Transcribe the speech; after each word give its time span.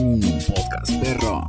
Un 0.00 0.20
podcast 0.20 0.92
perro. 1.02 1.46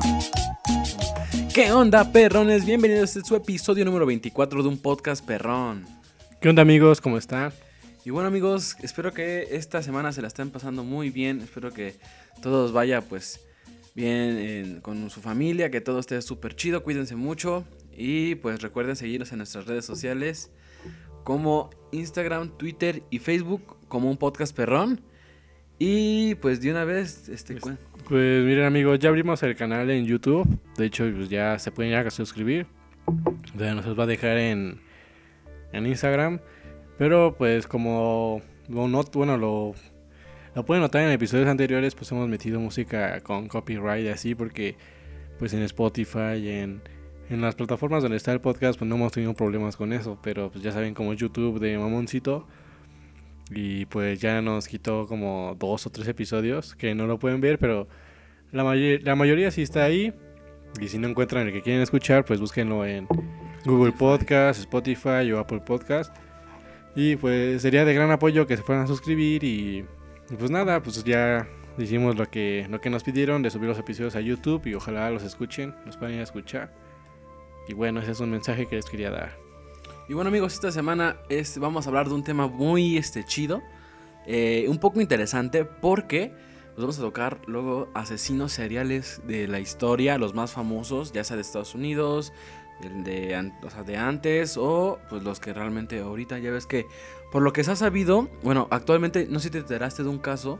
¿Qué 1.54 1.72
onda, 1.72 2.12
perrones? 2.12 2.66
Bienvenidos 2.66 3.16
a 3.16 3.20
este 3.20 3.28
su 3.28 3.36
episodio 3.36 3.86
número 3.86 4.06
24 4.06 4.62
de 4.64 4.70
un 4.70 4.78
podcast 4.78 5.26
perrón. 5.26 5.86
¿Qué 6.42 6.50
onda 6.50 6.62
amigos? 6.62 7.02
¿Cómo 7.02 7.18
están? 7.18 7.52
Y 8.06 8.10
bueno, 8.12 8.28
amigos, 8.28 8.76
espero 8.82 9.14
que 9.14 9.48
esta 9.52 9.82
semana 9.84 10.12
se 10.12 10.22
la 10.22 10.28
estén 10.28 10.50
pasando 10.52 10.84
muy 10.84 11.10
bien. 11.10 11.42
Espero 11.42 11.72
que 11.72 11.96
todos 12.42 12.72
vaya 12.72 13.02
pues 13.02 13.40
bien 13.96 14.38
en- 14.38 14.82
con 14.82 15.10
su 15.10 15.22
familia, 15.22 15.70
que 15.72 15.82
todo 15.82 16.00
esté 16.00 16.22
súper 16.22 16.56
chido. 16.56 16.84
Cuídense 16.84 17.16
mucho. 17.16 17.66
Y 17.96 18.36
pues 18.36 18.62
recuerden 18.62 18.96
seguirnos 18.96 19.32
en 19.32 19.40
nuestras 19.40 19.66
redes 19.66 19.86
sociales 19.86 20.52
como 21.24 21.70
Instagram, 21.92 22.58
Twitter 22.58 23.04
y 23.10 23.20
Facebook 23.20 23.78
como 23.88 24.10
un 24.10 24.18
podcast 24.18 24.56
perrón. 24.56 25.02
Y 25.80 26.36
pues 26.36 26.62
de 26.62 26.72
una 26.72 26.84
vez, 26.84 27.30
este, 27.30 27.56
Pues- 27.56 27.78
Pues 28.08 28.44
miren 28.44 28.66
amigos, 28.66 29.00
ya 29.00 29.10
abrimos 29.10 29.42
el 29.44 29.56
canal 29.56 29.90
en 29.90 30.06
YouTube. 30.06 30.48
De 30.78 30.86
hecho, 30.86 31.06
pues 31.16 31.30
ya 31.30 31.58
se 31.60 31.72
pueden 31.72 31.92
ya 31.92 32.10
suscribir. 32.10 32.66
Ya 33.58 33.74
nos 33.76 33.86
los 33.86 33.98
va 33.98 34.04
a 34.04 34.08
dejar 34.08 34.38
en, 34.38 34.80
en 35.72 35.86
Instagram. 35.86 36.40
Pero 36.98 37.36
pues 37.38 37.66
como 37.68 38.42
lo 38.68 38.88
not- 38.88 39.14
bueno, 39.16 39.38
lo, 39.38 39.74
lo 40.56 40.66
pueden 40.66 40.82
notar 40.82 41.04
en 41.04 41.12
episodios 41.12 41.48
anteriores, 41.48 41.96
pues 41.96 42.12
hemos 42.12 42.28
metido 42.28 42.60
música 42.60 43.22
con 43.22 43.48
copyright 43.48 44.06
y 44.06 44.10
así 44.10 44.36
porque 44.36 44.76
pues 45.38 45.54
en 45.54 45.62
Spotify 45.62 46.50
en, 46.50 46.82
en 47.30 47.42
las 47.42 47.56
plataformas 47.56 48.02
donde 48.04 48.18
está 48.18 48.34
el 48.34 48.42
podcast 48.42 48.78
pues 48.78 48.90
no 48.90 48.96
hemos 48.96 49.12
tenido 49.14 49.34
problemas 49.34 49.78
con 49.78 49.94
eso. 49.94 50.20
Pero 50.22 50.52
pues 50.52 50.64
ya 50.64 50.72
saben 50.72 50.94
como 50.94 51.14
es 51.14 51.20
YouTube 51.20 51.60
de 51.60 51.78
Mamoncito. 51.78 52.48
Y 53.52 53.86
pues 53.88 54.20
ya 54.22 54.42
nos 54.42 54.68
quitó 54.68 55.08
como 55.08 55.56
dos 55.58 55.88
o 55.88 55.90
tres 55.90 56.08
episodios 56.08 56.76
que 56.76 56.94
no 56.94 57.08
lo 57.08 57.18
pueden 57.18 57.42
ver, 57.42 57.58
pero 57.58 57.88
la, 58.52 58.64
mayo- 58.64 59.00
la 59.02 59.16
mayoría 59.16 59.50
sí 59.52 59.62
está 59.62 59.84
ahí. 59.84 60.14
Y 60.80 60.88
si 60.88 61.00
no 61.00 61.08
encuentran 61.08 61.48
el 61.48 61.54
que 61.54 61.62
quieren 61.64 61.82
escuchar, 61.82 62.26
pues 62.26 62.40
búsquenlo 62.40 62.86
en 62.86 63.08
Google 63.66 63.92
Podcast, 63.92 64.60
Spotify 64.60 65.32
o 65.34 65.40
Apple 65.40 65.62
Podcast. 65.62 66.16
Y 66.96 67.16
pues 67.16 67.62
sería 67.62 67.86
de 67.86 67.94
gran 67.94 68.12
apoyo 68.12 68.46
que 68.46 68.56
se 68.58 68.64
fueran 68.64 68.84
a 68.84 68.88
suscribir 68.88 69.44
y, 69.44 69.86
y 70.30 70.36
pues 70.38 70.52
nada, 70.52 70.82
pues 70.84 71.04
ya 71.04 71.48
hicimos 71.78 72.18
lo 72.18 72.26
que, 72.30 72.68
lo 72.70 72.82
que 72.82 72.90
nos 72.90 73.04
pidieron 73.04 73.42
de 73.42 73.50
subir 73.50 73.70
los 73.70 73.80
episodios 73.80 74.16
a 74.16 74.22
YouTube 74.22 74.68
y 74.68 74.74
ojalá 74.76 75.10
los 75.10 75.24
escuchen, 75.24 75.74
los 75.86 75.98
puedan 75.98 76.14
ir 76.16 76.20
a 76.20 76.24
escuchar. 76.24 76.72
Y 77.68 77.74
bueno, 77.74 78.00
ese 78.02 78.12
es 78.12 78.20
un 78.20 78.30
mensaje 78.32 78.68
que 78.68 78.76
les 78.76 78.86
quería 78.86 79.10
dar. 79.12 79.38
Y 80.10 80.16
bueno 80.16 80.30
amigos, 80.30 80.56
esta 80.56 80.72
semana 80.72 81.18
es, 81.30 81.60
vamos 81.60 81.86
a 81.86 81.90
hablar 81.92 82.08
de 82.08 82.16
un 82.16 82.24
tema 82.24 82.48
muy 82.48 82.98
este, 82.98 83.24
chido, 83.24 83.62
eh, 84.26 84.66
un 84.68 84.80
poco 84.80 85.02
interesante 85.02 85.66
porque 85.66 86.34
nos 86.70 86.78
vamos 86.78 86.98
a 86.98 87.02
tocar 87.02 87.40
luego 87.46 87.90
asesinos 87.94 88.52
seriales 88.52 89.22
de 89.28 89.48
la 89.48 89.60
historia, 89.60 90.18
los 90.18 90.34
más 90.34 90.52
famosos, 90.52 91.12
ya 91.12 91.24
sea 91.24 91.36
de 91.36 91.44
Estados 91.44 91.76
Unidos, 91.76 92.34
de, 92.82 93.52
o 93.62 93.70
sea, 93.70 93.84
de 93.84 93.98
antes 93.98 94.58
o 94.58 94.98
pues 95.12 95.22
los 95.22 95.40
que 95.40 95.54
realmente 95.54 96.00
ahorita 96.00 96.40
ya 96.40 96.50
ves 96.50 96.66
que 96.66 96.88
por 97.32 97.44
lo 97.44 97.54
que 97.54 97.64
se 97.64 97.70
ha 97.70 97.76
sabido, 97.76 98.32
bueno, 98.42 98.68
actualmente 98.72 99.28
no 99.30 99.38
sé 99.38 99.50
si 99.50 99.52
te 99.52 99.58
enteraste 99.60 100.02
de 100.02 100.10
un 100.10 100.18
caso 100.18 100.60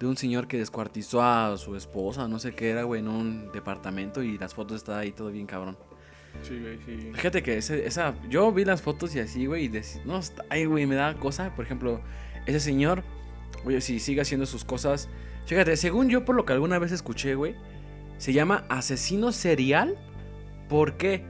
de 0.00 0.08
un 0.08 0.16
señor 0.16 0.48
que 0.48 0.58
descuartizó 0.58 1.22
a 1.22 1.56
su 1.56 1.76
esposa, 1.76 2.26
no 2.26 2.40
sé 2.40 2.52
qué 2.52 2.70
era, 2.70 2.82
güey, 2.82 3.00
en 3.00 3.06
un 3.06 3.52
departamento 3.52 4.24
y 4.24 4.38
las 4.38 4.54
fotos 4.54 4.78
estaban 4.78 5.02
ahí 5.02 5.12
todo 5.12 5.28
bien 5.28 5.46
cabrón. 5.46 5.76
Sí, 6.42 6.60
sí. 6.86 7.10
Fíjate 7.14 7.42
que 7.42 7.58
ese- 7.58 7.86
esa, 7.86 8.14
yo 8.28 8.50
vi 8.52 8.64
las 8.64 8.80
fotos 8.82 9.14
y 9.14 9.20
así, 9.20 9.46
güey, 9.46 9.64
y 9.64 9.68
decía, 9.68 10.00
no, 10.04 10.20
ay, 10.50 10.64
güey, 10.66 10.86
me 10.86 10.94
da 10.94 11.14
cosa. 11.14 11.54
Por 11.54 11.64
ejemplo, 11.64 12.00
ese 12.46 12.60
señor, 12.60 13.02
oye, 13.64 13.80
si 13.80 13.98
sigue 14.00 14.20
haciendo 14.20 14.46
sus 14.46 14.64
cosas. 14.64 15.08
Fíjate, 15.46 15.76
según 15.76 16.08
yo, 16.08 16.24
por 16.24 16.36
lo 16.36 16.44
que 16.44 16.52
alguna 16.52 16.78
vez 16.78 16.92
escuché, 16.92 17.34
güey, 17.34 17.54
se 18.18 18.32
llama 18.32 18.64
asesino 18.68 19.32
serial. 19.32 19.96
¿Por 20.68 20.96
qué? 20.96 21.24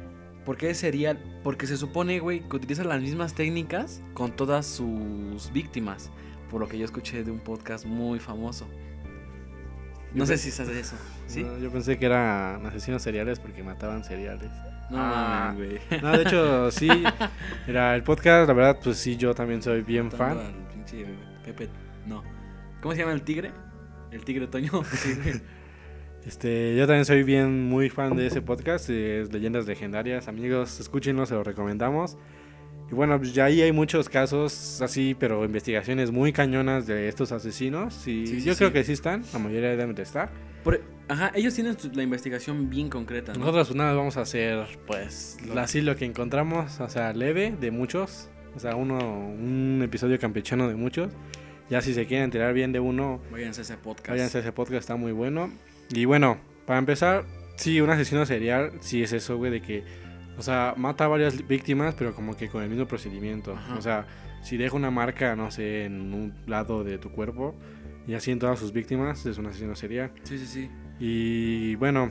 ¿Por 0.44 0.56
qué 0.56 0.70
es 0.70 0.78
serial? 0.78 1.18
Porque 1.44 1.66
se 1.66 1.76
supone, 1.76 2.18
güey, 2.20 2.40
que 2.48 2.56
utiliza 2.56 2.82
las 2.84 3.00
mismas 3.00 3.34
técnicas 3.34 4.00
con 4.14 4.34
todas 4.34 4.66
sus 4.66 5.52
víctimas. 5.52 6.10
Por 6.50 6.60
lo 6.60 6.68
que 6.68 6.78
yo 6.78 6.84
escuché 6.84 7.22
de 7.24 7.30
un 7.30 7.38
podcast 7.40 7.84
muy 7.84 8.18
famoso. 8.18 8.66
No 10.14 10.20
Yo 10.24 10.26
sé 10.26 10.38
si 10.38 10.50
sabes 10.50 10.76
eso. 10.76 10.96
¿Sí? 11.26 11.44
No, 11.44 11.58
yo 11.58 11.70
pensé 11.70 11.98
que 11.98 12.06
eran 12.06 12.64
asesinos 12.66 13.02
seriales 13.02 13.38
porque 13.38 13.62
mataban 13.62 14.02
seriales. 14.04 14.50
No 14.90 14.96
Ah. 14.98 15.52
mames, 15.54 15.80
güey. 15.90 16.00
No, 16.02 16.12
de 16.12 16.22
hecho, 16.22 16.70
sí. 16.70 16.88
Era 17.66 17.94
el 17.94 18.02
podcast, 18.02 18.48
la 18.48 18.54
verdad, 18.54 18.78
pues 18.82 18.96
sí, 18.98 19.16
yo 19.16 19.34
también 19.34 19.60
soy 19.62 19.82
bien 19.82 20.10
fan. 20.10 20.38
al 20.38 20.52
pinche 20.72 21.04
Pepe. 21.44 21.68
No. 22.06 22.22
¿Cómo 22.80 22.94
se 22.94 23.00
llama 23.00 23.12
el 23.12 23.22
tigre? 23.22 23.50
El 24.10 24.24
tigre 24.24 24.46
Toño. 24.46 24.70
Este, 26.26 26.76
yo 26.76 26.86
también 26.86 27.06
soy 27.06 27.22
bien 27.22 27.68
muy 27.70 27.88
fan 27.88 28.14
de 28.14 28.26
ese 28.26 28.42
podcast, 28.42 28.90
es 28.90 29.32
Leyendas 29.32 29.66
Legendarias. 29.66 30.28
Amigos, 30.28 30.78
escúchenlo, 30.78 31.24
se 31.24 31.32
lo 31.34 31.42
recomendamos. 31.42 32.18
Y 32.90 32.94
bueno, 32.94 33.18
pues 33.18 33.34
ya 33.34 33.44
ahí 33.44 33.60
hay 33.60 33.72
muchos 33.72 34.08
casos 34.08 34.80
así, 34.80 35.14
pero 35.18 35.44
investigaciones 35.44 36.10
muy 36.10 36.32
cañonas 36.32 36.86
de 36.86 37.08
estos 37.08 37.32
asesinos. 37.32 37.94
Y 38.08 38.26
Sí, 38.26 38.40
sí, 38.40 38.42
yo 38.42 38.56
creo 38.56 38.68
sí. 38.68 38.72
que 38.74 38.84
sí 38.84 38.92
están, 38.92 39.22
la 39.32 39.38
mayoría 39.38 39.68
deben 39.70 39.94
de 39.94 40.02
estar. 40.02 40.30
Por- 40.64 40.80
ajá, 41.08 41.30
ellos 41.34 41.54
tienen 41.54 41.76
la 41.92 42.02
investigación 42.02 42.70
bien 42.70 42.88
concreta. 42.88 43.32
¿no? 43.34 43.40
Nosotros 43.40 43.68
pues 43.68 43.76
nada, 43.76 43.92
vamos 43.94 44.16
a 44.16 44.22
hacer 44.22 44.66
pues 44.86 45.36
Lo- 45.46 45.60
así 45.60 45.82
lo 45.82 45.96
que 45.96 46.06
encontramos, 46.06 46.80
o 46.80 46.88
sea, 46.88 47.12
leve 47.12 47.54
de 47.60 47.70
muchos, 47.70 48.30
o 48.56 48.58
sea, 48.58 48.74
uno 48.74 48.96
un 48.98 49.80
episodio 49.84 50.18
campechano 50.18 50.66
de 50.68 50.74
muchos. 50.74 51.12
Ya 51.68 51.82
si 51.82 51.92
se 51.92 52.06
quieren 52.06 52.24
enterar 52.24 52.54
bien 52.54 52.72
de 52.72 52.80
uno, 52.80 53.20
Váyanse 53.30 53.60
a 53.60 53.64
ese 53.64 53.76
podcast. 53.76 54.08
váyanse 54.08 54.38
a 54.38 54.40
ese 54.40 54.52
podcast, 54.52 54.80
está 54.80 54.96
muy 54.96 55.12
bueno. 55.12 55.52
Y 55.90 56.06
bueno, 56.06 56.38
para 56.66 56.78
empezar, 56.78 57.26
sí, 57.56 57.82
un 57.82 57.90
asesino 57.90 58.24
serial, 58.24 58.72
sí 58.80 59.02
es 59.02 59.12
eso, 59.12 59.36
güey, 59.36 59.50
de 59.52 59.60
que, 59.60 59.84
o 60.38 60.42
sea, 60.42 60.74
mata 60.76 61.04
a 61.04 61.08
varias 61.08 61.46
víctimas, 61.46 61.94
pero 61.96 62.14
como 62.14 62.36
que 62.36 62.48
con 62.48 62.62
el 62.62 62.70
mismo 62.70 62.86
procedimiento. 62.86 63.54
Ajá. 63.54 63.76
O 63.76 63.82
sea, 63.82 64.06
si 64.42 64.56
deja 64.56 64.76
una 64.76 64.90
marca, 64.90 65.34
no 65.36 65.50
sé, 65.50 65.84
en 65.84 66.14
un 66.14 66.32
lado 66.46 66.84
de 66.84 66.98
tu 66.98 67.10
cuerpo, 67.10 67.54
y 68.06 68.14
así 68.14 68.30
en 68.30 68.38
todas 68.38 68.58
sus 68.58 68.72
víctimas, 68.72 69.26
es 69.26 69.36
un 69.36 69.46
asesino 69.46 69.76
serial. 69.76 70.12
Sí, 70.22 70.38
sí, 70.38 70.46
sí. 70.46 70.70
Y 70.98 71.74
bueno, 71.74 72.10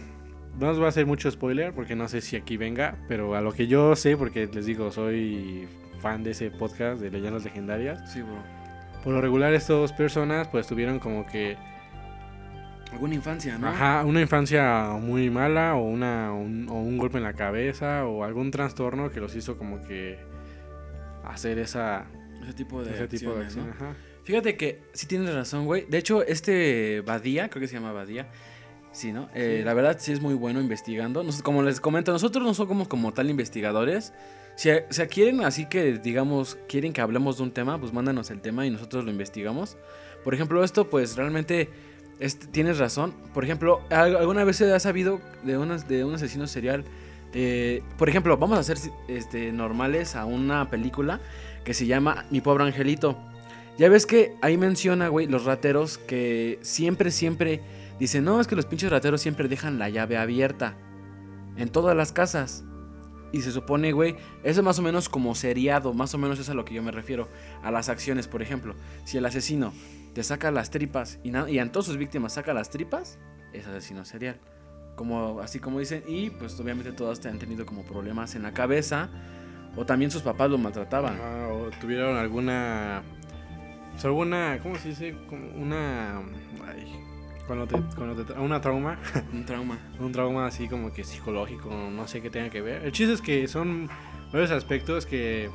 no 0.59 0.69
os 0.69 0.77
voy 0.77 0.85
a 0.85 0.89
hacer 0.89 1.05
mucho 1.05 1.31
spoiler 1.31 1.73
porque 1.73 1.95
no 1.95 2.07
sé 2.07 2.21
si 2.21 2.35
aquí 2.35 2.57
venga, 2.57 2.97
pero 3.07 3.35
a 3.35 3.41
lo 3.41 3.51
que 3.51 3.67
yo 3.67 3.95
sé, 3.95 4.17
porque 4.17 4.47
les 4.47 4.65
digo, 4.65 4.91
soy 4.91 5.67
fan 6.01 6.23
de 6.23 6.31
ese 6.31 6.51
podcast 6.51 7.01
de 7.01 7.09
leyendas 7.09 7.45
legendarias. 7.45 8.11
Sí, 8.11 8.21
bro. 8.21 8.37
Por 9.03 9.13
lo 9.13 9.21
regular, 9.21 9.53
estas 9.53 9.93
personas 9.93 10.47
pues 10.49 10.67
tuvieron 10.67 10.99
como 10.99 11.25
que 11.25 11.57
Alguna 12.91 13.15
infancia, 13.15 13.57
¿no? 13.57 13.67
ajá, 13.67 14.05
una 14.05 14.21
infancia 14.21 14.89
muy 14.99 15.29
mala 15.29 15.75
o, 15.75 15.83
una, 15.83 16.31
un, 16.33 16.67
o 16.69 16.75
un 16.75 16.97
golpe 16.97 17.17
en 17.17 17.23
la 17.23 17.33
cabeza 17.33 18.05
o 18.05 18.23
algún 18.23 18.49
trastorno 18.51 19.09
que 19.11 19.19
los 19.19 19.35
hizo 19.35 19.57
como 19.57 19.81
que 19.85 20.17
hacer 21.25 21.59
esa, 21.59 22.05
Ese 22.43 22.53
tipo 22.53 22.83
de 22.83 22.93
ese 22.93 23.07
tipo 23.07 23.33
de 23.35 23.43
acciones, 23.45 23.47
acción. 23.47 23.67
¿no? 23.67 23.73
ajá. 23.73 23.97
Fíjate 24.23 24.57
que 24.57 24.81
sí 24.93 25.07
tienes 25.07 25.33
razón, 25.33 25.65
güey. 25.65 25.85
De 25.87 25.97
hecho, 25.97 26.21
este 26.23 27.01
Badía, 27.05 27.49
creo 27.49 27.61
que 27.61 27.67
se 27.67 27.75
llama 27.75 27.91
Badía. 27.93 28.27
Sí, 28.91 29.11
¿no? 29.13 29.29
Eh, 29.33 29.57
Sí. 29.59 29.65
La 29.65 29.73
verdad 29.73 29.97
sí 29.99 30.11
es 30.11 30.21
muy 30.21 30.33
bueno 30.33 30.59
investigando. 30.59 31.23
Nos- 31.23 31.41
como 31.41 31.63
les 31.63 31.79
comento, 31.79 32.11
nosotros 32.11 32.43
no 32.43 32.53
somos 32.53 32.87
como 32.87 33.13
tal 33.13 33.29
investigadores. 33.29 34.13
Si, 34.55 34.69
sea, 34.89 35.07
quieren 35.07 35.41
así 35.45 35.67
que, 35.67 35.99
digamos, 35.99 36.57
quieren 36.67 36.91
que 36.91 36.99
hablemos 37.01 37.37
de 37.37 37.43
un 37.43 37.51
tema, 37.51 37.79
pues 37.79 37.93
mándanos 37.93 38.31
el 38.31 38.41
tema 38.41 38.65
y 38.65 38.69
nosotros 38.71 39.05
lo 39.05 39.11
investigamos. 39.11 39.77
Por 40.23 40.33
ejemplo, 40.33 40.63
esto 40.63 40.89
pues 40.89 41.15
realmente 41.15 41.69
es- 42.19 42.39
tienes 42.51 42.77
razón. 42.79 43.13
Por 43.33 43.43
ejemplo, 43.43 43.81
¿al- 43.89 44.15
¿alguna 44.15 44.43
vez 44.43 44.57
se 44.57 44.71
ha 44.73 44.79
sabido 44.79 45.19
de 45.43 45.57
un 45.57 46.13
asesino 46.15 46.47
serial? 46.47 46.83
Eh, 47.33 47.83
por 47.97 48.09
ejemplo, 48.09 48.37
vamos 48.37 48.57
a 48.57 48.61
hacer 48.61 48.77
este, 49.07 49.51
normales 49.51 50.15
a 50.15 50.25
una 50.25 50.69
película 50.69 51.19
que 51.63 51.73
se 51.73 51.85
llama 51.85 52.25
Mi 52.31 52.41
pobre 52.41 52.63
angelito. 52.63 53.17
Ya 53.77 53.89
ves 53.89 54.05
que 54.05 54.33
ahí 54.41 54.57
menciona, 54.57 55.07
güey, 55.09 55.27
los 55.27 55.45
rateros 55.45 55.97
que 55.99 56.57
siempre, 56.61 57.11
siempre 57.11 57.61
dicen, 57.99 58.23
no, 58.23 58.41
es 58.41 58.47
que 58.47 58.55
los 58.55 58.65
pinches 58.65 58.89
rateros 58.89 59.21
siempre 59.21 59.47
dejan 59.47 59.77
la 59.77 59.89
llave 59.89 60.17
abierta 60.17 60.75
en 61.57 61.69
todas 61.69 61.95
las 61.95 62.11
casas. 62.11 62.63
Y 63.33 63.41
se 63.41 63.51
supone, 63.51 63.91
güey, 63.91 64.15
eso 64.43 64.61
es 64.61 64.63
más 64.63 64.79
o 64.79 64.81
menos 64.81 65.09
como 65.09 65.35
seriado, 65.35 65.93
más 65.93 66.13
o 66.13 66.17
menos 66.17 66.39
es 66.39 66.49
a 66.49 66.53
lo 66.53 66.63
que 66.63 66.73
yo 66.73 66.81
me 66.81 66.91
refiero, 66.91 67.27
a 67.61 67.69
las 67.71 67.89
acciones, 67.89 68.27
por 68.27 68.41
ejemplo. 68.41 68.73
Si 69.03 69.17
el 69.17 69.25
asesino 69.25 69.73
te 70.17 70.23
saca 70.23 70.49
las 70.49 70.71
tripas 70.71 71.19
y, 71.23 71.29
y 71.29 71.59
a 71.59 71.71
todas 71.71 71.85
sus 71.85 71.97
víctimas 71.97 72.33
saca 72.33 72.51
las 72.51 72.71
tripas, 72.71 73.19
es 73.53 73.67
asesino 73.67 74.03
serial. 74.03 74.39
Como, 74.95 75.41
así 75.41 75.59
como 75.59 75.77
dicen, 75.77 76.03
y 76.07 76.31
pues 76.31 76.59
obviamente 76.59 76.91
todos 76.91 77.19
te 77.19 77.29
han 77.29 77.37
tenido 77.37 77.67
como 77.67 77.83
problemas 77.83 78.33
en 78.33 78.41
la 78.41 78.51
cabeza, 78.51 79.09
o 79.75 79.85
también 79.85 80.09
sus 80.09 80.23
papás 80.23 80.49
lo 80.49 80.57
maltrataban. 80.57 81.13
Ajá, 81.17 81.49
o 81.49 81.69
tuvieron 81.79 82.17
alguna. 82.17 83.03
pues, 83.91 84.05
alguna. 84.05 84.57
¿Cómo 84.63 84.75
se 84.77 84.87
dice? 84.89 85.15
Como 85.29 85.51
una. 85.51 86.17
Ay, 86.67 86.99
cuando 87.45 87.67
te, 87.67 87.79
cuando 87.95 88.23
te 88.25 88.33
tra- 88.33 88.41
una 88.41 88.59
trauma. 88.59 88.97
Un 89.31 89.45
trauma. 89.45 89.77
un 89.99 90.11
trauma 90.11 90.47
así 90.47 90.67
como 90.67 90.91
que 90.91 91.03
psicológico, 91.03 91.69
no 91.69 92.07
sé 92.07 92.23
qué 92.23 92.31
tenga 92.31 92.49
que 92.49 92.61
ver. 92.61 92.83
El 92.83 92.91
chiste 92.91 93.13
es 93.13 93.21
que 93.21 93.47
son 93.47 93.87
varios 94.33 94.49
aspectos 94.49 95.05
que. 95.05 95.51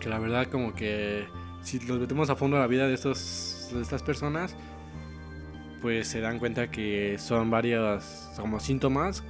Que 0.00 0.08
la 0.08 0.18
verdad, 0.18 0.48
como 0.48 0.74
que. 0.74 1.28
Si 1.62 1.78
los 1.86 2.00
metemos 2.00 2.28
a 2.28 2.34
fondo 2.34 2.56
a 2.56 2.60
la 2.60 2.66
vida 2.66 2.88
de, 2.88 2.94
estos, 2.94 3.57
de 3.76 3.82
estas 3.82 4.02
personas. 4.02 4.54
pues 5.80 6.08
se 6.08 6.20
dan 6.20 6.38
cuenta 6.40 6.70
que 6.70 7.18
son 7.18 7.50
varios 7.50 8.28
como 8.36 8.58
síntomas 8.58 9.22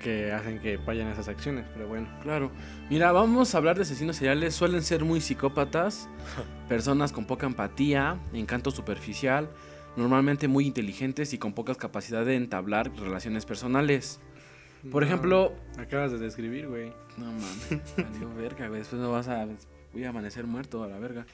que 0.00 0.32
hacen 0.32 0.58
que 0.58 0.76
vayan 0.78 1.06
esas 1.06 1.28
acciones, 1.28 1.64
pero 1.72 1.86
bueno. 1.86 2.08
Claro. 2.22 2.50
Mira, 2.90 3.12
vamos 3.12 3.54
a 3.54 3.58
hablar 3.58 3.76
de 3.76 3.82
asesinos 3.82 4.16
seriales. 4.16 4.52
Suelen 4.54 4.82
ser 4.82 5.04
muy 5.04 5.20
psicópatas, 5.20 6.08
personas 6.68 7.12
con 7.12 7.24
poca 7.26 7.46
empatía, 7.46 8.18
encanto 8.32 8.72
superficial, 8.72 9.48
normalmente 9.96 10.48
muy 10.48 10.66
inteligentes 10.66 11.32
y 11.32 11.38
con 11.38 11.52
pocas 11.52 11.76
capacidades 11.76 12.26
de 12.26 12.34
entablar 12.34 12.90
relaciones 12.96 13.46
personales. 13.46 14.18
Por 14.90 15.02
No, 15.02 15.06
ejemplo, 15.06 15.52
acabas 15.78 16.10
de 16.10 16.18
describir, 16.18 16.66
güey. 16.66 16.92
No 17.16 17.26
mames, 17.26 18.36
verga, 18.36 18.66
güey. 18.66 18.80
Después 18.80 19.00
no 19.00 19.12
vas 19.12 19.28
a. 19.28 19.46
Voy 19.92 20.02
a 20.02 20.08
amanecer 20.08 20.44
muerto 20.48 20.82
a 20.82 20.88
la 20.88 20.98
verga. 20.98 21.24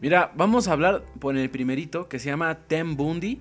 Mira, 0.00 0.32
vamos 0.36 0.68
a 0.68 0.72
hablar 0.72 1.04
por 1.18 1.36
el 1.36 1.48
primerito 1.50 2.08
que 2.08 2.18
se 2.18 2.26
llama 2.28 2.54
Tem 2.66 2.96
Bundy. 2.96 3.40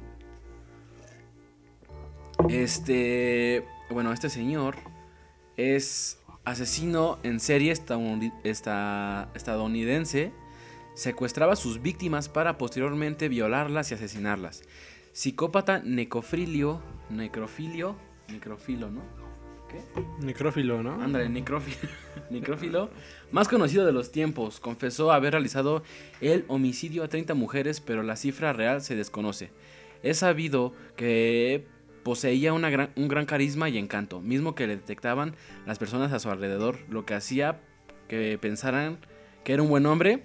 Este. 2.50 3.66
Bueno, 3.90 4.12
este 4.14 4.30
señor 4.30 4.76
es 5.58 6.20
asesino 6.46 7.20
en 7.24 7.40
serie 7.40 7.72
estadouni- 7.74 8.34
esta- 8.44 9.30
estadounidense. 9.36 10.32
Secuestraba 10.96 11.54
a 11.54 11.56
sus 11.56 11.82
víctimas 11.82 12.30
para 12.30 12.58
posteriormente 12.58 13.28
violarlas 13.30 13.92
y 13.92 13.96
asesinarlas. 13.96 14.62
Psicópata 15.12 15.80
necrofilio. 15.80 16.82
Necrofilio. 17.10 17.96
Necrofilo, 18.30 18.90
¿no? 18.92 19.02
¿Qué? 19.74 20.04
Necrófilo, 20.26 20.82
¿no? 20.84 21.02
Ándale, 21.02 21.28
necrófilo. 21.30 21.90
necrófilo. 22.30 22.90
Más 23.32 23.48
conocido 23.50 23.86
de 23.86 23.92
los 23.92 24.12
tiempos, 24.12 24.60
confesó 24.60 25.12
haber 25.12 25.34
realizado 25.34 25.84
el 26.22 26.46
homicidio 26.48 27.04
a 27.04 27.08
30 27.10 27.34
mujeres, 27.34 27.82
pero 27.82 28.04
la 28.04 28.16
cifra 28.16 28.54
real 28.54 28.82
se 28.82 28.96
desconoce. 28.96 29.50
Es 30.04 30.20
sabido 30.20 30.74
que 30.96 31.66
poseía 32.04 32.54
una 32.54 32.70
gran- 32.70 32.92
un 32.96 33.08
gran 33.08 33.26
carisma 33.26 33.70
y 33.70 33.78
encanto, 33.78 34.22
mismo 34.22 34.56
que 34.56 34.68
le 34.68 34.76
detectaban 34.76 35.36
las 35.66 35.80
personas 35.80 36.12
a 36.14 36.20
su 36.20 36.30
alrededor, 36.30 36.78
lo 36.90 37.06
que 37.06 37.14
hacía 37.16 37.60
que 38.08 38.38
pensaran 38.40 39.00
que 39.44 39.54
era 39.54 39.64
un 39.64 39.70
buen 39.70 39.86
hombre, 39.86 40.24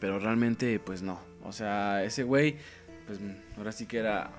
pero 0.00 0.18
realmente 0.18 0.78
pues 0.78 1.02
no. 1.02 1.20
O 1.44 1.52
sea, 1.52 2.04
ese 2.04 2.22
güey, 2.22 2.56
pues 3.06 3.18
ahora 3.58 3.72
sí 3.72 3.86
que 3.86 3.98
era... 3.98 4.30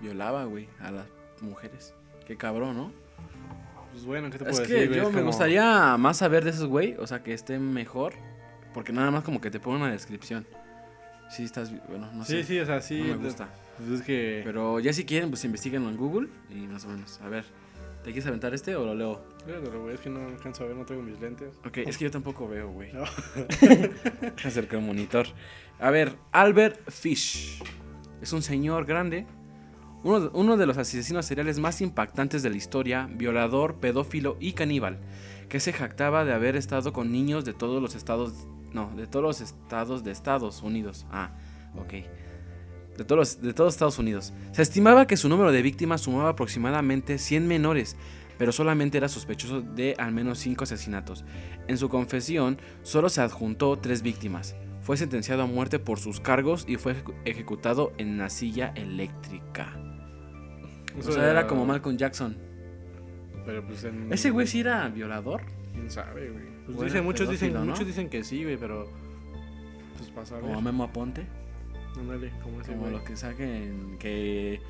Violaba, 0.00 0.44
güey, 0.44 0.68
a 0.80 0.90
las 0.92 1.06
mujeres. 1.40 1.92
Qué 2.26 2.36
cabrón, 2.36 2.76
¿no? 2.76 2.92
Pues 3.98 4.06
bueno, 4.06 4.30
¿qué 4.30 4.38
te 4.38 4.44
Es 4.44 4.50
puedo 4.50 4.62
que 4.68 4.72
decir? 4.74 4.88
güey? 4.90 5.00
yo 5.00 5.08
Es 5.08 5.12
me 5.12 5.14
como- 5.20 5.26
gustaría 5.32 5.96
más 5.96 6.18
saber 6.18 6.44
de 6.44 6.50
esos 6.50 6.66
güey, 6.68 6.94
o 7.00 7.06
sea, 7.08 7.24
que 7.24 7.34
estén 7.34 7.72
mejor, 7.72 8.12
porque 8.72 8.92
nada 8.92 9.10
más 9.10 9.24
como 9.24 9.40
que 9.40 9.50
te 9.50 9.58
ponen 9.58 9.82
una 9.82 9.90
descripción. 9.90 10.46
Sí, 11.30 11.42
estás, 11.42 11.72
bueno, 11.88 12.08
no 12.12 12.24
Sí, 12.24 12.34
sé. 12.34 12.44
sí, 12.44 12.60
o 12.60 12.64
sea, 12.64 12.80
sí. 12.80 13.02
no 13.02 13.16
me 13.18 13.24
gusta. 13.24 13.48
Pues 13.76 13.90
es 13.90 14.02
que... 14.06 14.42
Pero 14.44 14.78
ya 14.78 14.92
si 14.92 15.04
quieren, 15.04 15.30
pues 15.30 15.44
investiguen 15.44 15.82
en 15.82 15.96
Google 15.96 16.28
y 16.48 16.68
más 16.68 16.84
o 16.84 16.88
menos. 16.90 17.20
A 17.22 17.28
ver, 17.28 17.44
¿te 18.04 18.12
quieres 18.12 18.26
aventar 18.28 18.54
este 18.54 18.76
o 18.76 18.84
lo 18.84 18.94
leo? 18.94 19.20
Güey, 19.44 19.94
es 19.96 20.00
que 20.00 20.10
no 20.10 20.24
alcanzo 20.28 20.62
a 20.62 20.68
ver, 20.68 20.76
no 20.76 20.86
tengo 20.86 21.02
mis 21.02 21.18
lentes. 21.20 21.56
Ok, 21.66 21.78
es 21.78 21.98
que 21.98 22.04
yo 22.04 22.10
tampoco 22.12 22.46
veo, 22.48 22.70
güey. 22.70 22.92
No. 22.92 23.02
Acerca 24.44 24.76
el 24.78 24.82
monitor. 24.84 25.26
A 25.80 25.90
ver, 25.90 26.14
Albert 26.30 26.88
Fish. 26.88 27.60
Es 28.22 28.32
un 28.32 28.42
señor 28.42 28.84
grande. 28.86 29.26
Uno 30.04 30.56
de, 30.56 30.66
los 30.66 30.78
asesinos 30.78 31.26
seriales 31.26 31.58
más 31.58 31.80
impactantes 31.80 32.42
de 32.42 32.50
la 32.50 32.56
historia, 32.56 33.08
violador, 33.12 33.76
pedófilo 33.80 34.36
y 34.40 34.52
caníbal, 34.52 34.98
que 35.48 35.60
se 35.60 35.72
jactaba 35.72 36.24
de 36.24 36.32
haber 36.32 36.54
estado 36.56 36.92
con 36.92 37.10
niños 37.10 37.44
de 37.44 37.52
todos 37.52 37.82
los 37.82 37.94
estados, 37.96 38.46
no, 38.72 38.94
de 38.96 39.06
todos 39.06 39.24
los 39.24 39.40
estados 39.40 40.04
de 40.04 40.12
Estados 40.12 40.62
Unidos. 40.62 41.04
Ah, 41.10 41.32
ok. 41.76 41.94
De 42.96 43.04
todos, 43.04 43.18
los- 43.18 43.42
de 43.42 43.52
todos 43.54 43.74
Estados 43.74 43.98
Unidos. 43.98 44.32
Se 44.52 44.62
estimaba 44.62 45.06
que 45.06 45.16
su 45.16 45.28
número 45.28 45.52
de 45.52 45.62
víctimas 45.62 46.02
sumaba 46.02 46.30
aproximadamente 46.30 47.18
100 47.18 47.46
menores, 47.48 47.96
pero 48.38 48.52
solamente 48.52 48.98
era 48.98 49.08
sospechoso 49.08 49.60
de 49.62 49.94
al 49.98 50.12
menos 50.12 50.38
5 50.38 50.64
asesinatos. 50.64 51.24
En 51.66 51.76
su 51.78 51.88
confesión, 51.88 52.58
solo 52.82 53.08
se 53.08 53.20
adjuntó 53.20 53.76
tres 53.78 54.02
víctimas. 54.02 54.54
Fue 54.80 54.96
sentenciado 54.96 55.42
a 55.42 55.46
muerte 55.46 55.78
por 55.80 55.98
sus 55.98 56.20
cargos 56.20 56.64
y 56.68 56.76
fue 56.76 56.94
ejecu- 56.94 57.14
ejecutado 57.24 57.92
en 57.98 58.16
la 58.16 58.30
silla 58.30 58.72
eléctrica. 58.76 59.76
Eso 60.98 61.10
o 61.10 61.12
sea, 61.12 61.30
era 61.30 61.46
como 61.46 61.64
Malcolm 61.64 61.96
Jackson. 61.96 62.36
Pero 63.46 63.64
pues 63.64 63.84
en... 63.84 64.12
¿Ese 64.12 64.30
güey 64.30 64.46
sí 64.46 64.60
era 64.60 64.88
violador? 64.88 65.42
¿Quién 65.72 65.90
sabe, 65.90 66.30
güey? 66.30 66.44
Pues 66.64 66.76
Bueno, 66.76 66.84
dicen, 66.84 67.04
muchos 67.04 67.30
dicen, 67.30 67.54
¿no? 67.54 67.64
muchos 67.64 67.86
dicen 67.86 68.08
que 68.08 68.24
sí, 68.24 68.42
güey, 68.44 68.56
pero... 68.56 68.90
Pues 69.96 70.10
pasa. 70.10 70.38
Como 70.40 70.60
Memo 70.60 70.84
Aponte. 70.84 71.26
Ándale, 71.98 72.30
como 72.42 72.60
ese 72.60 72.72
Como 72.72 72.82
güey. 72.82 72.92
los 72.92 73.02
que 73.02 73.16
saquen 73.16 73.96
que... 73.98 74.60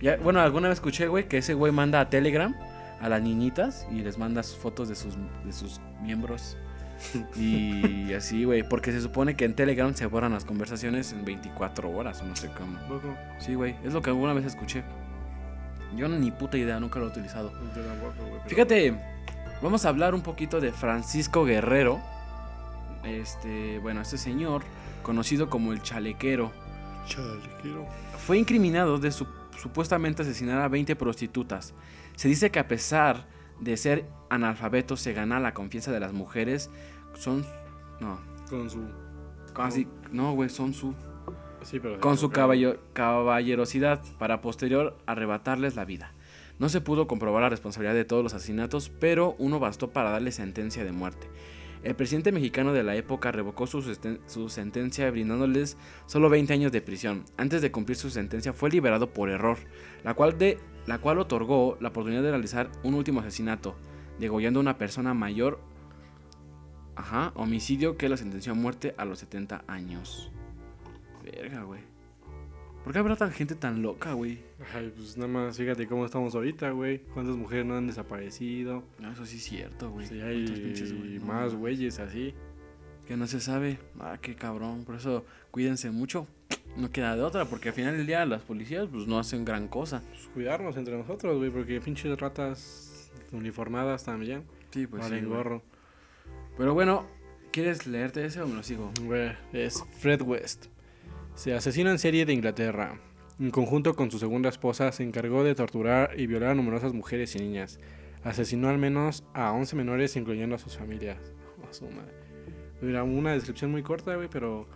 Ya, 0.00 0.16
bueno, 0.16 0.40
alguna 0.40 0.68
vez 0.68 0.78
escuché, 0.78 1.06
güey, 1.06 1.28
que 1.28 1.38
ese 1.38 1.54
güey 1.54 1.72
manda 1.72 2.00
a 2.00 2.10
Telegram 2.10 2.54
a 3.00 3.08
las 3.08 3.22
niñitas 3.22 3.86
y 3.90 4.00
les 4.00 4.18
manda 4.18 4.42
fotos 4.42 4.88
de 4.88 4.94
sus, 4.94 5.14
de 5.44 5.52
sus 5.52 5.80
miembros. 6.02 6.56
Y 7.36 8.12
así, 8.14 8.44
güey, 8.44 8.66
porque 8.66 8.92
se 8.92 9.00
supone 9.00 9.36
que 9.36 9.44
en 9.44 9.54
Telegram 9.54 9.94
se 9.94 10.06
borran 10.06 10.32
las 10.32 10.44
conversaciones 10.44 11.12
en 11.12 11.24
24 11.24 11.90
horas 11.90 12.22
o 12.22 12.24
no 12.24 12.34
sé 12.36 12.48
cómo. 12.56 12.78
Sí, 13.38 13.54
güey, 13.54 13.76
es 13.84 13.92
lo 13.92 14.00
que 14.00 14.10
alguna 14.10 14.32
vez 14.32 14.44
escuché. 14.44 14.84
Yo 15.96 16.08
ni 16.08 16.30
puta 16.30 16.56
idea, 16.56 16.78
nunca 16.80 16.98
lo 16.98 17.06
he 17.06 17.08
utilizado. 17.08 17.52
Fíjate, 18.46 18.98
vamos 19.62 19.84
a 19.84 19.88
hablar 19.88 20.14
un 20.14 20.22
poquito 20.22 20.60
de 20.60 20.72
Francisco 20.72 21.44
Guerrero. 21.44 22.00
Este, 23.04 23.78
bueno, 23.80 24.00
este 24.00 24.16
señor, 24.18 24.62
conocido 25.02 25.50
como 25.50 25.72
el 25.72 25.82
chalequero, 25.82 26.52
Chale, 27.06 27.40
quiero. 27.60 27.86
fue 28.18 28.38
incriminado 28.38 28.98
de 28.98 29.12
su- 29.12 29.26
supuestamente 29.60 30.22
asesinar 30.22 30.60
a 30.62 30.68
20 30.68 30.96
prostitutas. 30.96 31.74
Se 32.16 32.28
dice 32.28 32.50
que 32.50 32.58
a 32.58 32.66
pesar 32.68 33.26
de 33.60 33.76
ser 33.76 34.06
analfabeto 34.30 34.96
se 34.96 35.12
gana 35.12 35.38
la 35.38 35.52
confianza 35.52 35.92
de 35.92 36.00
las 36.00 36.12
mujeres. 36.12 36.70
Son 37.14 37.44
no, 38.00 38.18
Con 38.48 38.70
su... 38.70 38.82
casi 39.54 39.86
no, 40.10 40.32
güey, 40.32 40.48
son 40.48 40.72
su 40.72 40.94
Sí, 41.64 41.80
pero... 41.80 42.00
con 42.00 42.16
su 42.16 42.30
caballo- 42.30 42.78
caballerosidad 42.92 44.02
para 44.18 44.40
posterior 44.40 44.96
arrebatarles 45.06 45.76
la 45.76 45.84
vida. 45.84 46.12
No 46.58 46.68
se 46.68 46.80
pudo 46.80 47.06
comprobar 47.06 47.42
la 47.42 47.48
responsabilidad 47.48 47.94
de 47.94 48.04
todos 48.04 48.22
los 48.22 48.34
asesinatos, 48.34 48.88
pero 48.88 49.34
uno 49.38 49.58
bastó 49.58 49.90
para 49.90 50.10
darle 50.10 50.30
sentencia 50.30 50.84
de 50.84 50.92
muerte. 50.92 51.28
El 51.84 51.96
presidente 51.96 52.32
mexicano 52.32 52.72
de 52.72 52.82
la 52.82 52.96
época 52.96 53.30
revocó 53.30 53.66
su, 53.66 53.82
sentencia 54.48 55.10
brindándoles 55.10 55.76
solo 56.06 56.30
20 56.30 56.54
años 56.54 56.72
de 56.72 56.80
prisión. 56.80 57.24
Antes 57.36 57.60
de 57.60 57.70
cumplir 57.70 57.98
su 57.98 58.08
sentencia 58.08 58.54
fue 58.54 58.70
liberado 58.70 59.12
por 59.12 59.28
error, 59.28 59.58
la 60.02 60.14
cual, 60.14 60.38
de, 60.38 60.58
la 60.86 60.98
cual 60.98 61.18
otorgó 61.18 61.76
la 61.80 61.88
oportunidad 61.88 62.22
de 62.22 62.30
realizar 62.30 62.70
un 62.84 62.94
último 62.94 63.20
asesinato, 63.20 63.74
degollando 64.18 64.60
a 64.60 64.62
una 64.62 64.78
persona 64.78 65.12
mayor, 65.12 65.60
ajá, 66.96 67.32
homicidio 67.34 67.98
que 67.98 68.08
lo 68.08 68.16
sentenció 68.16 68.52
a 68.52 68.56
muerte 68.56 68.94
a 68.96 69.04
los 69.04 69.18
70 69.18 69.64
años. 69.66 70.32
Verga, 71.24 71.62
güey. 71.62 71.80
¿Por 72.84 72.92
qué 72.92 72.98
habrá 72.98 73.16
tan 73.16 73.32
gente 73.32 73.54
tan 73.54 73.80
loca, 73.80 74.12
güey? 74.12 74.40
Ay, 74.74 74.92
pues 74.94 75.16
nada 75.16 75.28
más, 75.28 75.56
fíjate 75.56 75.86
cómo 75.86 76.04
estamos 76.04 76.34
ahorita, 76.34 76.70
güey. 76.70 76.98
¿Cuántas 77.14 77.34
mujeres 77.34 77.64
no 77.64 77.76
han 77.76 77.86
desaparecido? 77.86 78.84
No, 78.98 79.10
eso 79.10 79.24
sí 79.24 79.38
es 79.38 79.44
cierto, 79.44 79.90
güey. 79.90 80.06
Sí, 80.06 80.18
¿Cuántos 80.20 80.60
pinches, 80.60 80.92
güey? 80.92 81.12
hay 81.14 81.18
No, 81.18 81.24
más 81.24 81.54
güeyes 81.54 81.98
así. 81.98 82.34
Que 83.08 83.16
no 83.16 83.26
se 83.26 83.40
sabe. 83.40 83.78
Ah, 83.98 84.18
qué 84.20 84.34
cabrón. 84.34 84.84
Por 84.84 84.96
eso 84.96 85.24
cuídense 85.50 85.90
mucho. 85.90 86.26
No 86.76 86.90
queda 86.90 87.16
de 87.16 87.22
otra, 87.22 87.46
porque 87.46 87.70
al 87.70 87.74
final 87.74 87.96
del 87.96 88.06
día 88.06 88.26
las 88.26 88.42
policías 88.42 88.88
pues 88.90 89.06
no 89.06 89.18
hacen 89.18 89.46
gran 89.46 89.68
cosa. 89.68 90.02
Pues 90.10 90.28
cuidarnos 90.34 90.76
entre 90.76 90.96
nosotros, 90.96 91.38
güey, 91.38 91.50
porque 91.50 91.80
pinches 91.80 92.18
ratas 92.18 93.10
uniformadas 93.32 94.04
también. 94.04 94.42
Sí, 94.72 94.86
pues 94.86 95.02
valen 95.02 95.20
sí, 95.20 95.26
gorro. 95.26 95.62
Pero 96.58 96.74
bueno, 96.74 97.06
¿quieres 97.50 97.86
leerte 97.86 98.26
ese 98.26 98.42
o 98.42 98.46
me 98.46 98.56
lo 98.56 98.62
sigo? 98.62 98.92
Güey, 99.02 99.32
es 99.52 99.82
Fred 100.00 100.20
West. 100.22 100.66
Se 101.34 101.52
asesina 101.52 101.90
en 101.90 101.98
serie 101.98 102.24
de 102.24 102.32
Inglaterra. 102.32 103.00
En 103.40 103.50
conjunto 103.50 103.96
con 103.96 104.10
su 104.10 104.20
segunda 104.20 104.48
esposa, 104.48 104.92
se 104.92 105.02
encargó 105.02 105.42
de 105.42 105.56
torturar 105.56 106.12
y 106.16 106.28
violar 106.28 106.50
a 106.50 106.54
numerosas 106.54 106.92
mujeres 106.92 107.34
y 107.34 107.40
niñas. 107.40 107.80
Asesinó 108.22 108.68
al 108.68 108.78
menos 108.78 109.24
a 109.34 109.52
11 109.52 109.74
menores, 109.74 110.14
incluyendo 110.14 110.54
a 110.54 110.58
sus 110.58 110.76
familias. 110.76 111.18
A 111.68 111.72
su 111.72 111.86
madre. 111.86 112.14
Mira, 112.80 113.02
una 113.02 113.32
descripción 113.32 113.72
muy 113.72 113.82
corta, 113.82 114.14
güey, 114.14 114.28
pero. 114.30 114.68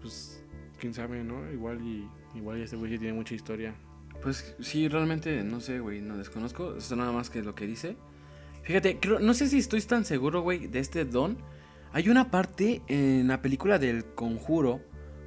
Pues, 0.00 0.44
quién 0.80 0.92
sabe, 0.92 1.22
¿no? 1.22 1.50
Igual 1.52 1.80
y. 1.82 2.08
Igual 2.34 2.60
este 2.60 2.76
güey 2.76 2.98
tiene 2.98 3.12
mucha 3.12 3.34
historia. 3.34 3.74
Pues 4.22 4.56
sí, 4.58 4.88
realmente 4.88 5.44
no 5.44 5.60
sé, 5.60 5.78
güey, 5.78 6.00
no 6.00 6.18
desconozco. 6.18 6.76
Eso 6.76 6.96
nada 6.96 7.12
más 7.12 7.30
que 7.30 7.42
lo 7.42 7.54
que 7.54 7.66
dice. 7.66 7.96
Fíjate, 8.64 8.98
creo, 8.98 9.20
no 9.20 9.34
sé 9.34 9.46
si 9.46 9.58
estoy 9.58 9.80
tan 9.82 10.04
seguro, 10.04 10.42
güey, 10.42 10.66
de 10.66 10.80
este 10.80 11.04
don. 11.04 11.38
Hay 11.92 12.08
una 12.08 12.30
parte 12.30 12.82
en 12.88 13.28
la 13.28 13.40
película 13.40 13.78
del 13.78 14.04
conjuro 14.04 14.80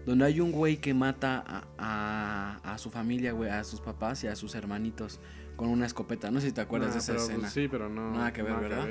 donde 0.06 0.26
hay 0.26 0.40
un 0.40 0.52
güey 0.52 0.78
que 0.78 0.94
mata 0.94 1.44
a, 1.48 1.64
a- 1.78 2.74
a 2.74 2.78
su 2.78 2.90
familia, 2.92 3.32
güey, 3.34 3.50
a 3.50 3.64
sus 3.64 3.82
papás 3.82 4.24
y 4.24 4.28
a 4.28 4.36
sus 4.36 4.54
hermanitos 4.56 5.20
con 5.56 5.70
una 5.70 5.86
escopeta. 5.86 6.30
No 6.32 6.40
sé 6.42 6.48
si 6.48 6.54
te 6.54 6.62
acuerdas 6.62 6.90
Nah, 6.90 6.94
de 6.96 7.00
esa 7.00 7.12
pero, 7.14 7.24
pues, 7.26 7.30
escena. 7.32 7.50
sí, 7.50 7.68
pero 7.70 7.90
no. 7.90 8.12
Nada 8.12 8.32
que 8.34 8.42
ver, 8.44 8.52
nada 8.54 8.62
¿verdad? 8.68 8.88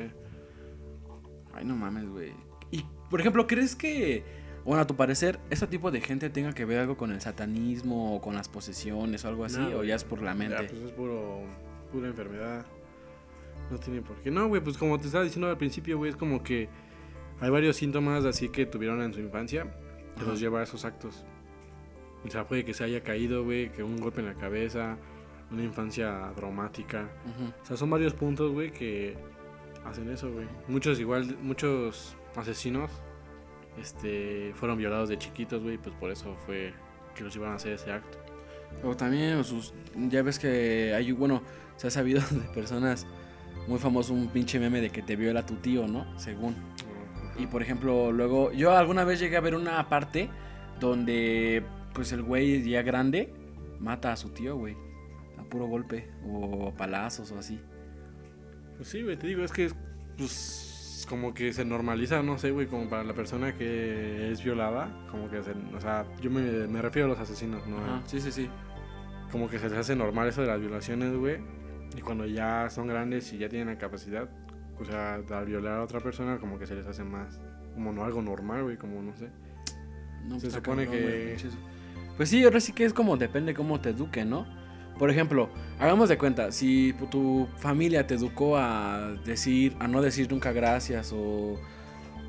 Ay, 1.52 1.64
no 1.64 1.76
mames, 1.76 2.08
güey. 2.08 2.32
Y, 2.70 2.84
por 3.10 3.20
ejemplo, 3.20 3.46
¿crees 3.46 3.76
que 3.76 4.24
Bueno, 4.64 4.80
a 4.80 4.86
tu 4.86 4.96
parecer, 4.96 5.38
¿este 5.50 5.66
tipo 5.66 5.90
de 5.90 6.00
gente 6.00 6.30
tenga 6.30 6.52
que 6.54 6.64
ver 6.64 6.78
algo 6.80 6.96
con 6.96 7.12
el 7.12 7.20
satanismo 7.20 8.16
o 8.16 8.20
con 8.22 8.34
las 8.34 8.48
posesiones 8.48 9.22
o 9.24 9.28
algo 9.28 9.44
así? 9.44 9.58
No, 9.58 9.78
¿O 9.80 9.84
ya 9.84 9.94
es 9.94 10.04
por 10.04 10.22
la 10.22 10.30
Ya, 10.32 10.34
mente? 10.38 10.64
pues 10.64 10.80
es 10.80 10.90
puro, 10.92 11.42
pura 11.92 12.08
enfermedad. 12.08 12.64
No 13.70 13.78
tiene 13.78 14.00
por 14.00 14.16
qué. 14.22 14.30
No, 14.30 14.48
güey, 14.48 14.62
pues 14.62 14.78
como 14.78 14.98
te 14.98 15.04
estaba 15.06 15.22
diciendo 15.22 15.48
al 15.50 15.58
principio, 15.58 15.98
güey, 15.98 16.10
es 16.10 16.16
como 16.16 16.42
que 16.42 16.70
hay 17.40 17.50
varios 17.50 17.76
síntomas 17.76 18.24
así 18.24 18.48
que 18.48 18.64
tuvieron 18.64 19.02
en 19.02 19.12
su 19.12 19.20
infancia 19.20 19.66
que 20.14 20.22
Ajá. 20.22 20.30
los 20.30 20.40
lleva 20.40 20.60
a 20.60 20.62
esos 20.62 20.84
actos. 20.84 21.24
O 22.26 22.30
sea, 22.30 22.46
puede 22.46 22.64
que 22.64 22.72
se 22.72 22.84
haya 22.84 23.02
caído, 23.02 23.44
güey, 23.44 23.70
que 23.70 23.82
un 23.82 23.98
golpe 24.00 24.20
en 24.20 24.26
la 24.26 24.34
cabeza, 24.34 24.96
una 25.50 25.62
infancia 25.62 26.32
traumática. 26.34 27.08
Ujú. 27.26 27.52
O 27.62 27.66
sea, 27.66 27.76
son 27.76 27.90
varios 27.90 28.14
puntos, 28.14 28.52
güey, 28.52 28.72
que 28.72 29.16
hacen 29.84 30.08
eso, 30.10 30.32
güey. 30.32 30.46
Muchos 30.68 30.98
igual, 31.00 31.36
muchos 31.42 32.16
asesinos 32.34 32.90
este, 33.80 34.52
fueron 34.54 34.78
violados 34.78 35.08
de 35.08 35.18
chiquitos, 35.18 35.62
güey, 35.62 35.78
pues 35.78 35.94
por 35.96 36.10
eso 36.10 36.36
fue 36.46 36.72
que 37.14 37.24
los 37.24 37.34
iban 37.36 37.52
a 37.52 37.54
hacer 37.56 37.72
ese 37.72 37.92
acto. 37.92 38.18
O 38.82 38.96
también, 38.96 39.42
sus, 39.44 39.72
ya 40.08 40.22
ves 40.22 40.38
que 40.38 40.92
hay, 40.94 41.12
bueno, 41.12 41.42
se 41.76 41.88
ha 41.88 41.90
sabido 41.90 42.20
de 42.30 42.40
personas 42.54 43.06
muy 43.66 43.78
famoso 43.78 44.12
un 44.12 44.28
pinche 44.28 44.58
meme 44.58 44.80
de 44.80 44.90
que 44.90 45.02
te 45.02 45.16
viola 45.16 45.44
tu 45.44 45.56
tío, 45.56 45.86
¿no? 45.86 46.18
Según. 46.18 46.54
Y 47.38 47.46
por 47.46 47.62
ejemplo, 47.62 48.12
luego, 48.12 48.52
yo 48.52 48.76
alguna 48.76 49.04
vez 49.04 49.20
llegué 49.20 49.36
a 49.36 49.40
ver 49.40 49.54
una 49.54 49.88
parte 49.88 50.30
donde, 50.80 51.64
pues 51.92 52.12
el 52.12 52.22
güey 52.22 52.68
ya 52.68 52.82
grande 52.82 53.32
mata 53.80 54.12
a 54.12 54.16
su 54.16 54.30
tío, 54.30 54.56
güey. 54.56 54.76
A 55.38 55.42
puro 55.44 55.66
golpe, 55.66 56.08
o 56.26 56.68
a 56.68 56.76
palazos 56.76 57.32
o 57.32 57.38
así. 57.38 57.60
Pues 58.76 58.88
sí, 58.88 59.02
güey, 59.02 59.16
te 59.16 59.26
digo, 59.26 59.44
es 59.44 59.52
que, 59.52 59.70
pues, 60.16 61.06
como 61.08 61.34
que 61.34 61.52
se 61.52 61.64
normaliza, 61.64 62.22
no 62.22 62.38
sé, 62.38 62.50
güey, 62.50 62.66
como 62.66 62.88
para 62.88 63.04
la 63.04 63.14
persona 63.14 63.54
que 63.54 64.30
es 64.30 64.42
violada, 64.42 65.06
como 65.10 65.30
que 65.30 65.42
se, 65.42 65.52
o 65.52 65.80
sea, 65.80 66.06
yo 66.20 66.30
me, 66.30 66.42
me 66.66 66.82
refiero 66.82 67.06
a 67.06 67.10
los 67.10 67.18
asesinos, 67.18 67.66
¿no? 67.66 67.78
Ajá, 67.78 68.02
sí, 68.06 68.20
sí, 68.20 68.32
sí. 68.32 68.48
Como 69.30 69.48
que 69.48 69.58
se 69.58 69.68
les 69.68 69.78
hace 69.78 69.96
normal 69.96 70.28
eso 70.28 70.42
de 70.42 70.48
las 70.48 70.60
violaciones, 70.60 71.14
güey, 71.16 71.38
y 71.96 72.00
cuando 72.00 72.26
ya 72.26 72.68
son 72.70 72.86
grandes 72.86 73.32
y 73.32 73.38
ya 73.38 73.48
tienen 73.48 73.68
la 73.68 73.78
capacidad, 73.78 74.28
o 74.80 74.84
sea, 74.84 75.14
al 75.14 75.46
violar 75.46 75.78
a 75.78 75.82
otra 75.82 76.00
persona, 76.00 76.38
como 76.38 76.58
que 76.58 76.66
se 76.66 76.74
les 76.74 76.86
hace 76.86 77.04
más, 77.04 77.38
como 77.74 77.92
no 77.92 78.04
algo 78.04 78.22
normal, 78.22 78.64
güey, 78.64 78.76
como 78.76 79.02
no 79.02 79.14
sé. 79.16 79.28
No, 80.26 80.40
Se 80.40 80.46
está 80.48 80.58
supone 80.58 80.84
cabrón, 80.84 81.02
que- 81.02 81.36
pinches- 81.36 81.56
Pues 82.16 82.28
sí, 82.28 82.44
ahora 82.44 82.60
sí 82.60 82.72
que 82.72 82.84
es 82.84 82.92
como 82.92 83.16
depende 83.16 83.54
cómo 83.54 83.80
te 83.80 83.90
eduquen, 83.90 84.30
¿no? 84.30 84.46
Por 84.98 85.10
ejemplo, 85.10 85.50
hagamos 85.80 86.08
de 86.08 86.16
cuenta, 86.16 86.52
si 86.52 86.94
tu 87.10 87.48
familia 87.58 88.06
te 88.06 88.14
educó 88.14 88.56
a 88.56 89.12
decir, 89.24 89.76
a 89.80 89.88
no 89.88 90.00
decir 90.00 90.30
nunca 90.30 90.52
gracias 90.52 91.12
o, 91.12 91.60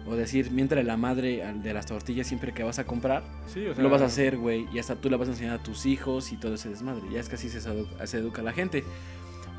o 0.08 0.16
decir 0.16 0.50
mientras 0.52 0.84
la 0.84 0.98
madre 0.98 1.44
de 1.62 1.74
las 1.74 1.86
tortillas 1.86 2.26
siempre 2.26 2.54
que 2.56 2.64
vas 2.64 2.80
a 2.80 2.86
comprar, 2.86 3.24
Sí, 3.46 3.68
o 3.68 3.76
sea, 3.76 3.84
lo 3.84 3.90
vas 3.92 4.02
a 4.02 4.06
hacer, 4.06 4.38
güey, 4.38 4.68
y 4.74 4.80
hasta 4.80 4.96
tú 4.96 5.12
le 5.12 5.16
vas 5.18 5.28
a 5.28 5.32
enseñar 5.32 5.60
a 5.60 5.64
tus 5.64 5.86
hijos 5.86 6.32
y 6.34 6.38
todo 6.38 6.56
ese 6.56 6.70
desmadre. 6.70 7.04
Ya 7.12 7.20
es 7.20 7.30
que 7.30 7.36
así 7.36 7.50
se, 7.50 7.62
se 7.62 8.18
educa 8.18 8.42
la 8.42 8.52
gente. 8.52 8.84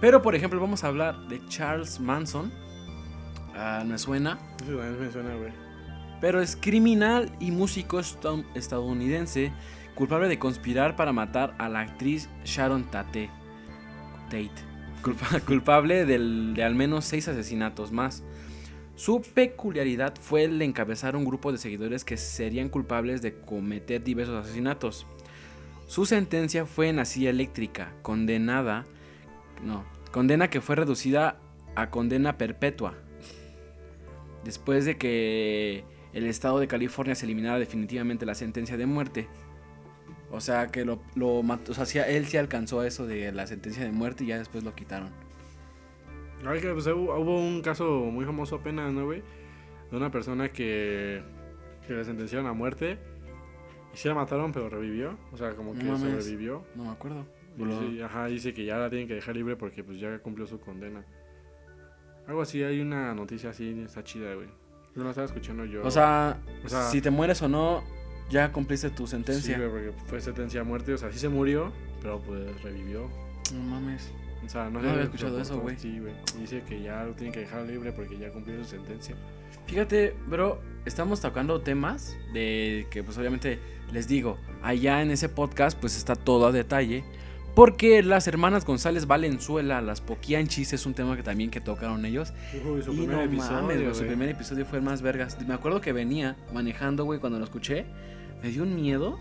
Pero, 0.00 0.20
por 0.20 0.34
ejemplo, 0.34 0.60
vamos 0.60 0.82
a 0.84 0.88
hablar 0.88 1.28
de 1.28 1.40
Charles 1.46 2.00
Manson. 2.00 2.52
Ah, 3.56 3.82
me 3.86 3.98
suena. 3.98 4.38
Me 4.60 5.10
suena, 5.10 5.34
güey. 5.34 5.52
Pero 6.20 6.40
es 6.40 6.56
criminal 6.56 7.30
y 7.40 7.50
músico 7.50 8.00
esta- 8.00 8.42
estadounidense 8.54 9.52
culpable 9.94 10.28
de 10.28 10.38
conspirar 10.38 10.96
para 10.96 11.12
matar 11.12 11.54
a 11.58 11.68
la 11.68 11.80
actriz 11.80 12.28
Sharon 12.44 12.84
Tate. 12.90 13.30
Tate. 14.26 14.50
Culpa- 15.02 15.40
culpable 15.46 16.04
del- 16.04 16.54
de 16.54 16.64
al 16.64 16.74
menos 16.74 17.04
seis 17.04 17.28
asesinatos 17.28 17.92
más. 17.92 18.22
Su 18.94 19.20
peculiaridad 19.20 20.14
fue 20.18 20.44
el 20.44 20.58
de 20.58 20.64
encabezar 20.64 21.16
un 21.16 21.24
grupo 21.26 21.52
de 21.52 21.58
seguidores 21.58 22.02
que 22.04 22.16
serían 22.16 22.70
culpables 22.70 23.20
de 23.20 23.34
cometer 23.40 24.02
diversos 24.02 24.42
asesinatos. 24.44 25.06
Su 25.86 26.06
sentencia 26.06 26.64
fue 26.66 26.88
en 26.88 26.96
la 26.96 27.04
silla 27.04 27.28
eléctrica, 27.30 27.92
condenada, 28.02 28.84
no, 29.62 29.84
condena 30.12 30.48
que 30.48 30.60
fue 30.62 30.76
reducida 30.76 31.38
a 31.76 31.90
condena 31.90 32.38
perpetua. 32.38 32.94
Después 34.46 34.84
de 34.84 34.96
que 34.96 35.82
el 36.12 36.24
estado 36.26 36.60
de 36.60 36.68
California 36.68 37.16
se 37.16 37.26
eliminara 37.26 37.58
definitivamente 37.58 38.24
la 38.24 38.36
sentencia 38.36 38.76
de 38.76 38.86
muerte. 38.86 39.28
O 40.30 40.40
sea, 40.40 40.68
que 40.68 40.84
lo, 40.84 41.02
lo 41.16 41.42
mató, 41.42 41.72
o 41.72 41.74
sea, 41.74 41.84
sí, 41.84 41.98
él 41.98 42.26
sí 42.26 42.36
alcanzó 42.36 42.84
eso 42.84 43.06
de 43.06 43.32
la 43.32 43.48
sentencia 43.48 43.82
de 43.82 43.90
muerte 43.90 44.22
y 44.22 44.28
ya 44.28 44.38
después 44.38 44.62
lo 44.62 44.72
quitaron. 44.74 45.10
Ay, 46.46 46.60
que, 46.60 46.72
pues, 46.72 46.86
hubo, 46.86 47.40
un 47.40 47.60
caso 47.60 47.84
muy 48.12 48.24
famoso 48.24 48.56
apenas, 48.56 48.92
¿no, 48.92 49.04
güey? 49.04 49.22
De 49.90 49.96
una 49.96 50.12
persona 50.12 50.48
que, 50.52 51.22
que 51.86 51.92
le 51.92 52.04
sentenciaron 52.04 52.46
a 52.46 52.52
muerte. 52.52 52.98
Y 53.92 53.96
sí 53.96 54.06
la 54.06 54.14
mataron, 54.14 54.52
pero 54.52 54.68
revivió. 54.68 55.18
O 55.32 55.36
sea, 55.36 55.54
como 55.56 55.74
que 55.74 55.82
No 55.82 55.98
sobrevivió. 55.98 56.64
No 56.76 56.84
me 56.84 56.90
acuerdo. 56.90 57.26
Y 57.58 57.64
dice- 57.64 58.04
ajá, 58.04 58.26
dice 58.26 58.54
que 58.54 58.64
ya 58.64 58.76
la 58.78 58.90
tienen 58.90 59.08
que 59.08 59.14
dejar 59.14 59.34
libre 59.34 59.56
porque 59.56 59.82
pues 59.82 59.98
ya 59.98 60.18
cumplió 60.20 60.46
su 60.46 60.60
condena. 60.60 61.04
Algo 62.26 62.42
así, 62.42 62.62
hay 62.62 62.80
una 62.80 63.14
noticia 63.14 63.50
así, 63.50 63.82
está 63.84 64.02
chida, 64.02 64.34
güey. 64.34 64.48
Yo 64.94 65.04
la 65.04 65.10
estaba 65.10 65.26
escuchando 65.26 65.64
yo. 65.64 65.84
O 65.84 65.90
sea, 65.90 66.38
O 66.64 66.68
sea- 66.68 66.90
si 66.90 67.00
te 67.00 67.10
mueres 67.10 67.40
o 67.42 67.48
no, 67.48 67.84
ya 68.30 68.50
cumpliste 68.52 68.90
tu 68.90 69.06
sí, 69.06 69.12
sentencia. 69.12 69.56
güey, 69.58 69.68
porque 69.70 69.92
fue 70.06 70.20
sentencia 70.20 70.60
a 70.62 70.64
muerte. 70.64 70.92
O 70.94 70.98
sea, 70.98 71.12
sí 71.12 71.18
se 71.18 71.28
murió, 71.28 71.72
pero 72.02 72.18
pues 72.20 72.62
revivió. 72.62 73.08
no 73.54 73.62
mames. 73.62 74.10
O 74.44 74.48
sea, 74.48 74.70
no, 74.70 74.80
No 74.80 74.90
había 74.90 75.02
escuchado 75.04 75.40
eso, 75.40 75.58
güey. 75.60 75.76
Sí, 75.78 75.98
güey. 75.98 76.14
Dice 76.38 76.62
que 76.62 76.80
ya 76.82 77.04
lo 77.04 77.12
tienen 77.14 77.32
que 77.32 77.40
dejar 77.40 77.62
libre 77.64 77.92
porque 77.92 78.16
ya 78.18 78.30
cumplió 78.30 78.56
su 78.62 78.70
sentencia. 78.70 79.16
Fíjate, 79.66 80.14
bro, 80.28 80.60
estamos 80.84 81.20
tocando 81.20 81.60
temas 81.60 82.16
de 82.32 82.86
que 82.90 83.02
pues 83.02 83.18
obviamente 83.18 83.58
les 83.92 84.06
digo, 84.08 84.38
allá 84.62 85.02
en 85.02 85.10
ese 85.10 85.28
podcast 85.28 85.76
pues 85.78 85.96
está 85.96 86.14
todo 86.14 86.46
a 86.46 86.52
detalle. 86.52 87.04
Porque 87.56 88.02
las 88.02 88.28
hermanas 88.28 88.66
González 88.66 89.06
Valenzuela, 89.06 89.80
las 89.80 90.02
Poquianchis, 90.02 90.74
es 90.74 90.84
un 90.84 90.92
tema 90.92 91.16
que 91.16 91.22
también 91.22 91.50
que 91.50 91.62
tocaron 91.62 92.04
ellos. 92.04 92.34
Uy, 92.52 92.82
su 92.82 92.92
y 92.92 92.96
primer 92.98 93.16
no 93.16 93.22
episodio, 93.22 93.62
mames, 93.62 93.82
güey, 93.82 93.94
su 93.94 94.04
primer 94.04 94.28
episodio 94.28 94.66
fue 94.66 94.76
el 94.76 94.84
más 94.84 95.00
vergas. 95.00 95.38
Me 95.48 95.54
acuerdo 95.54 95.80
que 95.80 95.94
venía 95.94 96.36
manejando, 96.52 97.06
güey, 97.06 97.18
cuando 97.18 97.38
lo 97.38 97.46
escuché. 97.46 97.86
Me 98.42 98.50
dio 98.50 98.62
un 98.62 98.76
miedo. 98.76 99.18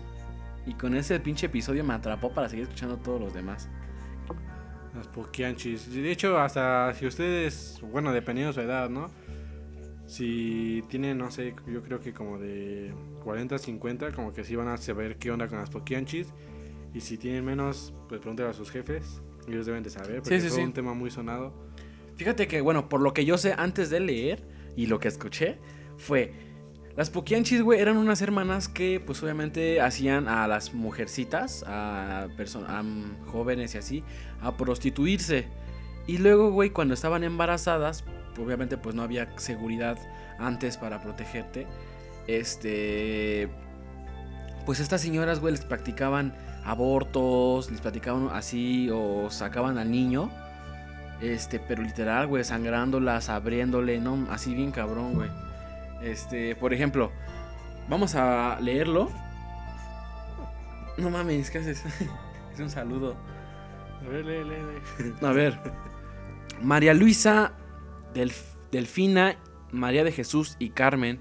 Y 0.66 0.74
con 0.74 0.94
ese 0.94 1.18
pinche 1.18 1.46
episodio 1.46 1.82
me 1.82 1.94
atrapó 1.94 2.30
para 2.30 2.50
seguir 2.50 2.64
escuchando 2.64 2.98
todos 2.98 3.18
los 3.18 3.32
demás. 3.32 3.70
Las 4.94 5.08
poquianchis. 5.08 5.90
De 5.90 6.10
hecho, 6.12 6.38
hasta 6.38 6.92
si 6.92 7.06
ustedes, 7.06 7.80
bueno, 7.90 8.12
dependiendo 8.12 8.52
de 8.52 8.54
su 8.54 8.60
edad, 8.60 8.90
¿no? 8.90 9.10
Si 10.04 10.84
tienen, 10.90 11.16
no 11.16 11.30
sé, 11.30 11.54
yo 11.66 11.82
creo 11.82 12.00
que 12.00 12.12
como 12.12 12.38
de 12.38 12.92
40, 13.24 13.56
50, 13.56 14.12
como 14.12 14.34
que 14.34 14.44
sí 14.44 14.56
van 14.56 14.68
a 14.68 14.76
saber 14.76 15.16
qué 15.16 15.30
onda 15.30 15.48
con 15.48 15.56
las 15.56 15.70
poquianchis. 15.70 16.28
Y 16.96 17.02
si 17.02 17.18
tienen 17.18 17.44
menos, 17.44 17.92
pues 18.08 18.22
pregúntenle 18.22 18.52
a 18.52 18.54
sus 18.54 18.70
jefes. 18.70 19.20
Ellos 19.46 19.66
deben 19.66 19.82
de 19.82 19.90
saber, 19.90 20.22
porque 20.22 20.40
sí, 20.40 20.48
fue 20.48 20.56
sí. 20.56 20.64
un 20.64 20.72
tema 20.72 20.94
muy 20.94 21.10
sonado. 21.10 21.52
Fíjate 22.16 22.48
que, 22.48 22.62
bueno, 22.62 22.88
por 22.88 23.02
lo 23.02 23.12
que 23.12 23.26
yo 23.26 23.36
sé 23.36 23.54
antes 23.58 23.90
de 23.90 24.00
leer 24.00 24.48
y 24.76 24.86
lo 24.86 24.98
que 24.98 25.08
escuché, 25.08 25.58
fue. 25.98 26.32
Las 26.96 27.10
Poquianchis, 27.10 27.60
güey, 27.60 27.80
eran 27.80 27.98
unas 27.98 28.22
hermanas 28.22 28.70
que, 28.70 28.98
pues 28.98 29.22
obviamente, 29.22 29.82
hacían 29.82 30.26
a 30.26 30.48
las 30.48 30.72
mujercitas, 30.72 31.64
a, 31.66 32.28
a 32.30 32.84
jóvenes 33.26 33.74
y 33.74 33.78
así, 33.78 34.04
a 34.40 34.56
prostituirse. 34.56 35.48
Y 36.06 36.16
luego, 36.16 36.50
güey, 36.50 36.70
cuando 36.70 36.94
estaban 36.94 37.24
embarazadas, 37.24 38.04
obviamente, 38.42 38.78
pues 38.78 38.94
no 38.94 39.02
había 39.02 39.38
seguridad 39.38 39.98
antes 40.38 40.78
para 40.78 41.02
protegerte. 41.02 41.66
Este. 42.26 43.50
Pues 44.64 44.80
estas 44.80 45.02
señoras, 45.02 45.40
güey, 45.40 45.52
les 45.52 45.64
practicaban 45.64 46.34
abortos, 46.66 47.70
les 47.70 47.80
practicaban 47.80 48.28
así, 48.32 48.90
o 48.92 49.30
sacaban 49.30 49.78
al 49.78 49.90
niño. 49.90 50.30
Este, 51.20 51.58
pero 51.58 51.82
literal, 51.82 52.26
güey, 52.26 52.44
sangrándolas, 52.44 53.30
abriéndole, 53.30 53.98
no, 54.00 54.26
así 54.30 54.54
bien 54.54 54.70
cabrón, 54.72 55.14
güey. 55.14 55.30
Este, 56.02 56.54
por 56.56 56.74
ejemplo, 56.74 57.10
vamos 57.88 58.14
a 58.14 58.58
leerlo. 58.60 59.10
No 60.98 61.10
mames, 61.10 61.50
¿qué 61.50 61.58
haces? 61.58 61.82
es 62.54 62.60
un 62.60 62.68
saludo. 62.70 63.16
A 64.04 64.08
ver, 64.08 64.24
lee, 64.24 64.44
lee, 64.44 65.04
lee. 65.04 65.26
A 65.26 65.32
ver. 65.32 65.58
María 66.62 66.94
Luisa, 66.94 67.52
Delf- 68.14 68.54
Delfina, 68.72 69.36
María 69.72 70.04
de 70.04 70.12
Jesús 70.12 70.56
y 70.58 70.70
Carmen 70.70 71.20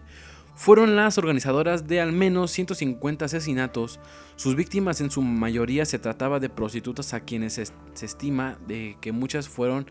fueron 0.56 0.96
las 0.96 1.18
organizadoras 1.18 1.88
de 1.88 2.00
al 2.00 2.12
menos 2.14 2.52
150 2.52 3.25
asesinatos. 3.25 4.00
Sus 4.36 4.56
víctimas 4.56 5.01
en 5.01 5.12
su 5.12 5.22
mayoría 5.22 5.86
se 5.86 6.00
trataba 6.00 6.39
de 6.39 6.50
prostitutas 6.50 7.13
a 7.13 7.22
quienes 7.22 7.54
se, 7.54 7.65
se 7.94 8.06
estima 8.06 8.58
de 8.68 8.98
que 9.01 9.12
muchas 9.12 9.48
fueron 9.48 9.89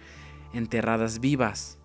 enterradas 0.52 1.20
vivas. 1.20 1.78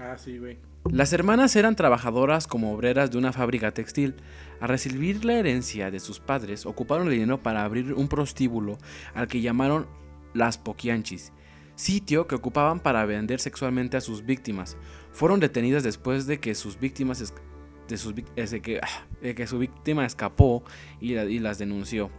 Ah, 0.00 0.16
sí, 0.18 0.38
güey. 0.38 0.58
Las 0.88 1.12
hermanas 1.12 1.54
eran 1.56 1.76
trabajadoras 1.76 2.46
como 2.46 2.72
obreras 2.72 3.10
de 3.10 3.18
una 3.18 3.32
fábrica 3.32 3.72
textil. 3.72 4.16
Al 4.60 4.70
recibir 4.70 5.24
la 5.24 5.34
herencia 5.34 5.90
de 5.90 6.00
sus 6.00 6.20
padres, 6.20 6.64
ocuparon 6.64 7.06
el 7.06 7.12
dinero 7.12 7.42
para 7.42 7.64
abrir 7.64 7.92
un 7.92 8.08
prostíbulo 8.08 8.78
al 9.14 9.28
que 9.28 9.42
llamaron 9.42 9.86
las 10.32 10.58
Poquianchis, 10.58 11.32
sitio 11.74 12.26
que 12.26 12.34
ocupaban 12.34 12.80
para 12.80 13.04
vender 13.04 13.40
sexualmente 13.40 13.98
a 13.98 14.00
sus 14.00 14.24
víctimas. 14.24 14.76
Fueron 15.12 15.38
detenidas 15.38 15.82
después 15.82 16.26
de 16.26 16.40
que 16.40 16.54
sus 16.54 16.80
víctimas 16.80 17.20
de, 17.90 17.98
sus, 17.98 18.14
vic- 18.14 18.30
es 18.36 18.50
de 18.50 18.62
que, 18.62 18.80
ah, 18.82 19.04
de 19.20 19.34
que 19.34 19.46
su 19.46 19.58
víctima 19.58 20.06
escapó 20.06 20.64
y, 21.00 21.14
la- 21.14 21.24
y 21.26 21.38
las 21.38 21.58
denunció. 21.58 22.10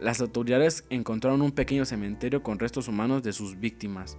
Las 0.00 0.20
autoridades 0.20 0.84
encontraron 0.90 1.42
un 1.42 1.52
pequeño 1.52 1.84
cementerio 1.84 2.42
con 2.42 2.58
restos 2.58 2.88
humanos 2.88 3.22
de 3.22 3.32
sus 3.32 3.58
víctimas. 3.60 4.18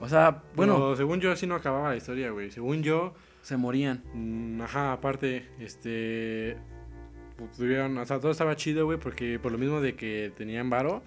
O 0.00 0.08
sea, 0.08 0.42
bueno, 0.56 0.94
según 0.96 1.20
yo 1.20 1.30
así 1.32 1.46
no 1.46 1.54
acababa 1.54 1.90
la 1.90 1.96
historia, 1.96 2.30
güey. 2.30 2.50
Según 2.50 2.82
yo, 2.82 3.14
se 3.42 3.56
morían. 3.56 4.02
mm, 4.14 4.60
ajá, 4.62 4.92
aparte, 4.92 5.48
este... 5.60 6.56
pues, 7.36 7.52
Tuvieron, 7.56 7.96
o 7.98 8.04
sea, 8.04 8.18
todo 8.20 8.30
estaba 8.32 8.56
chido, 8.56 8.84
güey, 8.84 8.98
porque 8.98 9.38
por 9.38 9.52
lo 9.52 9.58
mismo 9.58 9.80
de 9.80 9.94
que 9.94 10.32
tenían 10.36 10.70
varo, 10.70 11.02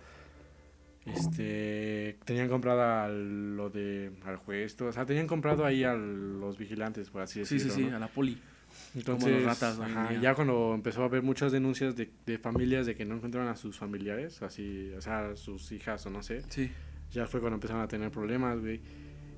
este, 1.05 2.17
tenían 2.25 2.49
comprado 2.49 3.09
lo 3.13 3.69
de, 3.69 4.11
al 4.25 4.37
juez, 4.37 4.75
todo, 4.75 4.89
o 4.89 4.91
sea, 4.91 5.05
tenían 5.05 5.27
comprado 5.27 5.65
ahí 5.65 5.83
a 5.83 5.93
los 5.93 6.57
vigilantes, 6.57 7.09
por 7.09 7.21
así 7.21 7.45
Sí, 7.45 7.59
sí, 7.59 7.65
decirlo. 7.65 7.75
sí, 7.75 7.91
¿no? 7.91 7.97
a 7.97 7.99
la 7.99 8.07
poli. 8.07 8.37
Entonces, 8.95 9.31
los 9.31 9.43
ratas 9.43 9.79
ajá, 9.79 10.13
ya 10.21 10.33
cuando 10.35 10.73
empezó 10.73 11.01
a 11.03 11.05
haber 11.05 11.21
muchas 11.21 11.51
denuncias 11.51 11.95
de, 11.95 12.11
de 12.25 12.37
familias 12.37 12.85
de 12.85 12.95
que 12.95 13.03
no 13.05 13.15
encontraron 13.15 13.49
a 13.49 13.55
sus 13.55 13.77
familiares, 13.77 14.41
así, 14.41 14.91
o 14.97 15.01
sea, 15.01 15.35
sus 15.35 15.71
hijas 15.73 16.05
o 16.05 16.09
no 16.09 16.23
sé, 16.23 16.41
Sí. 16.49 16.71
ya 17.11 17.27
fue 17.27 17.41
cuando 17.41 17.55
empezaron 17.55 17.81
a 17.83 17.87
tener 17.87 18.09
problemas, 18.11 18.59
güey. 18.61 18.81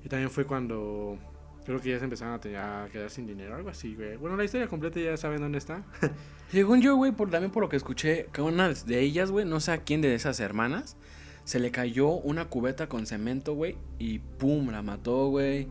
Y 0.04 0.08
también 0.08 0.30
fue 0.30 0.44
cuando 0.44 1.18
creo 1.66 1.80
que 1.80 1.90
ya 1.90 1.98
se 1.98 2.04
empezaron 2.04 2.34
a, 2.34 2.40
tener- 2.40 2.56
a 2.58 2.88
quedar 2.90 3.10
sin 3.10 3.26
dinero, 3.26 3.54
algo 3.56 3.68
así, 3.68 3.94
güey. 3.94 4.16
Bueno, 4.16 4.36
la 4.36 4.44
historia 4.44 4.68
completa 4.68 5.00
ya 5.00 5.16
saben 5.16 5.40
dónde 5.40 5.58
está. 5.58 5.82
Según 6.50 6.80
yo, 6.80 6.96
güey, 6.96 7.12
por, 7.12 7.28
también 7.30 7.50
por 7.50 7.62
lo 7.62 7.68
que 7.68 7.76
escuché, 7.76 8.28
que 8.32 8.40
una 8.40 8.68
de 8.70 9.00
ellas, 9.00 9.30
güey, 9.30 9.44
no 9.44 9.60
sé 9.60 9.72
a 9.72 9.78
quién 9.78 10.00
de 10.00 10.14
esas 10.14 10.40
hermanas, 10.40 10.96
se 11.44 11.58
le 11.58 11.70
cayó 11.70 12.08
una 12.10 12.46
cubeta 12.46 12.88
con 12.88 13.06
cemento, 13.06 13.54
güey, 13.54 13.76
y 13.98 14.20
pum, 14.20 14.70
la 14.70 14.82
mató, 14.82 15.28
güey. 15.28 15.68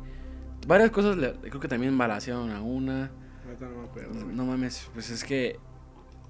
Varias 0.67 0.91
cosas, 0.91 1.17
le- 1.17 1.33
creo 1.33 1.59
que 1.59 1.67
también 1.67 1.97
balacearon 1.97 2.51
a 2.51 2.61
una. 2.61 3.11
Ahorita 3.59 3.69
no 3.75 3.81
me 3.81 3.87
acuerdo, 3.87 4.13
güey. 4.23 4.35
No 4.35 4.45
mames, 4.45 4.89
pues 4.93 5.09
es 5.09 5.23
que 5.23 5.59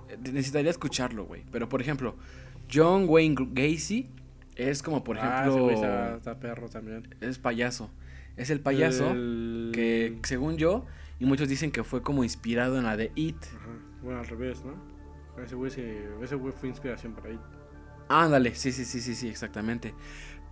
eh, 0.10 0.18
necesitaría 0.22 0.72
escucharlo, 0.72 1.26
güey. 1.26 1.44
Pero, 1.52 1.68
por 1.70 1.82
ejemplo, 1.82 2.16
John 2.72 3.06
Wayne 3.08 3.36
Gacy 3.52 4.10
es 4.56 4.82
como, 4.82 5.04
por 5.04 5.18
Ah, 5.20 5.42
ejemplo, 5.42 5.70
está, 5.72 6.16
está 6.18 6.40
perro 6.40 6.70
también. 6.70 7.16
es 7.22 7.38
payaso. 7.38 7.90
Es 8.38 8.50
el 8.50 8.60
payaso 8.62 9.12
El- 9.12 9.72
que, 9.74 10.20
según 10.24 10.58
yo, 10.58 10.86
y 11.20 11.26
muchos 11.26 11.50
dicen 11.50 11.72
que 11.72 11.84
fue 11.84 12.02
como 12.02 12.24
inspirado 12.24 12.78
en 12.78 12.84
la 12.84 12.96
de 12.96 13.12
It. 13.16 13.38
Ajá. 13.44 13.70
Bueno, 14.04 14.20
al 14.20 14.28
revés, 14.28 14.64
¿no? 14.64 14.76
Ese 15.44 15.56
güey, 15.56 15.72
se- 15.72 16.08
ese 16.22 16.36
güey 16.36 16.54
fue 16.54 16.70
inspiración 16.70 17.14
para 17.14 17.30
ahí. 17.30 17.40
Ándale, 18.10 18.56
sí, 18.56 18.72
sí, 18.72 18.86
sí, 18.86 19.02
sí, 19.02 19.16
sí, 19.16 19.28
exactamente. 19.28 19.94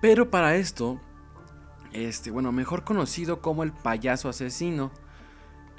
Pero 0.02 0.30
para 0.30 0.56
esto, 0.58 1.00
este, 1.94 2.30
bueno, 2.32 2.52
mejor 2.52 2.84
conocido 2.84 3.42
como 3.42 3.64
el 3.64 3.72
payaso 3.72 4.28
asesino. 4.30 4.92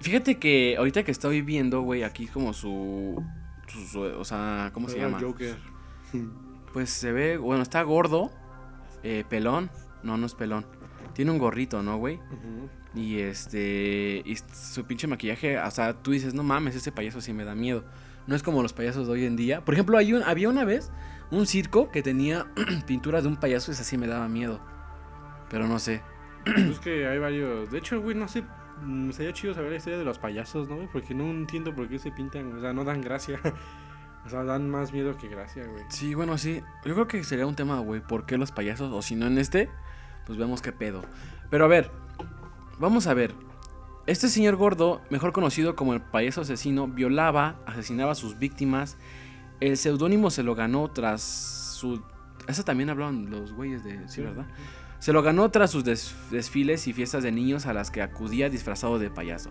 Fíjate 0.00 0.38
que 0.38 0.76
ahorita 0.78 1.02
que 1.04 1.10
estoy 1.10 1.42
viendo, 1.42 1.80
güey, 1.82 2.02
aquí 2.02 2.26
como 2.26 2.52
su, 2.52 3.22
su- 3.66 3.86
su- 3.86 4.00
o 4.02 4.24
sea, 4.24 4.70
¿cómo 4.72 4.88
se 4.88 4.98
llama? 4.98 5.18
Joker. 5.20 5.56
Pues 6.72 6.90
se 6.90 7.12
ve, 7.12 7.36
bueno, 7.38 7.62
está 7.62 7.82
gordo, 7.82 8.30
eh, 9.02 9.24
pelón, 9.28 9.70
no, 10.02 10.16
no 10.16 10.26
es 10.26 10.34
pelón. 10.34 10.66
Tiene 11.14 11.30
un 11.30 11.38
gorrito, 11.38 11.82
¿no, 11.82 11.96
güey? 11.96 12.20
Y 12.94 13.18
este, 13.20 14.22
y 14.24 14.36
su 14.52 14.84
pinche 14.84 15.06
maquillaje, 15.06 15.58
o 15.58 15.70
sea, 15.70 15.94
tú 15.94 16.10
dices, 16.12 16.34
no 16.34 16.42
mames, 16.42 16.74
ese 16.76 16.92
payaso 16.92 17.20
sí 17.20 17.32
me 17.32 17.44
da 17.44 17.54
miedo. 17.54 17.84
No 18.26 18.34
es 18.34 18.42
como 18.42 18.62
los 18.62 18.72
payasos 18.72 19.06
de 19.06 19.12
hoy 19.14 19.24
en 19.24 19.36
día. 19.36 19.64
Por 19.64 19.74
ejemplo, 19.74 19.96
hay 19.98 20.12
un, 20.12 20.22
había 20.22 20.48
una 20.48 20.64
vez 20.64 20.90
un 21.30 21.46
circo 21.46 21.90
que 21.90 22.02
tenía 22.02 22.46
pintura 22.86 23.22
de 23.22 23.28
un 23.28 23.36
payaso 23.36 23.70
y 23.70 23.74
ese 23.74 23.84
sí 23.84 23.96
me 23.96 24.06
daba 24.06 24.28
miedo. 24.28 24.60
Pero 25.48 25.66
no 25.68 25.78
sé. 25.78 26.02
Pues 26.44 26.58
es 26.58 26.78
que 26.80 27.06
hay 27.06 27.18
varios. 27.18 27.70
De 27.70 27.78
hecho, 27.78 28.00
güey, 28.02 28.16
no 28.16 28.28
sé. 28.28 28.42
Mm, 28.82 29.10
Sería 29.10 29.32
chido 29.32 29.54
saber 29.54 29.70
la 29.70 29.76
historia 29.76 29.98
de 29.98 30.04
los 30.04 30.18
payasos, 30.18 30.68
¿no? 30.68 30.88
Porque 30.92 31.14
no 31.14 31.24
entiendo 31.24 31.74
por 31.74 31.88
qué 31.88 31.98
se 31.98 32.10
pintan. 32.10 32.52
O 32.56 32.60
sea, 32.60 32.72
no 32.72 32.84
dan 32.84 33.00
gracia. 33.00 33.40
o 34.26 34.28
sea, 34.28 34.44
dan 34.44 34.68
más 34.70 34.92
miedo 34.92 35.16
que 35.16 35.28
gracia, 35.28 35.66
güey. 35.66 35.84
Sí, 35.88 36.14
bueno, 36.14 36.38
sí. 36.38 36.62
Yo 36.84 36.94
creo 36.94 37.08
que 37.08 37.24
sería 37.24 37.46
un 37.46 37.54
tema, 37.54 37.78
güey, 37.80 38.00
¿por 38.00 38.26
qué 38.26 38.38
los 38.38 38.52
payasos? 38.52 38.92
O 38.92 39.02
si 39.02 39.14
no 39.14 39.26
en 39.26 39.38
este, 39.38 39.70
pues 40.26 40.38
vemos 40.38 40.62
qué 40.62 40.72
pedo. 40.72 41.02
Pero 41.50 41.64
a 41.64 41.68
ver, 41.68 41.90
vamos 42.78 43.06
a 43.06 43.14
ver. 43.14 43.34
Este 44.06 44.28
señor 44.28 44.54
gordo, 44.54 45.00
mejor 45.10 45.32
conocido 45.32 45.74
como 45.74 45.92
el 45.92 46.00
payaso 46.00 46.42
asesino, 46.42 46.86
violaba, 46.86 47.56
asesinaba 47.66 48.12
a 48.12 48.14
sus 48.14 48.38
víctimas. 48.38 48.96
El 49.58 49.76
seudónimo 49.76 50.30
se 50.30 50.44
lo 50.44 50.54
ganó 50.54 50.88
tras 50.88 51.22
su... 51.22 52.02
Eso 52.46 52.62
también 52.62 52.88
hablaban 52.88 53.30
los 53.30 53.52
güeyes 53.52 53.82
de... 53.82 54.08
Sí, 54.08 54.22
¿verdad? 54.22 54.46
Se 55.06 55.12
lo 55.12 55.22
ganó 55.22 55.48
tras 55.52 55.70
sus 55.70 55.84
des- 55.84 56.16
desfiles 56.32 56.88
y 56.88 56.92
fiestas 56.92 57.22
de 57.22 57.30
niños 57.30 57.66
a 57.66 57.72
las 57.72 57.92
que 57.92 58.02
acudía 58.02 58.50
disfrazado 58.50 58.98
de 58.98 59.08
payaso. 59.08 59.50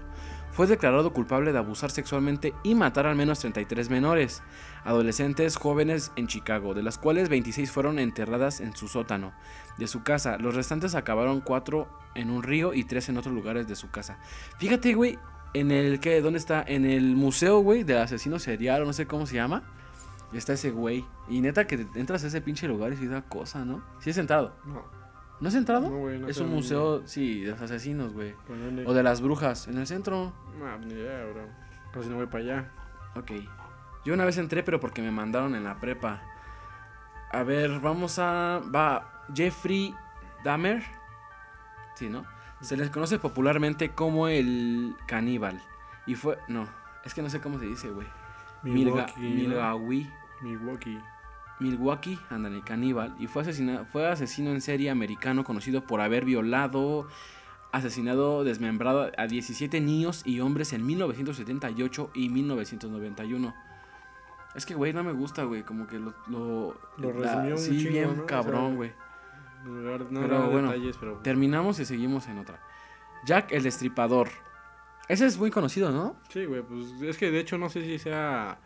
Fue 0.52 0.68
declarado 0.68 1.14
culpable 1.14 1.54
de 1.54 1.58
abusar 1.58 1.92
sexualmente 1.92 2.54
y 2.64 2.76
matar 2.76 3.06
al 3.08 3.16
menos 3.16 3.40
33 3.40 3.90
menores, 3.90 4.44
adolescentes 4.84 5.56
jóvenes 5.56 6.12
en 6.18 6.28
Chicago, 6.28 6.74
de 6.74 6.84
las 6.84 6.98
cuales 6.98 7.30
26 7.30 7.72
fueron 7.72 8.00
enterradas 8.00 8.60
en 8.60 8.76
su 8.76 8.90
sótano 8.90 9.32
de 9.78 9.88
su 9.88 10.04
casa. 10.04 10.38
Los 10.40 10.56
restantes 10.56 10.94
acabaron 10.94 11.40
4 11.40 11.88
en 12.16 12.32
un 12.32 12.44
río 12.44 12.74
y 12.74 12.84
3 12.84 13.08
en 13.08 13.18
otros 13.18 13.34
lugares 13.34 13.66
de 13.66 13.78
su 13.78 13.90
casa. 13.90 14.18
Fíjate, 14.60 14.94
güey, 14.94 15.18
en 15.54 15.72
el 15.72 16.02
que, 16.02 16.20
¿dónde 16.20 16.40
está? 16.40 16.66
En 16.68 16.84
el 16.86 17.16
museo, 17.16 17.60
güey, 17.60 17.86
del 17.86 18.00
asesino 18.00 18.40
serial, 18.40 18.82
o 18.82 18.86
no 18.88 18.92
sé 18.92 19.08
cómo 19.08 19.26
se 19.26 19.36
llama. 19.36 19.64
Está 20.34 20.52
ese 20.52 20.72
güey. 20.72 21.06
Y 21.30 21.40
neta 21.40 21.66
que 21.66 21.88
entras 21.96 22.26
a 22.26 22.28
ese 22.28 22.42
pinche 22.42 22.68
lugar 22.68 22.92
y 22.92 22.98
sí 22.98 23.08
da 23.08 23.22
cosa, 23.22 23.64
¿no? 23.64 23.82
Sí 24.02 24.10
es 24.10 24.18
entrado. 24.18 24.54
No. 24.66 25.05
¿No 25.40 25.50
has 25.50 25.56
entrado? 25.56 25.90
No, 25.90 25.98
güey, 25.98 26.20
no 26.20 26.28
es 26.28 26.38
un 26.38 26.50
museo, 26.50 27.06
sí, 27.06 27.42
de 27.42 27.52
los 27.52 27.62
asesinos, 27.62 28.14
güey. 28.14 28.34
¿Por 28.48 28.58
dónde? 28.58 28.86
O 28.86 28.94
de 28.94 29.04
las 29.04 29.22
brujas, 29.22 29.68
en 29.68 29.78
el 29.78 29.86
centro. 29.88 30.34
No, 30.58 30.78
ni 30.80 30.94
idea, 30.94 31.26
bro. 31.26 31.48
Casi 31.94 32.10
no 32.10 32.16
voy 32.16 32.28
para 32.28 32.44
allá. 32.44 32.72
Ok. 33.16 33.32
Yo 34.06 34.14
una 34.14 34.26
vez 34.26 34.38
entré, 34.38 34.64
pero 34.64 34.80
porque 34.80 35.02
me 35.02 35.12
mandaron 35.12 35.56
en 35.56 35.64
la 35.64 35.80
prepa. 35.80 36.22
A 37.32 37.44
ver, 37.44 37.80
vamos 37.80 38.20
a... 38.20 38.62
Va 38.74 39.26
Jeffrey 39.34 39.94
Dahmer. 40.44 40.84
Sí, 41.96 42.10
¿no? 42.10 42.26
Se 42.62 42.78
les 42.78 42.90
conoce 42.90 43.20
popularmente 43.20 43.90
como 43.90 44.28
el 44.28 44.96
caníbal. 45.08 45.60
Y 46.06 46.16
fue... 46.16 46.38
No, 46.48 46.68
es 47.04 47.14
que 47.14 47.22
no 47.22 47.30
sé 47.30 47.42
cómo 47.42 47.60
se 47.60 47.66
dice, 47.66 47.90
güey. 47.90 48.08
Milwaukee. 48.64 49.20
Milwaukee. 49.20 50.10
Milwaukee. 50.42 51.00
Milwaukee, 51.60 52.20
ándale, 52.30 52.62
caníbal, 52.62 53.16
y 53.20 53.28
fue, 53.28 53.44
asesina- 53.44 53.86
fue 53.86 54.08
asesino 54.08 54.52
en 54.52 54.62
serie 54.62 54.90
americano 54.90 55.44
conocido 55.44 55.86
por 55.86 56.02
haber 56.02 56.26
violado, 56.26 57.08
asesinado, 57.72 58.44
desmembrado 58.44 59.12
a 59.18 59.28
17 59.28 59.80
niños 59.82 60.22
y 60.26 60.40
hombres 60.42 60.74
en 60.74 60.86
1978 60.86 62.12
y 62.14 62.30
1991. 62.30 63.54
Es 64.56 64.66
que, 64.66 64.74
güey, 64.74 64.94
no 64.94 65.04
me 65.04 65.12
gusta, 65.12 65.44
güey, 65.44 65.64
como 65.64 65.86
que 65.88 66.00
lo... 66.00 66.14
Lo, 66.28 66.78
Lo 66.98 67.14
la- 67.20 67.38
un 67.38 67.58
Sí, 67.58 67.78
chingo, 67.78 67.92
bien 67.92 68.24
cabrón, 68.26 68.76
güey. 68.78 68.92
No, 69.66 69.98
Pero 70.22 70.40
no, 70.40 70.50
bueno, 70.52 70.72
detalles, 70.72 70.96
pero... 70.98 71.16
Terminamos 71.18 71.80
y 71.80 71.86
seguimos 71.86 72.28
en 72.28 72.38
otra. 72.38 72.60
Jack 73.26 73.52
el 73.52 73.64
Destripador. 73.64 74.30
Ese 75.10 75.26
es 75.26 75.38
muy 75.38 75.52
conocido, 75.52 75.92
¿no? 75.92 76.16
Sí, 76.30 76.46
güey, 76.46 76.62
pues 76.62 77.02
es 77.02 77.18
que 77.18 77.32
de 77.32 77.40
hecho 77.40 77.58
no 77.58 77.70
sé 77.70 77.82
si 77.84 77.98
sea 78.00 78.58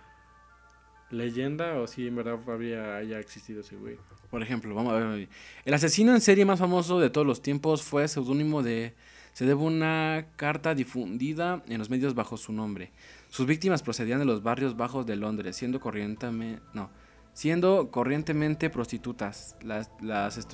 leyenda 1.12 1.80
o 1.80 1.88
si 1.88 2.08
en 2.08 2.16
verdad 2.16 2.40
había, 2.48 2.98
haya 2.98 3.20
existido 3.20 3.62
ese 3.62 3.76
güey. 3.76 3.98
Por 4.30 4.44
ejemplo, 4.44 4.76
vamos 4.76 4.94
a 4.94 4.98
ver. 4.98 5.28
El 5.66 5.74
asesino 5.74 6.14
en 6.14 6.22
serie 6.22 6.46
más 6.46 6.60
famoso 6.60 7.00
de 7.00 7.10
todos 7.10 7.26
los 7.26 7.42
tiempos 7.42 7.82
fue 7.82 8.08
seudónimo 8.08 8.62
de. 8.62 8.94
Se 9.34 9.46
debe 9.46 9.62
una 9.62 10.26
carta 10.36 10.76
difundida 10.76 11.64
en 11.68 11.78
los 11.78 11.90
medios 11.90 12.14
bajo 12.14 12.36
su 12.36 12.52
nombre. 12.52 12.92
Sus 13.30 13.46
víctimas 13.46 13.82
procedían 13.84 14.20
de 14.20 14.26
los 14.26 14.44
barrios 14.44 14.76
bajos 14.76 15.06
de 15.06 15.16
Londres, 15.16 15.56
siendo 15.56 15.80
corrientemente. 15.80 16.62
No. 16.74 16.90
Siendo 17.34 17.90
corrientemente 17.90 18.70
prostitutas. 18.70 19.56
Las. 19.64 19.90
las 20.02 20.48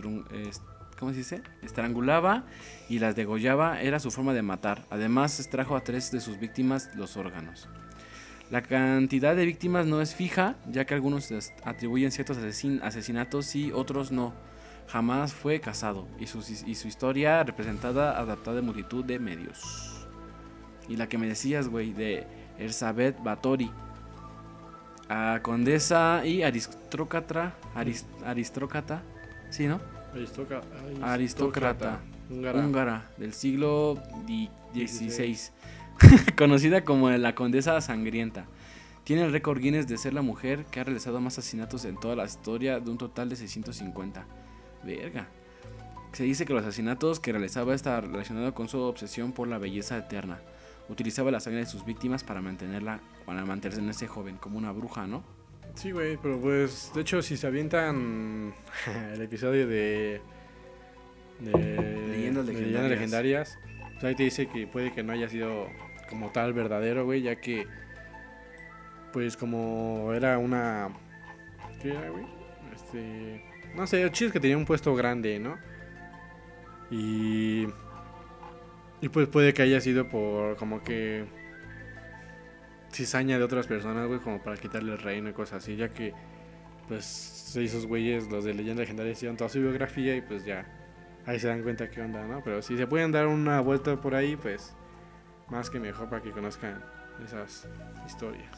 ¿Cómo 0.99 1.11
se 1.11 1.17
dice? 1.17 1.41
Estrangulaba 1.61 2.45
y 2.87 2.99
las 2.99 3.15
degollaba. 3.15 3.81
Era 3.81 3.99
su 3.99 4.11
forma 4.11 4.33
de 4.33 4.41
matar. 4.41 4.85
Además, 4.89 5.39
extrajo 5.39 5.75
a 5.75 5.81
tres 5.81 6.11
de 6.11 6.21
sus 6.21 6.39
víctimas 6.39 6.89
los 6.95 7.17
órganos. 7.17 7.67
La 8.51 8.61
cantidad 8.61 9.35
de 9.35 9.45
víctimas 9.45 9.85
no 9.87 10.01
es 10.01 10.13
fija, 10.13 10.55
ya 10.71 10.85
que 10.85 10.93
algunos 10.93 11.29
atribuyen 11.63 12.11
ciertos 12.11 12.37
asesin- 12.37 12.81
asesinatos 12.83 13.55
y 13.55 13.71
otros 13.71 14.11
no. 14.11 14.33
Jamás 14.87 15.33
fue 15.33 15.59
casado 15.59 16.07
y 16.19 16.27
su, 16.27 16.39
y 16.65 16.75
su 16.75 16.87
historia 16.87 17.43
representada 17.43 18.19
adaptada 18.19 18.59
en 18.59 18.65
multitud 18.65 19.03
de 19.03 19.17
medios. 19.17 20.07
Y 20.87 20.95
la 20.95 21.09
que 21.09 21.17
me 21.17 21.27
decías, 21.27 21.67
güey, 21.69 21.91
de 21.91 22.27
Elizabeth 22.59 23.21
Báthory. 23.23 23.71
A 25.09 25.39
condesa 25.41 26.21
y 26.25 26.43
aristócrata. 26.43 27.55
aris- 27.75 28.05
aristócrata. 28.25 29.01
Sí, 29.49 29.67
¿no? 29.67 29.79
Aristoca- 30.13 30.61
Aristócrata. 31.01 31.99
Húngara. 32.29 32.59
húngara 32.59 33.09
del 33.17 33.33
siglo 33.33 34.01
XVI, 34.73 35.37
conocida 36.37 36.83
como 36.83 37.09
la 37.09 37.35
Condesa 37.35 37.79
Sangrienta. 37.81 38.45
Tiene 39.03 39.23
el 39.23 39.31
récord 39.31 39.59
Guinness 39.59 39.87
de 39.87 39.97
ser 39.97 40.13
la 40.13 40.23
mujer 40.23 40.65
que 40.65 40.79
ha 40.79 40.83
realizado 40.83 41.21
más 41.21 41.37
asesinatos 41.37 41.85
en 41.85 41.99
toda 41.99 42.15
la 42.15 42.25
historia 42.25 42.79
de 42.79 42.89
un 42.89 42.97
total 42.97 43.29
de 43.29 43.35
650. 43.35 44.25
Verga. 44.83 45.27
Se 46.11 46.23
dice 46.23 46.45
que 46.45 46.53
los 46.53 46.63
asesinatos 46.63 47.19
que 47.19 47.31
realizaba 47.31 47.75
está 47.75 48.01
relacionado 48.01 48.53
con 48.53 48.67
su 48.67 48.79
obsesión 48.79 49.31
por 49.31 49.47
la 49.47 49.57
belleza 49.57 49.97
eterna. 49.97 50.39
utilizaba 50.87 51.29
la 51.31 51.39
sangre 51.39 51.61
de 51.61 51.65
sus 51.65 51.85
víctimas 51.85 52.23
para 52.23 52.41
mantenerla, 52.41 52.99
para 53.25 53.45
mantenerse 53.45 54.07
joven, 54.07 54.37
como 54.37 54.57
una 54.57 54.71
bruja, 54.71 55.07
¿no? 55.07 55.23
Sí, 55.75 55.91
güey, 55.91 56.17
pero 56.17 56.39
pues, 56.39 56.91
de 56.95 57.01
hecho, 57.01 57.21
si 57.21 57.37
se 57.37 57.47
avientan 57.47 58.53
el 59.13 59.21
episodio 59.21 59.67
de. 59.67 60.21
de 61.41 62.07
Leyendas 62.09 62.45
legendarias. 62.45 62.89
legendarias, 62.89 63.59
pues 63.93 64.03
ahí 64.05 64.15
te 64.15 64.23
dice 64.23 64.47
que 64.47 64.67
puede 64.67 64.93
que 64.93 65.03
no 65.03 65.11
haya 65.11 65.27
sido 65.27 65.67
como 66.09 66.31
tal 66.31 66.53
verdadero, 66.53 67.05
güey, 67.05 67.21
ya 67.21 67.35
que. 67.35 67.67
Pues 69.13 69.37
como 69.37 70.13
era 70.13 70.37
una. 70.37 70.89
¿Qué 71.81 71.91
era, 71.91 72.09
güey? 72.09 72.25
Este. 72.73 73.43
No 73.75 73.87
sé, 73.87 74.01
el 74.01 74.11
chiste 74.11 74.33
que 74.33 74.39
tenía 74.39 74.57
un 74.57 74.65
puesto 74.65 74.95
grande, 74.95 75.39
¿no? 75.39 75.57
Y. 76.89 77.67
Y 79.01 79.09
pues 79.09 79.27
puede 79.27 79.53
que 79.53 79.61
haya 79.61 79.81
sido 79.81 80.07
por 80.07 80.55
como 80.55 80.81
que 80.81 81.25
cizaña 82.95 83.37
de 83.37 83.43
otras 83.43 83.67
personas, 83.67 84.07
güey, 84.07 84.19
como 84.19 84.41
para 84.41 84.57
quitarle 84.57 84.93
el 84.93 84.97
reino 84.97 85.29
y 85.29 85.33
cosas 85.33 85.63
así, 85.63 85.75
ya 85.75 85.89
que, 85.89 86.13
pues, 86.87 87.55
esos 87.55 87.85
güeyes, 87.85 88.29
los 88.31 88.45
de 88.45 88.53
Leyenda 88.53 88.81
Legendaria, 88.81 89.11
hicieron 89.11 89.37
toda 89.37 89.49
su 89.49 89.59
biografía 89.59 90.15
y 90.15 90.21
pues 90.21 90.45
ya, 90.45 90.65
ahí 91.25 91.39
se 91.39 91.47
dan 91.47 91.61
cuenta 91.61 91.89
qué 91.89 92.01
onda, 92.01 92.25
¿no? 92.25 92.41
Pero 92.43 92.61
si 92.61 92.77
se 92.77 92.87
pueden 92.87 93.11
dar 93.11 93.27
una 93.27 93.59
vuelta 93.61 93.99
por 93.99 94.15
ahí, 94.15 94.35
pues, 94.35 94.73
más 95.49 95.69
que 95.69 95.79
mejor 95.79 96.09
para 96.09 96.21
que 96.21 96.31
conozcan 96.31 96.81
esas 97.25 97.67
historias. 98.07 98.49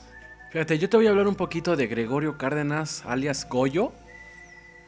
Fíjate, 0.51 0.79
yo 0.79 0.89
te 0.89 0.97
voy 0.97 1.07
a 1.07 1.09
hablar 1.09 1.27
un 1.27 1.35
poquito 1.35 1.75
de 1.75 1.87
Gregorio 1.87 2.37
Cárdenas, 2.37 3.03
alias 3.05 3.47
Goyo. 3.49 3.91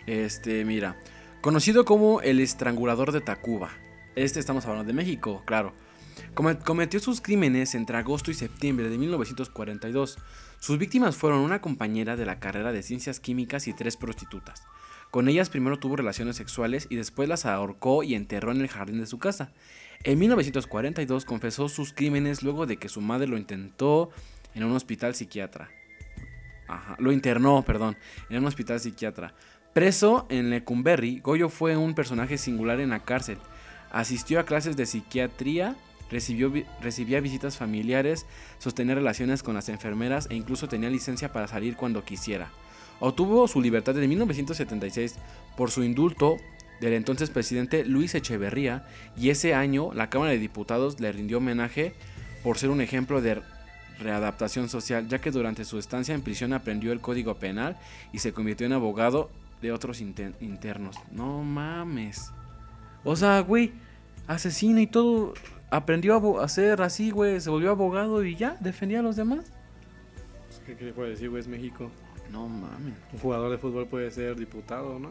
Este, 0.07 0.63
mira, 0.65 0.95
conocido 1.41 1.85
como 1.85 2.21
el 2.21 2.39
estrangulador 2.39 3.11
de 3.11 3.21
Tacuba. 3.21 3.69
Este 4.15 4.39
estamos 4.39 4.65
hablando 4.65 4.87
de 4.87 4.93
México, 4.93 5.43
claro. 5.45 5.73
Come- 6.33 6.57
Cometió 6.59 6.99
sus 6.99 7.21
crímenes 7.21 7.75
entre 7.75 7.97
agosto 7.97 8.31
y 8.31 8.33
septiembre 8.33 8.89
de 8.89 8.97
1942. 8.97 10.17
Sus 10.59 10.77
víctimas 10.77 11.15
fueron 11.15 11.39
una 11.41 11.61
compañera 11.61 12.15
de 12.15 12.25
la 12.25 12.39
carrera 12.39 12.71
de 12.71 12.83
ciencias 12.83 13.19
químicas 13.19 13.67
y 13.67 13.73
tres 13.73 13.95
prostitutas. 13.97 14.63
Con 15.11 15.27
ellas 15.27 15.49
primero 15.49 15.79
tuvo 15.79 15.95
relaciones 15.95 16.35
sexuales 16.35 16.87
y 16.89 16.95
después 16.95 17.29
las 17.29 17.45
ahorcó 17.45 18.03
y 18.03 18.15
enterró 18.15 18.51
en 18.51 18.61
el 18.61 18.67
jardín 18.67 18.99
de 18.99 19.07
su 19.07 19.19
casa. 19.19 19.51
En 20.05 20.17
1942 20.17 21.25
confesó 21.25 21.67
sus 21.67 21.91
crímenes 21.91 22.41
luego 22.41 22.65
de 22.65 22.77
que 22.77 22.87
su 22.87 23.01
madre 23.01 23.27
lo 23.27 23.37
intentó 23.37 24.11
en 24.55 24.63
un 24.63 24.71
hospital 24.71 25.13
psiquiatra. 25.13 25.69
Ajá, 26.69 26.95
lo 26.99 27.11
internó, 27.11 27.63
perdón, 27.63 27.97
en 28.29 28.37
un 28.37 28.45
hospital 28.45 28.79
psiquiatra. 28.79 29.33
Preso 29.73 30.25
en 30.29 30.51
Lecumberri, 30.51 31.19
Goyo 31.19 31.49
fue 31.49 31.75
un 31.75 31.95
personaje 31.95 32.37
singular 32.37 32.79
en 32.79 32.91
la 32.91 33.03
cárcel. 33.03 33.39
Asistió 33.91 34.39
a 34.39 34.45
clases 34.45 34.77
de 34.77 34.85
psiquiatría, 34.85 35.75
recibió, 36.09 36.53
recibía 36.81 37.19
visitas 37.19 37.57
familiares, 37.57 38.25
sostenía 38.57 38.95
relaciones 38.95 39.43
con 39.43 39.55
las 39.55 39.67
enfermeras 39.67 40.27
e 40.29 40.35
incluso 40.35 40.69
tenía 40.69 40.89
licencia 40.89 41.33
para 41.33 41.47
salir 41.47 41.75
cuando 41.75 42.05
quisiera. 42.05 42.51
Obtuvo 43.01 43.49
su 43.49 43.61
libertad 43.61 43.97
en 44.01 44.07
1976 44.07 45.15
por 45.57 45.71
su 45.71 45.83
indulto 45.83 46.37
del 46.79 46.93
entonces 46.93 47.29
presidente 47.29 47.83
Luis 47.85 48.15
Echeverría 48.15 48.85
y 49.17 49.29
ese 49.29 49.53
año 49.53 49.91
la 49.93 50.09
Cámara 50.09 50.31
de 50.31 50.39
Diputados 50.39 50.99
le 50.99 51.11
rindió 51.11 51.37
homenaje 51.39 51.93
por 52.43 52.57
ser 52.57 52.69
un 52.69 52.81
ejemplo 52.81 53.21
de 53.21 53.41
readaptación 53.99 54.69
social, 54.69 55.07
ya 55.09 55.19
que 55.19 55.29
durante 55.31 55.65
su 55.65 55.77
estancia 55.77 56.15
en 56.15 56.21
prisión 56.21 56.53
aprendió 56.53 56.93
el 56.93 57.01
código 57.01 57.35
penal 57.35 57.77
y 58.13 58.19
se 58.19 58.31
convirtió 58.31 58.65
en 58.65 58.73
abogado 58.73 59.29
de 59.61 59.73
otros 59.73 59.99
inter- 59.99 60.35
internos. 60.39 60.95
No 61.11 61.43
mames. 61.43 62.31
O 63.03 63.17
sea, 63.17 63.41
güey, 63.41 63.73
asesino 64.27 64.79
y 64.79 64.87
todo, 64.87 65.33
aprendió 65.69 66.39
a 66.39 66.47
ser 66.47 66.81
así, 66.81 67.11
güey, 67.11 67.41
se 67.41 67.49
volvió 67.49 67.71
abogado 67.71 68.23
y 68.23 68.35
ya, 68.37 68.55
defendía 68.61 68.99
a 68.99 69.03
los 69.03 69.17
demás. 69.17 69.51
Pues, 70.47 70.61
¿Qué, 70.65 70.75
qué 70.77 70.85
le 70.85 70.93
puedo 70.93 71.09
decir, 71.09 71.29
güey? 71.29 71.41
Es 71.41 71.47
México. 71.49 71.91
No 72.31 72.47
mames. 72.47 72.93
Un 73.11 73.19
jugador 73.19 73.51
de 73.51 73.57
fútbol 73.57 73.87
puede 73.87 74.09
ser 74.11 74.37
diputado, 74.37 74.97
¿no? 74.97 75.09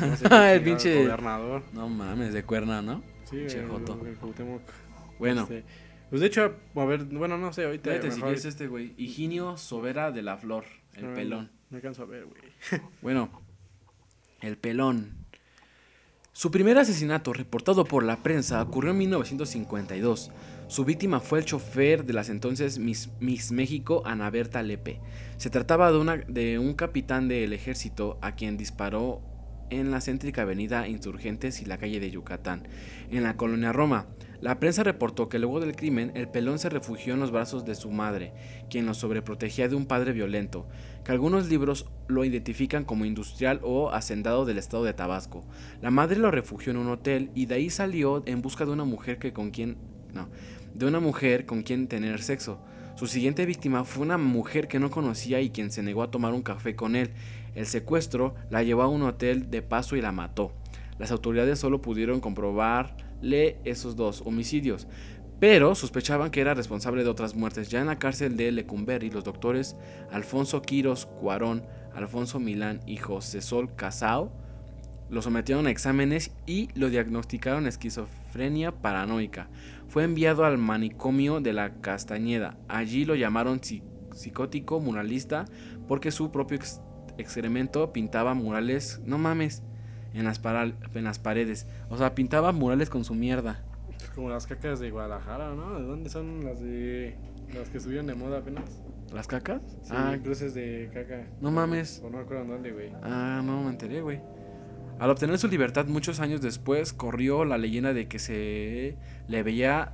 No 0.00 0.16
sé 0.16 0.28
qué 0.28 0.52
El 0.54 0.64
pinche- 0.64 1.04
Gobernador. 1.04 1.62
No 1.72 1.88
mames, 1.88 2.32
de 2.32 2.42
cuerna, 2.44 2.82
¿no? 2.82 3.02
Sí, 3.28 3.36
el- 3.38 3.68
joto. 3.68 4.00
el 4.06 4.14
Cuauhtémoc. 4.16 4.62
Bueno, 5.18 5.42
Este, 5.42 5.64
pues 6.08 6.20
de 6.20 6.26
hecho, 6.26 6.54
a 6.74 6.84
ver, 6.84 7.04
bueno, 7.04 7.36
no 7.38 7.52
sé, 7.52 7.64
ahorita. 7.64 7.90
fíjate 7.90 8.10
si 8.12 8.20
quieres 8.20 8.44
este, 8.44 8.66
güey. 8.66 8.94
Higinio 8.96 9.56
Sobera 9.56 10.10
de 10.12 10.22
la 10.22 10.36
Flor, 10.36 10.64
el 10.96 11.06
pelón. 11.14 11.50
No 11.70 11.76
alcanzo 11.76 12.02
a 12.02 12.06
ver, 12.06 12.24
güey. 12.26 12.42
Bueno, 13.02 13.30
el 14.40 14.56
pelón. 14.56 15.18
Su 16.32 16.50
primer 16.50 16.78
asesinato, 16.78 17.32
reportado 17.32 17.84
por 17.84 18.02
la 18.02 18.16
prensa, 18.22 18.62
ocurrió 18.62 18.92
en 18.92 18.98
1952. 18.98 20.30
Su 20.68 20.84
víctima 20.84 21.18
fue 21.20 21.40
el 21.40 21.44
chofer 21.44 22.04
de 22.04 22.12
las 22.12 22.28
entonces 22.30 22.78
Miss, 22.78 23.10
Miss 23.20 23.50
México, 23.52 24.02
Ana 24.06 24.30
Berta 24.30 24.62
Lepe. 24.62 25.00
Se 25.36 25.50
trataba 25.50 25.90
de, 25.90 25.98
una, 25.98 26.16
de 26.16 26.58
un 26.60 26.74
capitán 26.74 27.26
del 27.28 27.52
ejército 27.52 28.18
a 28.22 28.36
quien 28.36 28.56
disparó 28.56 29.20
en 29.70 29.90
la 29.90 30.00
céntrica 30.00 30.42
avenida 30.42 30.88
Insurgentes 30.88 31.62
y 31.62 31.64
la 31.64 31.78
calle 31.78 32.00
de 32.00 32.10
Yucatán, 32.10 32.68
en 33.10 33.22
la 33.22 33.36
colonia 33.36 33.72
Roma. 33.72 34.06
La 34.40 34.58
prensa 34.58 34.82
reportó 34.82 35.28
que 35.28 35.38
luego 35.38 35.60
del 35.60 35.76
crimen, 35.76 36.12
el 36.14 36.28
pelón 36.28 36.58
se 36.58 36.70
refugió 36.70 37.14
en 37.14 37.20
los 37.20 37.30
brazos 37.30 37.64
de 37.64 37.74
su 37.74 37.90
madre, 37.90 38.32
quien 38.70 38.86
lo 38.86 38.94
sobreprotegía 38.94 39.68
de 39.68 39.74
un 39.74 39.86
padre 39.86 40.12
violento, 40.12 40.66
que 41.04 41.12
algunos 41.12 41.48
libros 41.48 41.90
lo 42.08 42.24
identifican 42.24 42.84
como 42.84 43.04
industrial 43.04 43.60
o 43.62 43.90
hacendado 43.90 44.46
del 44.46 44.58
estado 44.58 44.84
de 44.84 44.94
Tabasco. 44.94 45.44
La 45.82 45.90
madre 45.90 46.18
lo 46.18 46.30
refugió 46.30 46.72
en 46.72 46.78
un 46.78 46.88
hotel 46.88 47.30
y 47.34 47.46
de 47.46 47.56
ahí 47.56 47.70
salió 47.70 48.22
en 48.26 48.40
busca 48.40 48.64
de 48.64 48.72
una 48.72 48.84
mujer 48.84 49.18
que 49.18 49.32
con 49.32 49.50
quien 49.50 49.76
no, 50.14 50.28
de 50.74 50.86
una 50.86 51.00
mujer 51.00 51.46
con 51.46 51.62
quien 51.62 51.88
tener 51.88 52.22
sexo. 52.22 52.60
Su 52.96 53.06
siguiente 53.06 53.46
víctima 53.46 53.84
fue 53.84 54.02
una 54.02 54.18
mujer 54.18 54.68
que 54.68 54.78
no 54.78 54.90
conocía 54.90 55.40
y 55.40 55.50
quien 55.50 55.70
se 55.70 55.82
negó 55.82 56.02
a 56.02 56.10
tomar 56.10 56.34
un 56.34 56.42
café 56.42 56.74
con 56.74 56.96
él. 56.96 57.10
El 57.54 57.66
secuestro 57.66 58.34
la 58.50 58.62
llevó 58.62 58.82
a 58.82 58.88
un 58.88 59.02
hotel 59.02 59.50
de 59.50 59.62
paso 59.62 59.96
y 59.96 60.00
la 60.00 60.12
mató. 60.12 60.52
Las 60.98 61.10
autoridades 61.10 61.58
solo 61.58 61.80
pudieron 61.80 62.20
comprobarle 62.20 63.58
esos 63.64 63.96
dos 63.96 64.22
homicidios, 64.24 64.86
pero 65.38 65.74
sospechaban 65.74 66.30
que 66.30 66.40
era 66.42 66.54
responsable 66.54 67.02
de 67.02 67.10
otras 67.10 67.34
muertes. 67.34 67.70
Ya 67.70 67.80
en 67.80 67.86
la 67.86 67.98
cárcel 67.98 68.36
de 68.36 68.52
Lecumberri, 68.52 69.10
los 69.10 69.24
doctores 69.24 69.76
Alfonso 70.10 70.60
Quiros 70.62 71.06
Cuarón, 71.06 71.64
Alfonso 71.94 72.38
Milán 72.38 72.80
y 72.86 72.98
José 72.98 73.40
Sol 73.40 73.74
Casao 73.74 74.32
lo 75.08 75.22
sometieron 75.22 75.66
a 75.66 75.70
exámenes 75.72 76.30
y 76.46 76.68
lo 76.74 76.88
diagnosticaron 76.88 77.66
esquizofrenia 77.66 78.70
paranoica. 78.70 79.48
Fue 79.88 80.04
enviado 80.04 80.44
al 80.44 80.56
manicomio 80.56 81.40
de 81.40 81.52
la 81.52 81.80
Castañeda. 81.80 82.56
Allí 82.68 83.04
lo 83.04 83.16
llamaron 83.16 83.58
psi- 83.60 83.82
psicótico 84.14 84.78
muralista 84.78 85.46
porque 85.88 86.12
su 86.12 86.30
propio 86.30 86.58
excremento 87.18 87.92
pintaba 87.92 88.34
murales, 88.34 89.00
no 89.04 89.18
mames, 89.18 89.62
en 90.14 90.24
las, 90.24 90.38
para- 90.38 90.64
en 90.64 91.04
las 91.04 91.18
paredes. 91.18 91.66
O 91.88 91.96
sea, 91.96 92.14
pintaba 92.14 92.52
murales 92.52 92.90
con 92.90 93.04
su 93.04 93.14
mierda. 93.14 93.62
Es 94.02 94.10
como 94.10 94.28
las 94.30 94.46
cacas 94.46 94.80
de 94.80 94.90
Guadalajara, 94.90 95.54
¿no? 95.54 95.78
¿De 95.78 95.86
dónde 95.86 96.10
son 96.10 96.44
las 96.44 96.60
de. 96.60 97.16
las 97.54 97.68
que 97.68 97.78
estuvieron 97.78 98.06
de 98.06 98.14
moda 98.14 98.38
apenas? 98.38 98.64
¿Las 99.12 99.26
cacas? 99.26 99.60
Sí, 99.82 99.90
ah, 99.92 100.16
cruces 100.22 100.54
de 100.54 100.88
caca. 100.94 101.26
No 101.40 101.50
mames. 101.50 102.00
O 102.04 102.10
no 102.10 102.18
me 102.18 102.22
acuerdo 102.24 102.44
dónde, 102.44 102.70
güey. 102.72 102.92
Ah, 103.02 103.42
no 103.44 103.62
me 103.64 103.70
enteré, 103.70 104.00
güey. 104.02 104.20
Al 104.98 105.10
obtener 105.10 105.38
su 105.38 105.48
libertad 105.48 105.86
muchos 105.86 106.20
años 106.20 106.40
después, 106.40 106.92
corrió 106.92 107.44
la 107.44 107.58
leyenda 107.58 107.92
de 107.92 108.06
que 108.06 108.18
se 108.18 108.96
le 109.28 109.42
veía 109.42 109.92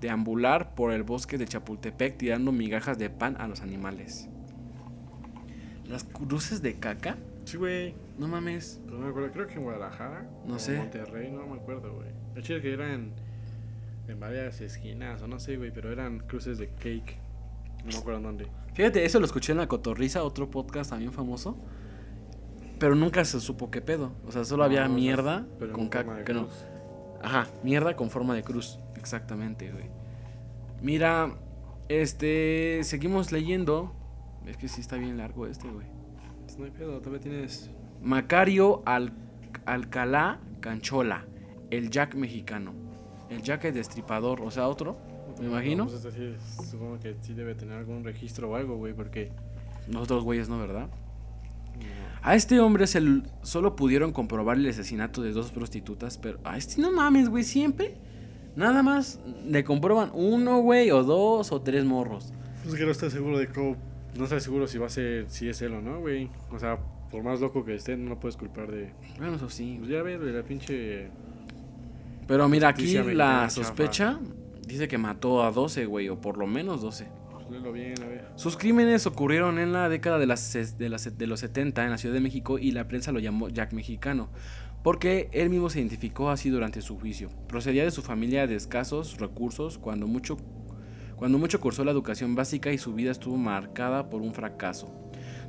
deambular 0.00 0.74
por 0.74 0.92
el 0.92 1.02
bosque 1.02 1.38
de 1.38 1.46
Chapultepec 1.46 2.16
tirando 2.16 2.52
migajas 2.52 2.98
de 2.98 3.10
pan 3.10 3.36
a 3.38 3.48
los 3.48 3.60
animales. 3.62 4.28
¿Las 5.88 6.04
cruces 6.04 6.62
de 6.62 6.74
caca? 6.74 7.16
Sí, 7.44 7.56
güey. 7.56 7.94
No 8.18 8.26
mames. 8.28 8.80
Pero 8.86 8.98
no 8.98 9.04
me 9.04 9.10
acuerdo, 9.10 9.32
creo 9.32 9.46
que 9.46 9.54
en 9.54 9.62
Guadalajara. 9.64 10.26
No 10.46 10.54
o 10.54 10.58
sé. 10.58 10.78
Monterrey, 10.78 11.30
no 11.30 11.46
me 11.46 11.60
acuerdo, 11.60 11.94
güey. 11.94 12.08
El 12.34 12.42
chiste 12.42 12.56
es 12.56 12.62
que 12.62 12.72
eran 12.72 13.12
en 14.08 14.20
varias 14.20 14.60
esquinas, 14.60 15.22
o 15.22 15.28
no 15.28 15.38
sé, 15.38 15.56
güey, 15.56 15.70
pero 15.70 15.90
eran 15.92 16.20
cruces 16.20 16.58
de 16.58 16.68
cake. 16.68 17.18
No 17.84 17.92
me 17.92 17.98
acuerdo 17.98 18.20
dónde. 18.20 18.46
Fíjate, 18.74 19.04
eso 19.04 19.20
lo 19.20 19.26
escuché 19.26 19.52
en 19.52 19.58
La 19.58 19.68
Cotorriza, 19.68 20.24
otro 20.24 20.50
podcast 20.50 20.90
también 20.90 21.12
famoso. 21.12 21.56
Pero 22.78 22.94
nunca 22.94 23.24
se 23.24 23.38
supo 23.40 23.70
qué 23.70 23.80
pedo. 23.80 24.12
O 24.26 24.32
sea, 24.32 24.44
solo 24.44 24.64
había 24.64 24.88
No, 24.88 24.94
mierda 24.94 25.46
pero 25.58 25.72
con 25.74 25.88
caca. 25.88 26.24
que 26.24 26.32
no. 26.34 26.48
Ajá, 27.22 27.46
mierda 27.62 27.94
con 27.94 28.10
forma 28.10 28.34
de 28.34 28.42
cruz. 28.42 28.78
Exactamente, 28.96 29.70
güey. 29.70 29.84
Mira, 30.82 31.34
este. 31.88 32.80
Seguimos 32.84 33.32
leyendo. 33.32 33.94
Es 34.46 34.56
que 34.56 34.68
sí 34.68 34.80
está 34.80 34.96
bien 34.96 35.16
largo 35.16 35.46
este, 35.46 35.68
güey. 35.68 35.86
Pues 36.44 36.58
no 36.58 36.64
hay 36.64 36.70
pedo, 36.70 36.98
todavía 37.00 37.20
tienes. 37.20 37.70
Macario 38.02 38.82
Al- 38.86 39.12
Alcalá 39.66 40.40
Canchola. 40.60 41.24
El 41.70 41.90
Jack 41.90 42.14
mexicano. 42.14 42.72
El 43.30 43.42
Jack 43.42 43.64
el 43.64 43.74
destripador. 43.74 44.40
O 44.42 44.50
sea, 44.50 44.68
otro. 44.68 44.96
Me 45.40 45.46
imagino. 45.46 45.86
Pues 45.86 46.04
este 46.04 46.36
sí, 46.38 46.64
supongo 46.70 46.98
que 47.00 47.16
sí 47.22 47.32
debe 47.34 47.54
tener 47.54 47.76
algún 47.78 48.04
registro 48.04 48.50
o 48.50 48.54
algo, 48.56 48.76
güey, 48.76 48.92
porque. 48.94 49.32
Nosotros, 49.88 50.22
güeyes, 50.24 50.48
¿no, 50.48 50.58
verdad? 50.58 50.88
no. 50.88 52.14
A 52.22 52.34
este 52.36 52.60
hombre 52.60 52.86
se 52.86 53.00
solo 53.42 53.76
pudieron 53.76 54.12
comprobar 54.12 54.56
el 54.56 54.66
asesinato 54.68 55.20
de 55.22 55.32
dos 55.32 55.50
prostitutas, 55.50 56.16
pero 56.18 56.38
a 56.44 56.56
este 56.56 56.80
no 56.80 56.92
mames, 56.92 57.28
güey, 57.28 57.44
siempre. 57.44 57.96
Nada 58.56 58.82
más 58.82 59.20
le 59.44 59.64
comprueban 59.64 60.10
uno, 60.14 60.60
güey, 60.60 60.90
o 60.90 61.02
dos 61.02 61.50
o 61.52 61.60
tres 61.62 61.84
morros. 61.84 62.32
Pues 62.62 62.76
que 62.76 62.84
no 62.84 62.92
está 62.92 63.10
seguro 63.10 63.38
de 63.38 63.48
cómo. 63.48 63.76
No 64.18 64.24
está 64.24 64.38
seguro 64.40 64.66
si 64.66 64.78
va 64.78 64.86
a 64.86 64.90
ser. 64.90 65.26
Si 65.28 65.48
es 65.48 65.60
él 65.62 65.72
o 65.74 65.80
no, 65.82 66.00
güey. 66.00 66.30
O 66.50 66.58
sea, 66.58 66.78
por 67.10 67.22
más 67.22 67.40
loco 67.40 67.64
que 67.64 67.74
esté, 67.74 67.96
no 67.96 68.10
lo 68.10 68.20
puedes 68.20 68.36
culpar 68.36 68.70
de. 68.70 68.92
Bueno, 69.18 69.34
eso 69.36 69.48
sí. 69.50 69.76
Pues 69.78 69.90
ya 69.90 70.02
ves, 70.02 70.20
de 70.20 70.32
la 70.32 70.42
pinche. 70.42 71.08
Pero 72.26 72.48
mira, 72.48 72.68
aquí 72.68 72.86
la 73.14 73.50
sospecha 73.50 74.18
dice 74.66 74.88
que 74.88 74.96
mató 74.98 75.42
a 75.44 75.50
12, 75.50 75.86
güey, 75.86 76.08
o 76.08 76.20
por 76.20 76.38
lo 76.38 76.46
menos 76.46 76.80
12. 76.80 77.06
Pues 77.48 77.72
bien, 77.74 77.94
a 78.02 78.06
ver. 78.06 78.28
Sus 78.36 78.56
crímenes 78.56 79.06
ocurrieron 79.06 79.58
en 79.58 79.72
la 79.72 79.88
década 79.90 80.18
de, 80.18 80.26
las, 80.26 80.78
de, 80.78 80.88
las- 80.88 81.18
de 81.18 81.26
los 81.26 81.40
70 81.40 81.84
en 81.84 81.90
la 81.90 81.98
Ciudad 81.98 82.14
de 82.14 82.20
México 82.22 82.58
y 82.58 82.70
la 82.70 82.88
prensa 82.88 83.12
lo 83.12 83.18
llamó 83.18 83.50
Jack 83.50 83.74
Mexicano, 83.74 84.30
porque 84.82 85.28
él 85.32 85.50
mismo 85.50 85.68
se 85.68 85.80
identificó 85.80 86.30
así 86.30 86.48
durante 86.48 86.80
su 86.80 86.98
juicio. 86.98 87.28
Procedía 87.46 87.84
de 87.84 87.90
su 87.90 88.00
familia 88.00 88.46
de 88.46 88.54
escasos 88.54 89.18
recursos 89.18 89.76
cuando 89.76 90.06
mucho, 90.06 90.38
cuando 91.16 91.38
mucho 91.38 91.60
cursó 91.60 91.84
la 91.84 91.90
educación 91.92 92.34
básica 92.34 92.72
y 92.72 92.78
su 92.78 92.94
vida 92.94 93.10
estuvo 93.10 93.36
marcada 93.36 94.10
por 94.10 94.20
un 94.22 94.34
fracaso. 94.34 94.92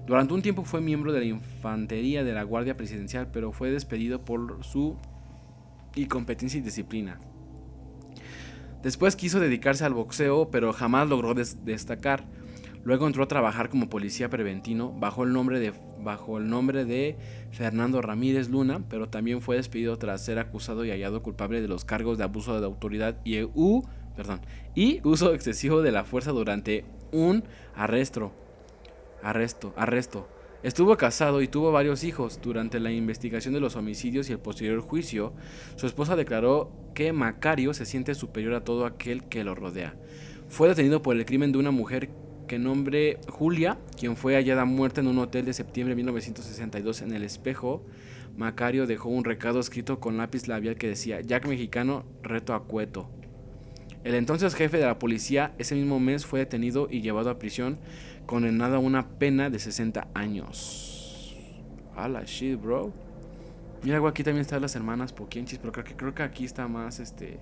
Durante 0.06 0.34
un 0.34 0.42
tiempo 0.42 0.64
fue 0.64 0.82
miembro 0.82 1.12
de 1.12 1.20
la 1.20 1.26
infantería 1.26 2.24
de 2.24 2.34
la 2.34 2.44
Guardia 2.44 2.78
Presidencial, 2.78 3.30
pero 3.32 3.52
fue 3.52 3.72
despedido 3.72 4.24
por 4.24 4.64
su 4.64 4.98
incompetencia 5.96 6.60
y 6.60 6.62
disciplina. 6.62 7.20
Después 8.84 9.16
quiso 9.16 9.40
dedicarse 9.40 9.84
al 9.84 9.94
boxeo, 9.96 10.52
pero 10.52 10.72
jamás 10.74 11.10
logró 11.10 11.34
des- 11.34 11.66
destacar. 11.66 12.26
Luego 12.84 13.08
entró 13.08 13.24
a 13.24 13.28
trabajar 13.28 13.70
como 13.70 13.90
policía 13.90 14.30
preventino 14.30 14.92
bajo 14.92 15.24
el 15.24 15.34
nombre 15.34 15.60
de 15.60 15.74
bajo 16.04 16.38
el 16.38 16.48
nombre 16.48 16.86
de 16.86 17.18
Fernando 17.50 18.00
Ramírez 18.00 18.50
Luna, 18.50 18.84
pero 18.88 19.10
también 19.10 19.42
fue 19.42 19.56
despedido 19.56 19.98
tras 19.98 20.24
ser 20.24 20.38
acusado 20.38 20.86
y 20.86 20.92
hallado 20.92 21.24
culpable 21.24 21.62
de 21.62 21.68
los 21.68 21.84
cargos 21.84 22.20
de 22.20 22.26
abuso 22.26 22.60
de 22.60 22.64
autoridad 22.64 23.18
y, 23.24 23.42
u- 23.42 23.84
perdón, 24.16 24.42
y 24.74 25.02
uso 25.08 25.34
excesivo 25.34 25.82
de 25.82 25.92
la 25.92 26.06
fuerza 26.06 26.32
durante 26.32 26.86
un 27.12 27.44
arresto. 27.76 28.32
Arresto, 29.22 29.74
arresto. 29.76 30.28
Estuvo 30.66 30.98
casado 30.98 31.42
y 31.42 31.48
tuvo 31.48 31.72
varios 31.72 32.04
hijos. 32.04 32.40
Durante 32.42 32.80
la 32.80 32.92
investigación 32.92 33.54
de 33.54 33.60
los 33.60 33.76
homicidios 33.76 34.30
y 34.30 34.32
el 34.32 34.40
posterior 34.40 34.82
juicio, 34.82 35.34
su 35.76 35.86
esposa 35.86 36.16
declaró 36.16 36.72
que 36.96 37.14
Macario 37.14 37.74
se 37.74 37.86
siente 37.86 38.16
superior 38.16 38.56
a 38.56 38.64
todo 38.64 38.86
aquel 38.86 39.26
que 39.26 39.44
lo 39.44 39.54
rodea. 39.54 39.96
Fue 40.50 40.68
detenido 40.68 41.02
por 41.02 41.16
el 41.16 41.26
crimen 41.26 41.52
de 41.52 41.60
una 41.60 41.70
mujer 41.72 42.10
que 42.48 42.58
nombre 42.58 43.20
Julia, 43.28 43.78
quien 43.98 44.16
fue 44.16 44.36
hallada 44.36 44.66
muerta 44.66 45.02
en 45.02 45.08
un 45.08 45.20
hotel 45.20 45.46
de 45.46 45.54
septiembre 45.54 45.92
de 45.92 45.98
1962 45.98 47.02
en 47.02 47.14
el 47.14 47.24
espejo. 47.24 47.84
Macario 48.36 48.88
dejó 48.88 49.10
un 49.10 49.24
recado 49.24 49.60
escrito 49.60 50.00
con 50.00 50.18
lápiz 50.18 50.48
labial 50.48 50.78
que 50.78 50.88
decía, 50.88 51.22
Jack 51.22 51.48
Mexicano, 51.48 52.06
reto 52.24 52.54
a 52.54 52.64
Cueto. 52.64 53.10
El 54.06 54.14
entonces 54.14 54.54
jefe 54.54 54.78
de 54.78 54.86
la 54.86 55.00
policía 55.00 55.54
ese 55.58 55.74
mismo 55.74 56.00
mes 56.00 56.28
fue 56.28 56.38
detenido 56.38 56.88
y 56.92 57.02
llevado 57.02 57.32
a 57.32 57.40
prisión, 57.40 57.80
condenado 58.28 58.76
a 58.76 58.80
una 58.80 59.10
pena 59.18 59.50
de 59.50 59.58
60 59.58 60.10
años. 60.14 61.36
A 61.96 62.08
la 62.08 62.24
shit, 62.24 62.62
bro. 62.62 62.94
Mira, 63.82 64.08
aquí 64.08 64.24
también 64.24 64.42
están 64.42 64.62
las 64.62 64.76
hermanas 64.76 65.12
Poquienchis, 65.12 65.58
pero 65.58 65.72
creo 65.72 65.86
que, 65.86 65.96
creo 65.96 66.14
que 66.14 66.22
aquí 66.22 66.46
está 66.46 66.68
más 66.68 67.00
este. 67.00 67.40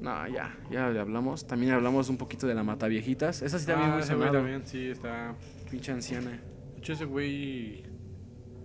No, 0.00 0.26
ya, 0.26 0.58
ya 0.72 0.90
le 0.90 0.98
hablamos. 0.98 1.46
También 1.46 1.72
hablamos 1.72 2.08
un 2.08 2.16
poquito 2.16 2.48
de 2.48 2.56
la 2.56 2.64
mata 2.64 2.88
viejitas. 2.88 3.40
Esa 3.40 3.60
sí 3.60 3.66
también 3.66 3.90
ah, 3.90 3.94
muy 3.94 4.02
ese 4.02 4.16
güey 4.16 4.32
también, 4.32 4.62
sí, 4.66 4.88
está. 4.88 5.36
Pinche 5.70 5.92
anciana. 5.92 6.30
De 6.30 6.78
hecho, 6.78 6.94
ese 6.94 7.04
güey. 7.04 7.84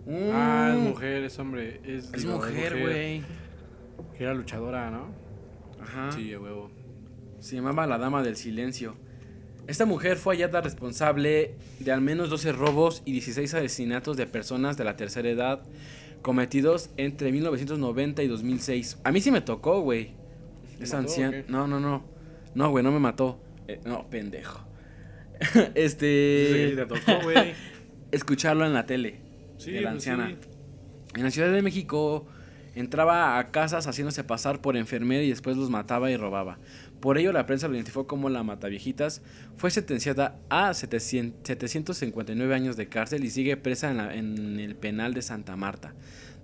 Mm, 0.07 0.31
Ah, 0.31 0.73
es 0.75 0.79
mujer, 0.79 1.23
es 1.23 1.37
hombre. 1.37 1.81
Es, 1.83 2.05
Es 2.11 2.23
digo, 2.23 2.37
mujer, 2.37 2.81
güey. 2.81 3.23
Que 4.17 4.23
era 4.23 4.33
luchadora, 4.33 4.89
¿no? 4.89 5.22
Ajá. 5.83 6.11
Sí, 6.11 6.33
a 6.33 6.39
huevo. 6.39 6.71
Se 7.39 7.55
llamaba 7.55 7.85
la 7.87 7.97
Dama 7.97 8.23
del 8.23 8.35
Silencio. 8.35 8.95
Esta 9.67 9.85
mujer 9.85 10.17
fue 10.17 10.35
hallada 10.35 10.61
responsable 10.61 11.55
de 11.79 11.91
al 11.91 12.01
menos 12.01 12.29
12 12.29 12.51
robos 12.51 13.01
y 13.05 13.13
16 13.13 13.53
asesinatos 13.53 14.17
de 14.17 14.27
personas 14.27 14.75
de 14.75 14.83
la 14.83 14.97
tercera 14.97 15.29
edad 15.29 15.63
cometidos 16.21 16.89
entre 16.97 17.31
1990 17.31 18.23
y 18.23 18.27
2006. 18.27 18.99
A 19.03 19.11
mí 19.11 19.21
sí 19.21 19.31
me 19.31 19.41
tocó, 19.41 19.81
güey. 19.81 20.11
¿Te 20.77 20.85
Esa 20.85 20.97
anciana. 20.97 21.43
No, 21.47 21.67
no, 21.67 21.79
no. 21.79 22.03
No, 22.55 22.71
güey, 22.71 22.83
no 22.83 22.91
me 22.91 22.99
mató. 22.99 23.39
Eh, 23.67 23.79
no, 23.85 24.09
pendejo. 24.09 24.61
Este. 25.75 26.69
sí 26.69 26.75
te 26.75 26.85
tocó, 26.85 27.23
güey. 27.23 27.53
Escucharlo 28.11 28.65
en 28.65 28.73
la 28.73 28.85
tele. 28.85 29.19
Sí, 29.57 29.71
de 29.71 29.81
la 29.81 29.91
pues 29.91 30.07
anciana. 30.07 30.29
sí. 30.29 30.35
En 31.15 31.23
la 31.23 31.31
Ciudad 31.31 31.51
de 31.51 31.61
México 31.61 32.25
entraba 32.75 33.37
a 33.37 33.51
casas 33.51 33.87
haciéndose 33.87 34.23
pasar 34.23 34.61
por 34.61 34.77
enfermera 34.77 35.23
y 35.23 35.29
después 35.29 35.57
los 35.57 35.69
mataba 35.69 36.09
y 36.11 36.17
robaba. 36.17 36.59
Por 36.99 37.17
ello 37.17 37.31
la 37.31 37.45
prensa 37.45 37.67
lo 37.67 37.75
identificó 37.75 38.07
como 38.07 38.29
la 38.29 38.43
Mataviejitas. 38.43 39.21
Fue 39.57 39.71
sentenciada 39.71 40.39
a 40.49 40.73
700 40.73 41.41
759 41.43 42.55
años 42.55 42.77
de 42.77 42.87
cárcel 42.87 43.23
y 43.23 43.29
sigue 43.29 43.57
presa 43.57 43.91
en, 43.91 43.99
en 43.99 44.59
el 44.59 44.75
penal 44.75 45.13
de 45.13 45.21
Santa 45.21 45.55
Marta, 45.55 45.93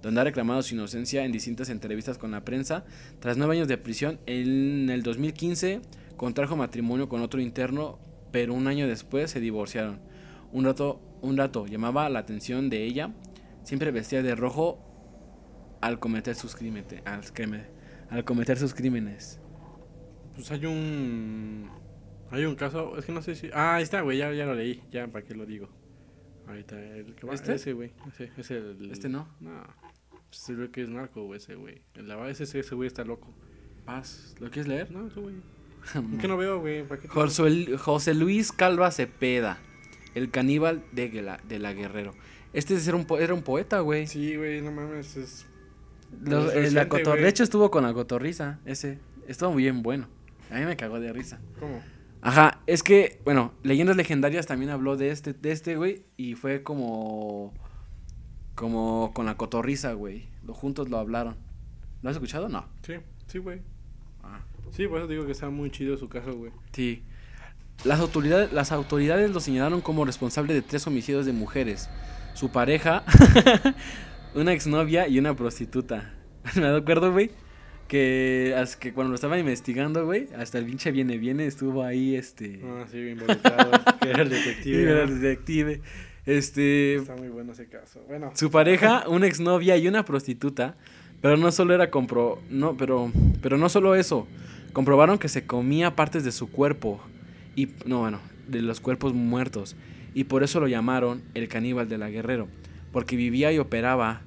donde 0.02 0.22
ha 0.22 0.24
reclamado 0.26 0.62
su 0.62 0.76
inocencia 0.76 1.26
en 1.26 1.32
distintas 1.32 1.70
entrevistas 1.70 2.18
con 2.18 2.32
la 2.32 2.44
prensa. 2.44 2.86
Tras 3.20 3.38
nueve 3.38 3.56
años 3.56 3.68
de 3.68 3.78
prisión, 3.78 4.20
en 4.26 4.89
el 4.89 5.04
2015 5.04 5.82
contrajo 6.18 6.58
matrimonio 6.58 7.08
con 7.08 7.22
otro 7.22 7.39
interno, 7.39 7.98
pero 8.32 8.54
un 8.54 8.68
año 8.68 8.88
después 8.88 9.32
se 9.32 9.39
divorciaron. 9.39 10.00
Un 10.52 10.65
dato, 10.65 11.02
un 11.22 11.38
dato 11.38 11.65
llamaba 11.65 12.10
la 12.10 12.20
atención 12.20 12.70
de 12.70 12.84
ella 12.84 13.12
siempre 13.63 13.92
vestía 13.92 14.24
de 14.24 14.36
rojo 14.36 14.80
al 15.82 16.00
cometer 16.00 16.36
sus 16.36 16.56
crímenes. 16.56 17.02
Al, 17.06 17.22
al 18.10 18.26
cometer 18.26 18.58
sus 18.58 18.74
crímenes. 18.74 19.39
Pues 20.36 20.52
hay 20.52 20.65
un. 20.65 21.70
Hay 22.32 22.46
un 22.46 22.56
caso. 22.56 22.98
Es 22.98 23.06
que 23.06 23.12
no 23.12 23.22
sé 23.22 23.36
si. 23.36 23.50
Ah, 23.54 23.76
ahí 23.76 23.84
está, 23.84 24.02
güey. 24.02 24.18
Ya, 24.18 24.32
ya 24.34 24.46
lo 24.46 24.54
leí. 24.56 24.82
Ya, 24.92 25.08
¿para 25.08 25.26
qué 25.26 25.34
lo 25.36 25.46
digo? 25.46 25.70
Ahorita. 26.48 26.80
El 26.80 27.15
que 27.15 27.26
va. 27.28 27.34
¿Este? 27.34 27.54
Ese, 27.56 27.74
güey. 27.74 27.92
Ese 28.08 28.32
es 28.38 28.52
el. 28.52 28.89
¿Este 28.92 29.10
no? 29.10 29.28
No. 29.39 29.63
Pues 30.30 30.42
se 30.42 30.54
ve 30.54 30.70
que 30.70 30.84
es 30.84 30.89
narco, 30.89 31.24
güey, 31.24 31.38
ese, 31.39 31.56
güey. 31.56 31.82
El 31.96 32.08
la 32.08 32.30
ese, 32.30 32.44
ese 32.44 32.60
ese 32.60 32.76
güey 32.76 32.88
está 32.88 33.04
loco. 33.04 33.34
Paz, 33.86 34.36
¿lo 34.39 34.50
quieres 34.52 34.68
leer? 34.68 34.92
No, 34.92 35.08
ese 35.08 35.20
güey. 35.20 35.36
Es 36.13 36.20
que 36.22 36.28
no 36.28 36.38
veo, 36.38 36.60
güey. 36.60 36.84
¿Para 36.88 37.02
qué 37.02 37.08
José, 37.08 37.78
José 37.78 38.13
Luis 38.13 38.52
Calva 38.52 38.92
Cepeda, 38.92 39.58
el 40.13 40.30
caníbal 40.30 40.84
de 40.92 41.10
la, 41.24 41.38
de 41.48 41.58
la 41.58 41.74
Guerrero. 41.74 42.12
Este 42.54 42.76
era 42.76 42.96
un, 42.96 43.06
po- 43.06 43.18
era 43.18 43.34
un 43.34 43.42
poeta, 43.42 43.80
güey. 43.80 44.06
Sí, 44.06 44.36
güey, 44.36 44.62
no 44.62 44.72
mames. 44.72 45.18
Es. 45.18 45.46
Los- 46.24 46.54
es 46.54 46.72
eh, 46.72 46.76
la 46.76 46.89
cotor- 46.89 47.19
de 47.19 47.28
hecho 47.30 47.43
estuvo 47.43 47.69
con 47.72 47.84
la 47.84 47.93
cotorriza, 47.93 48.60
ese. 48.65 49.00
Estuvo 49.28 49.52
muy 49.52 49.63
bien 49.63 49.82
bueno. 49.84 50.08
A 50.52 50.56
mí 50.56 50.65
me 50.65 50.76
cagó 50.76 51.00
de 51.00 51.13
risa. 51.13 51.39
¿Cómo? 51.60 51.82
Ajá, 52.22 52.60
es 52.67 52.84
que, 52.84 53.22
bueno, 53.24 53.54
Leyendas 53.63 53.95
Legendarias 53.95 54.45
también 54.45 54.72
habló 54.72 54.98
de 54.98 55.12
este, 55.12 55.34
de 55.34 55.52
este, 55.52 55.76
güey, 55.78 56.04
y 56.17 56.36
fue 56.36 56.63
como, 56.63 57.54
como 58.56 59.12
con 59.13 59.26
la 59.26 59.38
cotorriza, 59.38 59.93
güey. 59.93 60.28
Los 60.45 60.58
juntos 60.58 60.89
lo 60.89 60.98
hablaron. 60.98 61.36
¿Lo 62.02 62.10
has 62.10 62.15
escuchado? 62.15 62.50
No. 62.50 62.65
Sí, 62.86 62.93
sí, 63.28 63.38
güey. 63.38 63.62
Ah. 64.24 64.39
Sí, 64.72 64.88
por 64.88 64.98
eso 65.00 65.08
digo 65.08 65.26
que 65.26 65.32
está 65.32 65.50
muy 65.50 65.69
chido 65.72 65.95
su 65.98 66.10
caso, 66.10 66.34
güey. 66.36 66.52
Sí. 66.74 67.04
Las 67.86 68.00
autoridades, 68.02 68.52
las 68.52 68.72
autoridades 68.74 69.32
lo 69.32 69.39
señalaron 69.39 69.80
como 69.80 70.04
responsable 70.04 70.54
de 70.54 70.62
tres 70.62 70.86
homicidios 70.88 71.26
de 71.26 71.32
mujeres. 71.34 71.89
Su 72.34 72.50
pareja, 72.52 73.04
una 74.34 74.54
exnovia 74.54 75.08
y 75.08 75.20
una 75.20 75.36
prostituta. 75.36 76.13
Me 76.56 76.68
acuerdo, 76.68 77.12
güey, 77.12 77.32
que, 77.88 78.56
que 78.80 78.94
cuando 78.94 79.10
lo 79.10 79.15
estaban 79.15 79.39
investigando, 79.39 80.06
güey, 80.06 80.28
hasta 80.38 80.58
el 80.58 80.65
pinche 80.65 80.92
viene, 80.92 81.18
viene, 81.18 81.46
estuvo 81.46 81.84
ahí, 81.84 82.15
este... 82.15 82.62
Ah, 82.63 82.86
sí, 82.89 82.98
involucrado. 82.98 83.72
que 84.02 84.10
era 84.10 84.22
el 84.22 84.30
detective. 84.30 84.82
era 84.92 85.04
el 85.04 85.22
detective. 85.22 85.82
Este, 86.26 86.96
Está 86.96 87.15
muy 87.15 87.30
bueno 87.30 87.54
ese 87.54 87.68
caso. 87.68 88.02
Bueno. 88.08 88.32
su 88.36 88.52
pareja, 88.52 89.06
una 89.08 89.28
exnovia 89.28 89.78
y 89.78 89.88
una 89.88 90.06
prostituta, 90.06 90.76
pero 91.22 91.38
no 91.38 91.52
solo 91.52 91.74
era 91.74 91.89
compro, 91.89 92.42
no, 92.50 92.78
pero, 92.78 93.12
pero 93.42 93.58
no 93.58 93.68
solo 93.68 93.96
eso, 93.96 94.28
comprobaron 94.74 95.18
que 95.18 95.28
se 95.28 95.46
comía 95.46 95.96
partes 95.96 96.24
de 96.24 96.32
su 96.32 96.52
cuerpo 96.52 97.02
y 97.56 97.70
no, 97.86 98.00
bueno, 98.00 98.20
de 98.48 98.62
los 98.62 98.80
cuerpos 98.80 99.13
muertos 99.13 99.76
y 100.13 100.26
por 100.26 100.44
eso 100.44 100.60
lo 100.60 100.68
llamaron 100.68 101.22
el 101.34 101.48
caníbal 101.48 101.89
de 101.89 101.98
la 101.98 102.10
Guerrero, 102.10 102.48
porque 102.91 103.15
vivía 103.15 103.52
y 103.52 103.60
operaba 103.60 104.21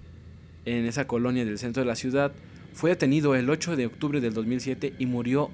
en 0.64 0.86
esa 0.86 1.06
colonia 1.06 1.44
del 1.44 1.58
centro 1.58 1.82
de 1.82 1.86
la 1.86 1.96
ciudad. 1.96 2.32
Fue 2.72 2.90
detenido 2.90 3.34
el 3.34 3.50
8 3.50 3.76
de 3.76 3.86
octubre 3.86 4.20
del 4.20 4.34
2007 4.34 4.94
y 4.98 5.06
murió 5.06 5.50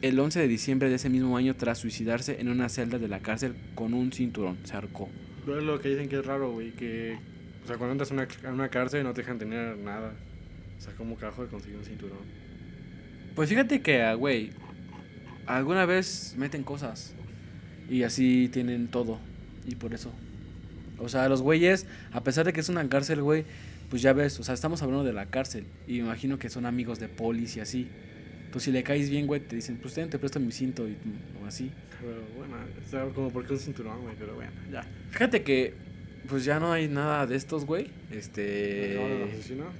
el 0.00 0.18
11 0.18 0.40
de 0.40 0.48
diciembre 0.48 0.88
de 0.88 0.96
ese 0.96 1.10
mismo 1.10 1.36
año 1.36 1.54
tras 1.54 1.78
suicidarse 1.78 2.40
en 2.40 2.48
una 2.48 2.68
celda 2.68 2.98
de 2.98 3.08
la 3.08 3.20
cárcel 3.20 3.54
con 3.74 3.94
un 3.94 4.12
cinturón. 4.12 4.58
Se 4.64 4.74
ahorcó. 4.74 5.08
Pero 5.44 5.58
es 5.58 5.64
lo 5.64 5.80
que 5.80 5.90
dicen 5.90 6.08
que 6.08 6.18
es 6.18 6.26
raro, 6.26 6.52
güey. 6.52 6.72
Que. 6.72 7.18
O 7.64 7.66
sea, 7.66 7.76
cuando 7.76 7.92
entras 7.92 8.10
a 8.10 8.14
una, 8.14 8.28
a 8.44 8.52
una 8.52 8.68
cárcel 8.68 9.04
no 9.04 9.12
te 9.12 9.22
dejan 9.22 9.38
tener 9.38 9.76
nada. 9.78 10.14
O 10.78 10.80
sea, 10.80 10.94
como 10.94 11.16
carajo 11.16 11.42
de 11.42 11.48
conseguir 11.48 11.78
un 11.78 11.84
cinturón. 11.84 12.18
Pues 13.34 13.48
fíjate 13.48 13.80
que, 13.80 14.02
ah, 14.02 14.14
güey, 14.14 14.50
alguna 15.46 15.86
vez 15.86 16.34
meten 16.36 16.64
cosas 16.64 17.14
y 17.88 18.02
así 18.02 18.48
tienen 18.52 18.88
todo. 18.88 19.18
Y 19.66 19.76
por 19.76 19.94
eso. 19.94 20.12
O 21.02 21.08
sea, 21.08 21.28
los 21.28 21.42
güeyes, 21.42 21.86
a 22.12 22.22
pesar 22.22 22.46
de 22.46 22.52
que 22.52 22.60
es 22.60 22.68
una 22.68 22.88
cárcel, 22.88 23.22
güey, 23.22 23.44
pues 23.90 24.02
ya 24.02 24.12
ves, 24.12 24.38
o 24.40 24.44
sea, 24.44 24.54
estamos 24.54 24.82
hablando 24.82 25.04
de 25.04 25.12
la 25.12 25.26
cárcel. 25.26 25.64
Y 25.86 25.94
me 25.94 26.06
imagino 26.06 26.38
que 26.38 26.48
son 26.48 26.64
amigos 26.64 26.98
de 26.98 27.08
polis 27.08 27.56
y 27.56 27.60
así. 27.60 27.88
Entonces, 28.44 28.64
si 28.64 28.70
le 28.70 28.82
caes 28.82 29.10
bien, 29.10 29.26
güey, 29.26 29.40
te 29.40 29.56
dicen, 29.56 29.78
pues 29.80 29.94
ten, 29.94 30.10
te 30.10 30.18
presto 30.18 30.38
mi 30.38 30.52
cinto 30.52 30.88
y, 30.88 30.96
o 31.42 31.46
así. 31.46 31.70
Pero 32.00 32.20
bueno, 32.36 32.56
está 32.82 33.04
como 33.14 33.30
porque 33.30 33.54
un 33.54 33.58
cinturón, 33.58 34.00
güey, 34.02 34.14
pero 34.18 34.34
bueno, 34.34 34.52
ya. 34.70 34.84
Fíjate 35.10 35.42
que, 35.42 35.74
pues 36.28 36.44
ya 36.44 36.60
no 36.60 36.72
hay 36.72 36.88
nada 36.88 37.26
de 37.26 37.36
estos, 37.36 37.64
güey. 37.64 37.88
Este. 38.10 39.28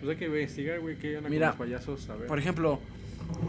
Pues 0.01 0.11
hay 0.11 0.17
que 0.17 0.27
investigar, 0.27 0.81
güey, 0.81 0.97
qué 0.97 1.17
onda 1.19 1.29
Mira, 1.29 1.53
con 1.53 1.69
los 1.69 1.79
payasos, 1.79 2.09
a 2.11 2.17
ver. 2.17 2.27
Por 2.27 2.39
ejemplo, 2.39 2.81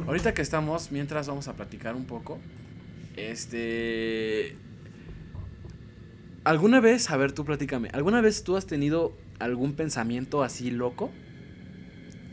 ahorita 0.08 0.34
que 0.34 0.42
estamos, 0.42 0.92
mientras 0.92 1.28
vamos 1.28 1.48
a 1.48 1.54
platicar 1.54 1.96
un 1.96 2.06
poco, 2.06 2.40
este... 3.16 4.56
¿Alguna 6.43 6.82
vez, 6.82 7.10
a 7.10 7.15
ver, 7.15 7.32
tú 7.32 7.45
platícame, 7.45 7.89
¿alguna 7.93 8.19
vez 8.19 8.43
tú 8.43 8.58
has 8.58 8.65
tenido 8.65 9.17
algún 9.39 9.73
pensamiento 9.73 10.43
así 10.43 10.71
loco? 10.71 11.10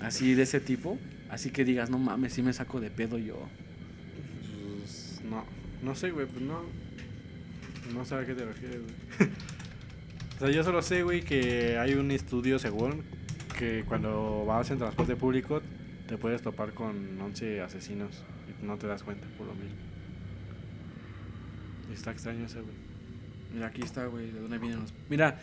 Así 0.01 0.35
de 0.35 0.43
ese 0.43 0.59
tipo, 0.59 0.99
así 1.29 1.51
que 1.51 1.65
digas, 1.65 1.91
no 1.91 1.99
mames, 1.99 2.33
sí 2.33 2.43
me 2.43 2.53
saco 2.53 2.81
de 2.81 2.91
pedo 2.91 3.19
yo. 3.19 3.37
Pues, 4.79 5.21
no, 5.25 5.45
no 5.85 5.95
sé, 5.95 6.11
güey, 6.11 6.27
pues 6.27 6.43
no. 6.43 6.63
No 7.95 8.05
sé 8.05 8.17
a 8.17 8.27
qué 8.27 8.35
te 8.35 8.45
refieres, 8.45 8.81
güey. 8.81 9.31
o 10.37 10.39
sea, 10.41 10.51
yo 10.51 10.65
solo 10.65 10.83
sé, 10.83 11.05
güey, 11.05 11.23
que 11.23 11.79
hay 11.79 11.95
un 11.95 12.11
estudio, 12.11 12.59
según, 12.59 13.05
que 13.57 13.85
cuando 13.87 14.45
vas 14.45 14.71
en 14.71 14.79
transporte 14.79 15.15
público 15.15 15.61
te 16.09 16.19
puedes 16.19 16.43
topar 16.43 16.73
con 16.73 17.21
11 17.21 17.61
asesinos 17.61 18.25
y 18.49 18.67
no 18.67 18.77
te 18.77 18.89
das 18.89 19.05
cuenta 19.05 19.29
por 19.39 19.47
lo 19.47 19.55
mismo. 19.55 19.79
Está 21.93 22.11
extraño 22.11 22.47
ese, 22.47 22.61
güey. 22.61 22.90
Mira, 23.53 23.67
aquí 23.67 23.83
está, 23.83 24.07
güey, 24.07 24.31
de 24.31 24.41
dónde 24.41 24.59
vienen 24.59 24.81
los... 24.81 24.95
Mira, 25.09 25.39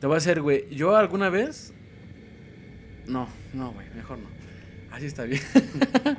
te 0.00 0.06
voy 0.06 0.14
a 0.14 0.18
hacer, 0.18 0.42
güey, 0.42 0.74
yo 0.74 0.96
alguna 0.96 1.30
vez... 1.30 1.72
No, 3.06 3.28
no, 3.54 3.72
güey, 3.72 3.86
mejor 3.94 4.18
no. 4.18 4.28
Así 4.90 5.06
está 5.06 5.24
bien. 5.24 5.40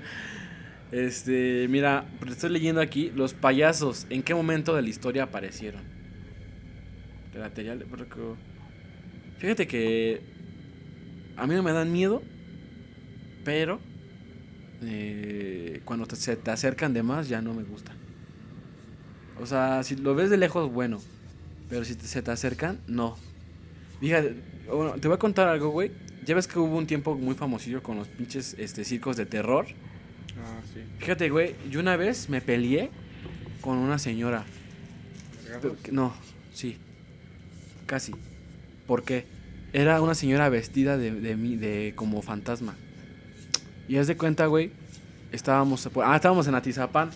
este, 0.91 1.67
mira, 1.69 2.05
estoy 2.27 2.49
leyendo 2.51 2.81
aquí, 2.81 3.11
los 3.15 3.33
payasos, 3.33 4.07
¿en 4.09 4.23
qué 4.23 4.33
momento 4.33 4.75
de 4.75 4.81
la 4.81 4.89
historia 4.89 5.23
aparecieron? 5.23 5.81
Espérate, 7.25 7.63
ya 7.63 7.75
le... 7.75 7.85
Fíjate 9.37 9.67
que 9.67 10.21
a 11.35 11.45
mí 11.45 11.53
no 11.53 11.61
me 11.61 11.71
dan 11.71 11.91
miedo, 11.91 12.23
pero 13.43 13.79
eh, 14.81 15.81
cuando 15.85 16.07
se 16.15 16.35
te 16.35 16.51
acercan 16.51 16.93
de 16.93 17.03
más 17.03 17.29
ya 17.29 17.41
no 17.41 17.53
me 17.53 17.63
gusta. 17.63 17.93
O 19.39 19.45
sea, 19.45 19.83
si 19.83 19.95
lo 19.95 20.15
ves 20.15 20.29
de 20.29 20.37
lejos, 20.37 20.71
bueno. 20.71 20.99
Pero 21.69 21.83
si 21.85 21.95
te- 21.95 22.05
se 22.07 22.21
te 22.21 22.31
acercan, 22.31 22.79
no. 22.87 23.17
Fíjate, 23.99 24.35
bueno, 24.67 24.93
te 24.93 25.07
voy 25.07 25.15
a 25.15 25.19
contar 25.19 25.47
algo, 25.47 25.69
güey. 25.69 25.91
Ya 26.25 26.35
ves 26.35 26.47
que 26.47 26.59
hubo 26.59 26.77
un 26.77 26.87
tiempo 26.87 27.15
muy 27.15 27.35
famosillo 27.35 27.81
con 27.81 27.97
los 27.97 28.07
pinches 28.07 28.55
este, 28.57 28.83
circos 28.83 29.17
de 29.17 29.25
terror. 29.25 29.65
Ah, 30.39 30.59
sí. 30.73 30.81
Fíjate, 30.99 31.29
güey, 31.29 31.55
yo 31.69 31.79
una 31.79 31.95
vez 31.97 32.29
me 32.29 32.41
peleé 32.41 32.89
con 33.61 33.77
una 33.77 33.97
señora. 33.97 34.45
No, 35.91 36.13
sí. 36.53 36.77
Casi. 37.85 38.13
¿Por 38.85 39.03
qué? 39.03 39.25
Era 39.73 40.01
una 40.01 40.15
señora 40.15 40.49
vestida 40.49 40.97
de, 40.97 41.11
de, 41.11 41.35
mí- 41.35 41.55
de 41.55 41.93
como 41.95 42.21
fantasma. 42.21 42.75
Y 43.87 43.97
haz 43.97 44.07
de 44.07 44.17
cuenta, 44.17 44.45
güey. 44.47 44.71
Estábamos, 45.31 45.89
ah, 46.03 46.15
estábamos 46.15 46.47
en 46.47 46.55
Atizapán. 46.55 47.09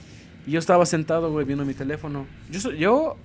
Y 0.47 0.51
yo 0.51 0.59
estaba 0.59 0.85
sentado, 0.85 1.31
güey, 1.31 1.45
viendo 1.45 1.65
mi 1.65 1.73
teléfono. 1.73 2.25
Yo, 2.49 2.71
yo, 2.71 3.17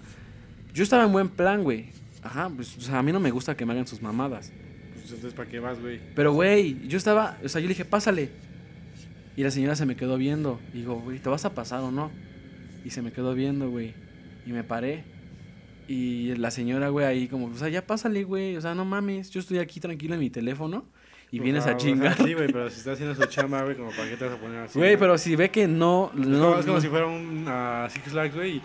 yo 0.77 0.83
estaba 0.85 1.05
en 1.05 1.13
buen 1.13 1.29
plan, 1.29 1.63
güey. 1.65 1.87
Ajá, 2.23 2.49
pues 2.55 2.77
o 2.77 2.81
sea, 2.81 2.99
a 2.99 3.03
mí 3.03 3.13
no 3.13 3.21
me 3.21 3.31
gusta 3.31 3.57
que 3.57 3.65
me 3.67 3.73
hagan 3.73 3.87
sus 3.87 4.03
mamadas. 4.03 4.53
Pues 4.95 5.05
entonces, 5.13 5.35
¿para 5.35 5.49
qué 5.49 5.59
vas, 5.61 5.81
güey? 5.81 6.01
Pero, 6.15 6.33
güey, 6.33 6.87
yo 6.89 6.99
estaba, 6.99 7.39
o 7.45 7.49
sea, 7.49 7.61
yo 7.61 7.67
le 7.67 7.75
dije, 7.75 7.85
pásale. 7.85 8.31
Y 9.37 9.43
la 9.43 9.51
señora 9.51 9.77
se 9.77 9.87
me 9.87 9.97
quedó 9.97 10.17
viendo. 10.17 10.59
Y 10.75 10.79
digo, 10.79 10.97
güey, 11.01 11.19
¿te 11.19 11.29
vas 11.29 11.45
a 11.45 11.55
pasar 11.55 11.81
o 11.83 11.91
no? 11.91 12.11
Y 12.85 12.91
se 12.91 13.03
me 13.03 13.13
quedó 13.13 13.35
viendo, 13.35 13.71
güey. 13.71 13.95
Y 14.47 14.53
me 14.53 14.65
paré. 14.65 15.05
Y 15.89 16.35
la 16.37 16.51
señora, 16.51 16.89
güey, 16.89 17.07
ahí 17.07 17.29
como, 17.29 17.47
o 17.47 17.55
sea, 17.55 17.69
ya 17.69 17.87
pásale, 17.87 18.25
güey. 18.25 18.57
O 18.57 18.61
sea, 18.61 18.75
no 18.75 18.85
mames, 18.85 19.31
yo 19.31 19.41
estoy 19.41 19.59
aquí 19.59 19.79
tranquilo 19.79 20.15
en 20.15 20.21
mi 20.21 20.31
teléfono. 20.31 20.85
Y 21.31 21.39
O 21.41 21.43
vienes 21.43 21.65
sea, 21.65 21.73
a 21.73 21.77
o 21.77 21.81
sea, 21.81 21.89
chingar. 21.89 22.17
Sí, 22.17 22.35
güey, 22.35 22.47
pero 22.49 22.71
si 22.71 22.79
está 22.79 22.93
haciendo 22.93 23.15
su 23.15 23.25
chamba, 23.27 23.63
güey, 23.63 23.77
como 23.77 23.91
para 23.91 24.09
qué 24.09 24.17
te 24.17 24.25
vas 24.25 24.35
a 24.35 24.41
poner 24.41 24.59
así. 24.61 24.79
Güey, 24.79 24.95
¿no? 24.95 24.99
pero 25.01 25.19
si 25.19 25.37
ve 25.37 25.51
que 25.51 25.69
no... 25.69 26.11
No, 26.15 26.39
como- 26.41 26.59
es 26.59 26.65
como 26.67 26.77
no- 26.77 26.81
si 26.81 26.89
fuera 26.89 27.07
un 27.07 27.45
ah, 27.47 27.87
Six 27.91 28.05
Flags, 28.11 28.35
güey. 28.35 28.57
y, 28.57 28.63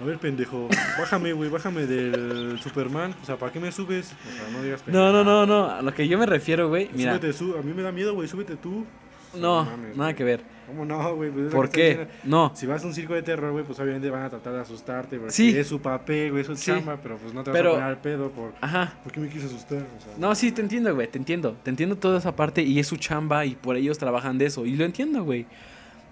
A 0.00 0.04
ver, 0.04 0.18
pendejo, 0.18 0.68
bájame, 0.98 1.32
güey, 1.32 1.48
bájame 1.48 1.86
del 1.86 2.58
Superman. 2.60 3.14
O 3.22 3.24
sea, 3.24 3.36
¿para 3.36 3.50
qué 3.50 3.58
me 3.60 3.72
subes? 3.72 4.12
O 4.12 4.32
sea, 4.32 4.50
no 4.52 4.62
digas 4.62 4.82
no, 4.86 4.92
no, 5.12 5.24
no, 5.24 5.40
pendejada. 5.40 5.46
no. 5.46 5.70
A 5.78 5.82
lo 5.82 5.94
que 5.94 6.06
yo 6.06 6.18
me 6.18 6.26
refiero, 6.26 6.68
güey. 6.68 6.90
Mira, 6.92 7.12
Súbete, 7.16 7.32
su- 7.32 7.56
a 7.56 7.62
mí 7.62 7.72
me 7.72 7.82
da 7.82 7.92
miedo, 7.92 8.12
güey, 8.14 8.28
súbete 8.28 8.56
tú. 8.56 8.84
no, 9.34 9.64
mames, 9.64 9.96
nada 9.96 10.10
güey. 10.10 10.14
que 10.16 10.24
ver. 10.24 10.56
¿Cómo 10.66 10.84
no, 10.84 11.14
güey? 11.14 11.30
Pues 11.30 11.52
¿Por 11.52 11.70
qué? 11.70 12.08
No. 12.24 12.52
Si 12.54 12.66
vas 12.66 12.82
a 12.84 12.86
un 12.88 12.92
circo 12.92 13.14
de 13.14 13.22
terror, 13.22 13.52
güey, 13.52 13.64
pues 13.64 13.78
obviamente 13.78 14.10
van 14.10 14.22
a 14.24 14.28
tratar 14.30 14.52
de 14.52 14.60
asustarte, 14.60 15.16
porque 15.16 15.32
Sí. 15.32 15.56
es 15.56 15.66
su 15.66 15.80
papel, 15.80 16.30
güey, 16.32 16.40
es 16.42 16.46
su 16.48 16.56
Sí. 16.56 16.66
chamba, 16.72 16.98
pero 17.02 17.16
pues 17.16 17.32
no 17.32 17.42
te 17.44 17.52
Pero- 17.52 17.70
vas 17.70 17.76
a 17.78 17.80
poner 17.80 17.96
al 17.96 18.02
pedo 18.02 18.30
por... 18.30 18.52
Ajá. 18.60 18.94
¿Por 19.02 19.12
qué 19.12 19.20
me 19.20 19.28
quise 19.28 19.46
asustar? 19.46 19.78
O 19.78 20.00
sea, 20.02 20.12
No, 20.18 20.34
sí, 20.34 20.52
te 20.52 20.60
entiendo, 20.60 20.94
güey, 20.94 21.08
te 21.08 21.16
entiendo. 21.18 21.56
Te 21.62 21.70
entiendo 21.70 21.96
toda 21.96 22.18
esa 22.18 22.34
parte 22.36 22.62
y 22.62 22.78
es 22.80 22.86
su 22.86 22.96
chamba 22.96 23.46
y 23.46 23.54
por 23.54 23.76
ellos 23.76 23.96
trabajan 23.96 24.36
de 24.38 24.46
eso. 24.46 24.66
Y 24.66 24.74
lo 24.76 24.84
entiendo, 24.84 25.22
güey. 25.24 25.46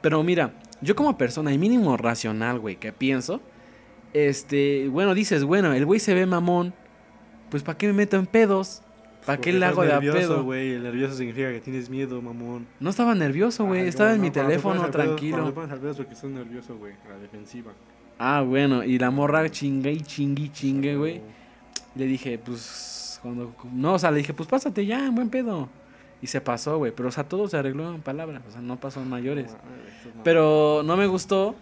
Pero 0.01 0.23
mira, 0.23 0.53
yo 0.81 0.95
como 0.95 1.19
persona 1.19 1.53
y 1.53 1.59
mínimo 1.59 1.97
racional, 1.97 2.59
güey, 2.61 2.77
que 2.77 2.93
pienso, 2.93 3.41
este, 4.15 4.89
bueno, 4.89 5.13
dices, 5.15 5.45
bueno, 5.45 5.73
el 5.75 5.85
güey 5.85 6.01
se 6.01 6.15
ve 6.15 6.25
mamón, 6.27 6.73
pues 7.51 7.63
¿para 7.63 7.77
qué 7.77 7.87
me 7.89 7.93
meto 7.93 8.17
en 8.17 8.27
pedos? 8.27 8.81
¿Para 9.27 9.41
qué 9.41 9.53
le 9.53 9.65
hago 9.65 9.83
de 9.83 9.93
a 9.93 10.01
pedo? 10.01 10.45
güey, 10.45 10.73
el 10.73 10.83
nervioso 10.83 11.15
significa 11.15 11.51
que 11.51 11.61
tienes 11.61 11.89
miedo, 11.89 12.21
mamón. 12.21 12.67
No 12.79 12.91
estaba 12.91 13.15
nervioso, 13.15 13.65
güey, 13.65 13.87
estaba 13.89 14.11
no, 14.11 14.17
en 14.17 14.21
mi 14.21 14.31
te 14.31 14.41
teléfono 14.41 14.83
pedo- 14.83 14.87
te 14.87 14.93
tranquilo. 14.93 15.55
pedo 15.55 15.91
es 15.91 15.97
porque 15.97 16.13
estás 16.15 16.31
nervioso, 16.31 16.77
güey, 16.77 16.93
la 17.09 17.19
defensiva. 17.19 17.73
Ah, 18.19 18.43
bueno, 18.47 18.85
y 18.85 18.99
la 18.99 19.11
morra 19.11 19.49
chingue 19.51 19.91
y 19.93 20.01
chingue 20.01 20.45
y 20.45 20.49
chingue, 20.51 20.97
güey. 20.97 21.21
Le 21.95 22.07
dije, 22.07 22.39
pues, 22.39 23.19
cuando... 23.23 23.55
No, 23.73 23.95
o 23.95 23.99
sea, 23.99 24.11
le 24.11 24.19
dije, 24.19 24.35
pues 24.35 24.49
pásate 24.49 24.85
ya, 24.85 25.11
buen 25.11 25.31
pedo. 25.31 25.69
Y 26.21 26.27
se 26.27 26.41
pasó, 26.41 26.79
güey, 26.79 26.93
pero 26.95 27.09
o 27.09 27.13
sea, 27.13 27.25
todo 27.25 27.49
se 27.49 27.57
arregló 27.57 27.95
en 27.95 28.01
palabras, 28.03 28.43
o 28.49 28.51
sea, 28.53 28.61
no 28.61 28.79
pasó 28.79 29.01
en 29.01 29.09
mayores. 29.09 29.57
Pero 30.23 30.83
no 30.85 30.97
me 30.97 31.07
gustó 31.07 31.55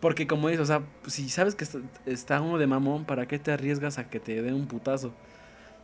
porque 0.00 0.26
como 0.26 0.48
dices, 0.48 0.62
o 0.62 0.66
sea, 0.66 0.82
si 1.06 1.28
sabes 1.28 1.54
que 1.54 1.64
está, 1.64 1.78
está 2.06 2.40
uno 2.40 2.58
de 2.58 2.66
mamón, 2.66 3.04
¿para 3.04 3.26
qué 3.26 3.38
te 3.38 3.52
arriesgas 3.52 3.98
a 3.98 4.08
que 4.08 4.18
te 4.18 4.40
dé 4.42 4.52
un 4.52 4.66
putazo? 4.66 5.12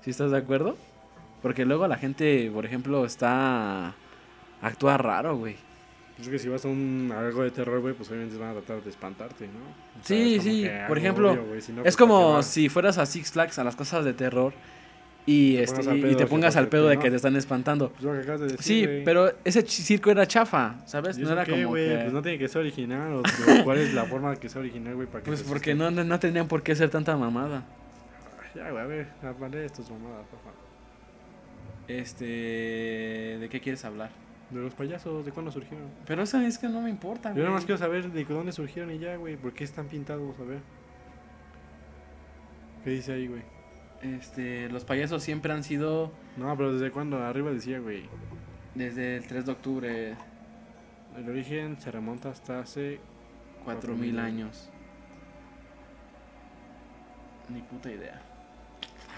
¿Sí 0.02 0.10
estás 0.10 0.30
de 0.30 0.38
acuerdo? 0.38 0.76
Porque 1.42 1.64
luego 1.64 1.86
la 1.86 1.96
gente, 1.98 2.50
por 2.52 2.64
ejemplo, 2.64 3.04
está... 3.04 3.94
Actúa 4.62 4.96
raro, 4.96 5.36
güey. 5.36 5.56
Pues 6.16 6.28
es 6.28 6.32
que 6.32 6.38
si 6.38 6.48
vas 6.48 6.64
a 6.64 6.68
un 6.68 7.12
a 7.14 7.20
algo 7.20 7.42
de 7.42 7.50
terror, 7.50 7.80
güey, 7.80 7.92
pues 7.92 8.08
obviamente 8.08 8.38
van 8.38 8.50
a 8.50 8.52
tratar 8.54 8.82
de 8.82 8.88
espantarte, 8.88 9.46
¿no? 9.46 10.00
O 10.00 10.02
Sí, 10.02 10.36
es 10.36 10.42
sí, 10.42 10.66
por 10.88 10.96
ejemplo, 10.96 11.32
obvio, 11.32 11.60
si 11.60 11.72
no, 11.72 11.82
Es 11.82 11.94
pues, 11.94 11.96
¿para 11.96 12.08
qué 12.08 12.12
como 12.12 12.42
si 12.42 12.68
fueras 12.70 12.96
a 12.96 13.04
Six 13.04 13.32
Flags, 13.32 13.58
a 13.58 13.64
las 13.64 13.76
cosas 13.76 14.02
de 14.04 14.14
terror, 14.14 14.54
y, 15.26 15.56
Te 15.56 15.62
este, 15.64 15.76
pongas 15.82 15.88
al 15.88 15.98
y- 15.98 16.02
te 16.02 16.16
que 16.16 16.26
pongas 16.26 16.56
al 16.56 16.68
pedo 16.68 16.84
te- 16.84 16.90
de 16.90 16.98
que 17.02 17.10
te 17.10 17.16
están 17.16 17.34
espantando. 17.36 17.90
Pues 17.90 18.02
lo 18.04 18.12
que 18.12 18.18
acabas 18.20 18.40
de 18.42 18.46
decir, 18.48 18.62
Sí, 18.88 19.02
pero 19.04 19.32
ese 19.44 19.62
circo 19.62 20.10
era 20.12 20.24
chafa, 20.26 20.76
¿sabes? 20.86 21.18
¿Y 21.18 21.22
No 21.22 21.32
era 21.32 21.44
qué, 21.44 21.62
como 21.64 21.74
que... 21.74 21.98
Pues 22.02 22.12
no 22.12 22.22
tiene 22.22 22.38
que 22.38 22.46
ser 22.48 22.60
original, 22.62 23.12
o, 23.12 23.18
o 23.20 23.64
cuál 23.64 23.78
es 23.78 23.92
la 23.92 24.04
forma 24.04 24.30
de 24.30 24.36
que 24.36 24.48
sea 24.48 24.60
original, 24.60 24.94
güey, 24.94 25.08
Pues 25.08 25.42
te 25.42 25.48
porque 25.48 25.74
no, 25.74 25.90
no, 25.90 26.04
no 26.04 26.18
tenían 26.20 26.46
por 26.48 26.62
qué 26.62 26.74
ser 26.76 26.90
tanta 26.90 27.16
mamada. 27.16 27.64
Ya, 28.54 28.70
güey, 28.70 28.82
a 28.82 28.86
ver, 28.86 29.08
hablaré 29.22 29.58
de 29.58 29.66
estos 29.66 29.90
mamadas, 29.90 30.26
favor. 30.28 30.54
Este... 31.88 32.24
¿De 33.40 33.48
qué 33.50 33.60
quieres 33.60 33.84
hablar? 33.84 34.10
De 34.50 34.60
los 34.60 34.74
payasos, 34.74 35.24
¿de 35.26 35.32
cuándo 35.32 35.50
surgieron? 35.50 35.88
Pero 36.06 36.22
eso 36.22 36.40
es 36.40 36.56
que 36.58 36.68
no 36.68 36.80
me 36.80 36.88
importa, 36.90 37.30
Yo 37.30 37.34
güey. 37.34 37.44
nada 37.46 37.56
más 37.56 37.64
quiero 37.64 37.78
saber 37.78 38.10
de 38.12 38.24
dónde 38.24 38.52
surgieron 38.52 38.92
y 38.92 38.98
ya, 39.00 39.16
güey. 39.16 39.36
¿Por 39.36 39.52
qué 39.52 39.64
están 39.64 39.86
pintados? 39.88 40.38
A 40.38 40.44
ver. 40.44 40.58
¿Qué 42.84 42.90
dice 42.90 43.12
ahí, 43.12 43.26
güey? 43.26 43.42
Este, 44.02 44.68
los 44.68 44.84
payasos 44.84 45.22
siempre 45.22 45.52
han 45.52 45.64
sido 45.64 46.12
No, 46.36 46.54
pero 46.56 46.72
¿desde 46.74 46.90
cuándo? 46.90 47.18
Arriba 47.18 47.50
decía, 47.50 47.78
güey. 47.80 48.04
desde 48.74 49.16
el 49.16 49.26
3 49.26 49.46
de 49.46 49.52
octubre, 49.52 50.14
El 51.16 51.28
origen 51.28 51.80
se 51.80 51.90
remonta 51.90 52.30
hasta 52.30 52.60
hace... 52.60 53.00
4000 53.64 54.18
años. 54.20 54.70
Ni 57.48 57.62
puta 57.62 57.90
idea. 57.90 58.20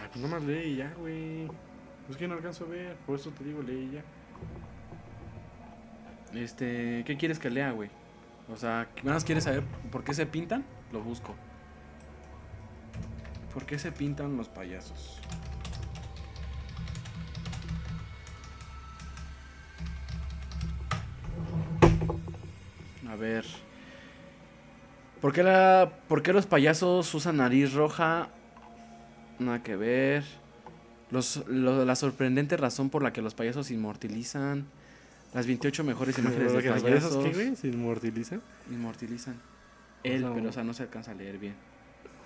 Ay, 0.01 0.09
pues 0.11 0.23
nomás 0.25 0.43
lee 0.43 0.69
y 0.73 0.77
ya, 0.77 0.93
güey. 0.99 1.49
Pues 2.07 2.17
que 2.17 2.27
no 2.27 2.35
alcanzo 2.35 2.65
a 2.65 2.69
ver. 2.69 2.97
Por 3.07 3.17
eso 3.19 3.31
te 3.31 3.45
digo, 3.45 3.61
lee 3.63 3.91
y 3.91 3.95
ya. 3.97 4.03
Este, 6.41 7.05
¿qué 7.05 7.17
quieres 7.19 7.39
que 7.39 7.51
lea, 7.51 7.73
güey? 7.73 7.91
O 8.51 8.57
sea, 8.57 8.89
¿qué 8.95 9.03
más 9.03 9.25
quieres 9.25 9.45
saber 9.45 9.65
por 9.93 10.03
qué 10.05 10.15
se 10.15 10.25
pintan? 10.25 10.65
Lo 10.93 11.03
busco. 11.03 11.35
¿Por 13.59 13.67
qué 13.67 13.77
se 13.77 13.91
pintan 13.91 14.37
los 14.37 14.49
payasos? 14.49 15.19
A 23.09 23.17
ver. 23.17 23.45
¿Por 25.21 25.33
qué, 25.33 25.43
la, 25.43 25.91
¿Por 26.09 26.23
qué 26.23 26.33
los 26.33 26.47
payasos 26.47 27.13
usan 27.15 27.39
nariz 27.39 27.73
roja? 27.73 28.29
Nada 29.39 29.63
que 29.63 29.77
ver. 29.77 30.25
Los, 31.11 31.45
lo- 31.49 31.85
la 31.85 31.97
sorprendente 31.97 32.57
razón 32.57 32.91
por 32.91 33.03
la 33.03 33.13
que 33.13 33.23
los 33.23 33.35
payasos 33.35 33.67
se 33.69 33.75
inmortalizan. 33.75 34.67
Las 35.35 35.47
28 35.47 35.85
mejores 35.85 36.19
imágenes 36.19 36.53
de 36.53 36.63
que 36.63 36.71
los 36.71 36.83
payasos, 36.83 37.17
payasos. 37.17 37.25
¿qué, 37.37 37.45
güey? 37.45 37.57
¿Se 37.57 37.69
inmortalizan? 37.69 38.41
Inmortalizan. 38.71 39.35
Él, 40.05 40.25
pero 40.35 40.51
o 40.51 40.53
sea, 40.53 40.63
no 40.63 40.73
se 40.75 40.85
alcanza 40.85 41.11
a 41.11 41.15
leer 41.15 41.39
bien. 41.39 41.55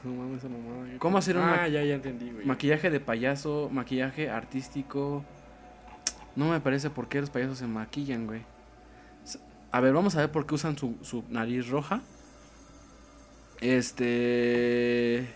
No 0.05 0.13
mames, 0.15 0.39
esa 0.39 0.49
mamada. 0.49 0.99
¿Cómo 0.99 1.19
hacer 1.19 1.37
un 1.37 1.43
Ah, 1.45 1.69
ya, 1.69 1.83
ya 1.85 1.95
entendí, 1.95 2.31
güey. 2.31 2.45
Maquillaje 2.45 2.91
de 2.91 2.99
payaso, 3.01 3.69
maquillaje 3.73 4.29
artístico. 4.31 5.25
No 6.35 6.49
me 6.51 6.61
parece 6.61 6.91
por 6.91 7.09
qué 7.09 7.21
los 7.21 7.31
payasos 7.31 7.59
se 7.59 7.67
maquillan, 7.67 8.27
güey. 8.27 8.41
S- 9.25 9.39
A 9.71 9.81
ver, 9.81 9.93
vamos 9.93 10.17
a 10.17 10.21
ver 10.21 10.31
por 10.33 10.47
qué 10.47 10.55
usan 10.55 10.77
su, 10.77 10.97
su 11.03 11.23
nariz 11.29 11.69
roja. 11.69 12.01
Este. 13.61 15.29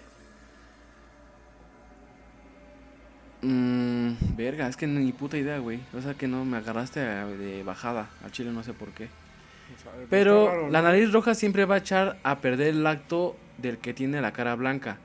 Mm, 3.43 4.13
verga, 4.37 4.67
es 4.69 4.77
que 4.77 4.87
ni 4.87 5.13
puta 5.13 5.37
idea, 5.37 5.59
güey. 5.59 5.81
O 5.97 6.01
sea 6.01 6.15
que 6.15 6.27
no 6.27 6.45
me 6.45 6.57
agarraste 6.57 7.01
a- 7.01 7.27
de 7.27 7.63
bajada. 7.63 8.09
Al 8.25 8.33
chile 8.33 8.51
no 8.51 8.63
sé 8.63 8.73
por 8.73 8.89
qué. 8.91 9.05
O 9.05 9.83
sea, 9.83 9.93
pues 9.93 10.07
Pero 10.11 10.43
está 10.45 10.55
raro, 10.57 10.71
la 10.71 10.83
¿no? 10.83 10.89
nariz 10.89 11.13
roja 11.13 11.35
siempre 11.35 11.65
va 11.65 11.77
a 11.77 11.79
echar 11.79 12.17
a 12.23 12.39
perder 12.39 12.69
el 12.75 12.87
acto 12.87 13.37
del 13.59 13.79
que 13.79 13.95
tiene 13.95 14.21
la 14.21 14.33
cara 14.33 14.55
blanca. 14.55 14.99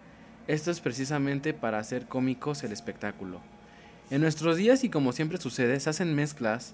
Esto 0.48 0.72
es 0.72 0.80
precisamente 0.80 1.54
para 1.54 1.80
hacer 1.80 2.08
cómicos 2.08 2.64
el 2.64 2.72
espectáculo. 2.72 3.40
En 4.10 4.22
nuestros 4.22 4.58
días 4.58 4.84
y 4.84 4.90
como 4.90 5.14
siempre 5.14 5.38
sucede, 5.38 5.80
se 5.80 5.90
hacen 5.90 6.16
mezclas 6.16 6.74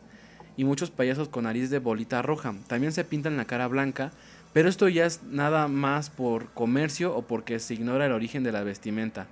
y 0.55 0.63
muchos 0.63 0.89
payasos 0.89 1.29
con 1.29 1.43
nariz 1.43 1.69
de 1.69 1.79
bolita 1.79 2.21
roja. 2.21 2.55
También 2.67 2.91
se 2.91 3.03
pintan 3.03 3.37
la 3.37 3.45
cara 3.45 3.67
blanca, 3.67 4.11
pero 4.53 4.69
esto 4.69 4.87
ya 4.87 5.05
es 5.05 5.21
nada 5.23 5.67
más 5.67 6.09
por 6.09 6.49
comercio 6.53 7.15
o 7.15 7.21
porque 7.21 7.59
se 7.59 7.75
ignora 7.75 8.07
el 8.07 8.11
origen 8.11 8.43
de 8.43 8.51
la 8.51 8.63
vestimenta. 8.63 9.27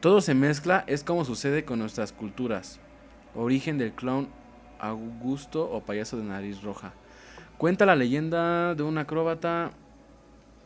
Todo 0.00 0.20
se 0.20 0.34
mezcla, 0.34 0.84
es 0.86 1.02
como 1.02 1.24
sucede 1.24 1.64
con 1.64 1.80
nuestras 1.80 2.12
culturas. 2.12 2.78
Origen 3.34 3.78
del 3.78 3.92
clown 3.92 4.28
Augusto 4.78 5.68
o 5.68 5.80
payaso 5.80 6.16
de 6.16 6.22
nariz 6.22 6.62
roja. 6.62 6.92
Cuenta 7.56 7.84
la 7.84 7.96
leyenda 7.96 8.76
de 8.76 8.84
un 8.84 8.98
acróbata. 8.98 9.72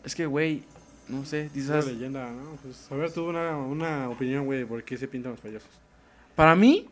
Es 0.04 0.14
que, 0.14 0.26
güey, 0.26 0.64
no 1.12 1.24
sé, 1.24 1.48
dices. 1.54 1.70
una 1.70 1.82
leyenda, 1.92 2.30
¿no? 2.30 2.56
Pues, 2.62 2.90
a 2.90 2.94
ver, 2.96 3.12
tú 3.12 3.28
una, 3.28 3.56
una 3.56 4.08
opinión, 4.08 4.44
güey, 4.46 4.64
por 4.64 4.82
qué 4.82 4.96
se 4.96 5.06
pintan 5.08 5.32
los 5.32 5.40
payasos. 5.40 5.68
Para 6.34 6.54
mí, 6.56 6.88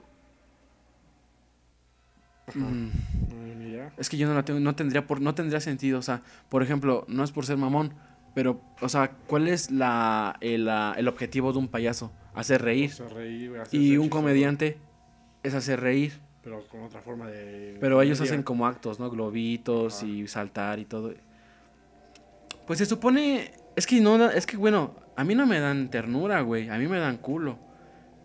mm, 2.54 2.88
No 3.30 3.90
es 3.98 4.08
que 4.08 4.16
yo 4.16 4.26
no 4.28 4.34
la 4.34 4.44
tengo, 4.44 4.60
no 4.60 4.74
tendría 4.74 5.06
por, 5.06 5.20
no 5.20 5.34
tendría 5.34 5.60
sentido. 5.60 5.98
O 5.98 6.02
sea, 6.02 6.22
por 6.48 6.62
ejemplo, 6.62 7.04
no 7.08 7.24
es 7.24 7.32
por 7.32 7.46
ser 7.46 7.56
mamón, 7.56 7.94
pero, 8.34 8.60
o 8.80 8.88
sea, 8.88 9.10
¿cuál 9.26 9.48
es 9.48 9.70
la, 9.70 10.36
el, 10.40 10.64
la- 10.66 10.94
el 10.96 11.08
objetivo 11.08 11.52
de 11.52 11.58
un 11.58 11.68
payaso? 11.68 12.12
Hacer 12.34 12.62
reír. 12.62 12.90
Sea, 12.92 13.08
reír, 13.08 13.52
hacerse 13.58 13.76
Y 13.76 13.96
un 13.96 14.08
comediante 14.08 14.78
es 15.42 15.54
hacer 15.54 15.80
reír. 15.80 16.12
Pero 16.42 16.66
con 16.68 16.82
otra 16.82 17.02
forma 17.02 17.26
de. 17.28 17.76
Pero 17.80 18.00
ellos 18.00 18.20
hacen 18.20 18.42
como 18.42 18.66
actos, 18.66 18.98
¿no? 18.98 19.10
Globitos 19.10 19.98
Ajá. 19.98 20.06
y 20.06 20.26
saltar 20.28 20.78
y 20.78 20.84
todo. 20.86 21.12
Pues 22.66 22.78
se 22.78 22.86
supone. 22.86 23.52
Es 23.81 23.87
que 23.87 23.99
no, 24.03 24.28
es 24.28 24.45
que 24.45 24.59
bueno, 24.59 24.95
a 25.16 25.24
mí 25.24 25.35
no 25.35 25.47
me 25.47 25.59
dan 25.59 25.89
ternura, 25.89 26.43
güey. 26.43 26.68
A 26.68 26.76
mí 26.76 26.87
me 26.87 26.99
dan 26.99 27.16
culo. 27.16 27.59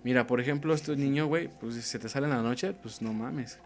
Mira, 0.04 0.28
por 0.28 0.42
ejemplo, 0.42 0.74
este 0.74 0.98
niño, 0.98 1.28
güey, 1.28 1.48
pues 1.48 1.76
si 1.76 1.82
se 1.82 1.98
te 1.98 2.10
sale 2.10 2.26
en 2.26 2.34
la 2.34 2.42
noche, 2.42 2.74
pues 2.74 3.02
no 3.02 3.14
mames. 3.14 3.62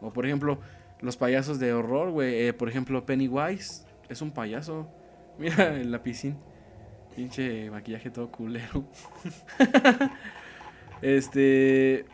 O 0.00 0.12
por 0.12 0.24
ejemplo, 0.24 0.60
los 1.00 1.16
payasos 1.16 1.58
de 1.58 1.72
horror, 1.72 2.12
güey. 2.12 2.46
eh, 2.46 2.52
por 2.52 2.68
ejemplo, 2.68 3.04
Pennywise 3.04 3.84
es 4.08 4.22
un 4.22 4.30
payaso. 4.30 4.86
Mira 5.40 5.74
el 5.74 5.90
lapicín. 5.90 6.36
Pinche 7.16 7.72
maquillaje 7.72 8.08
todo 8.08 8.30
culero. 8.30 8.84
este. 11.02 12.06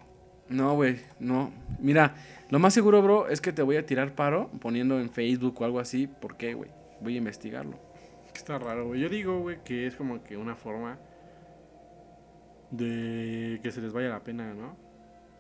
No, 0.49 0.75
güey, 0.75 1.01
no. 1.21 1.53
Mira, 1.81 2.15
lo 2.49 2.59
más 2.59 2.73
seguro, 2.73 3.03
bro, 3.03 3.29
es 3.29 3.43
que 3.43 3.53
te 3.53 3.61
voy 3.61 3.77
a 3.77 3.85
tirar 3.85 4.15
paro 4.15 4.51
poniendo 4.59 4.99
en 4.99 5.11
Facebook 5.11 5.61
o 5.61 5.67
algo 5.67 5.81
así. 5.81 6.07
¿Por 6.07 6.39
qué, 6.39 6.55
güey? 6.55 6.71
Voy 7.03 7.17
a 7.17 7.19
investigarlo. 7.19 7.92
Que 8.33 8.39
Está 8.39 8.59
raro, 8.59 8.87
güey. 8.89 9.01
Yo 9.01 9.09
digo, 9.09 9.41
güey, 9.41 9.63
que 9.65 9.87
es 9.87 9.95
como 9.97 10.23
que 10.25 10.37
una 10.37 10.57
forma 10.57 10.99
de 12.71 13.61
que 13.63 13.71
se 13.71 13.81
les 13.81 13.93
vaya 13.93 14.09
la 14.09 14.21
pena, 14.23 14.55
¿no? 14.55 14.77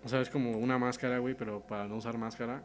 O 0.05 0.09
sea, 0.09 0.20
es 0.20 0.28
como 0.30 0.59
una 0.59 0.78
máscara, 0.78 1.18
güey, 1.18 1.34
pero 1.34 1.61
para 1.61 1.86
no 1.88 1.97
usar 1.97 2.18
máscara 2.18 2.62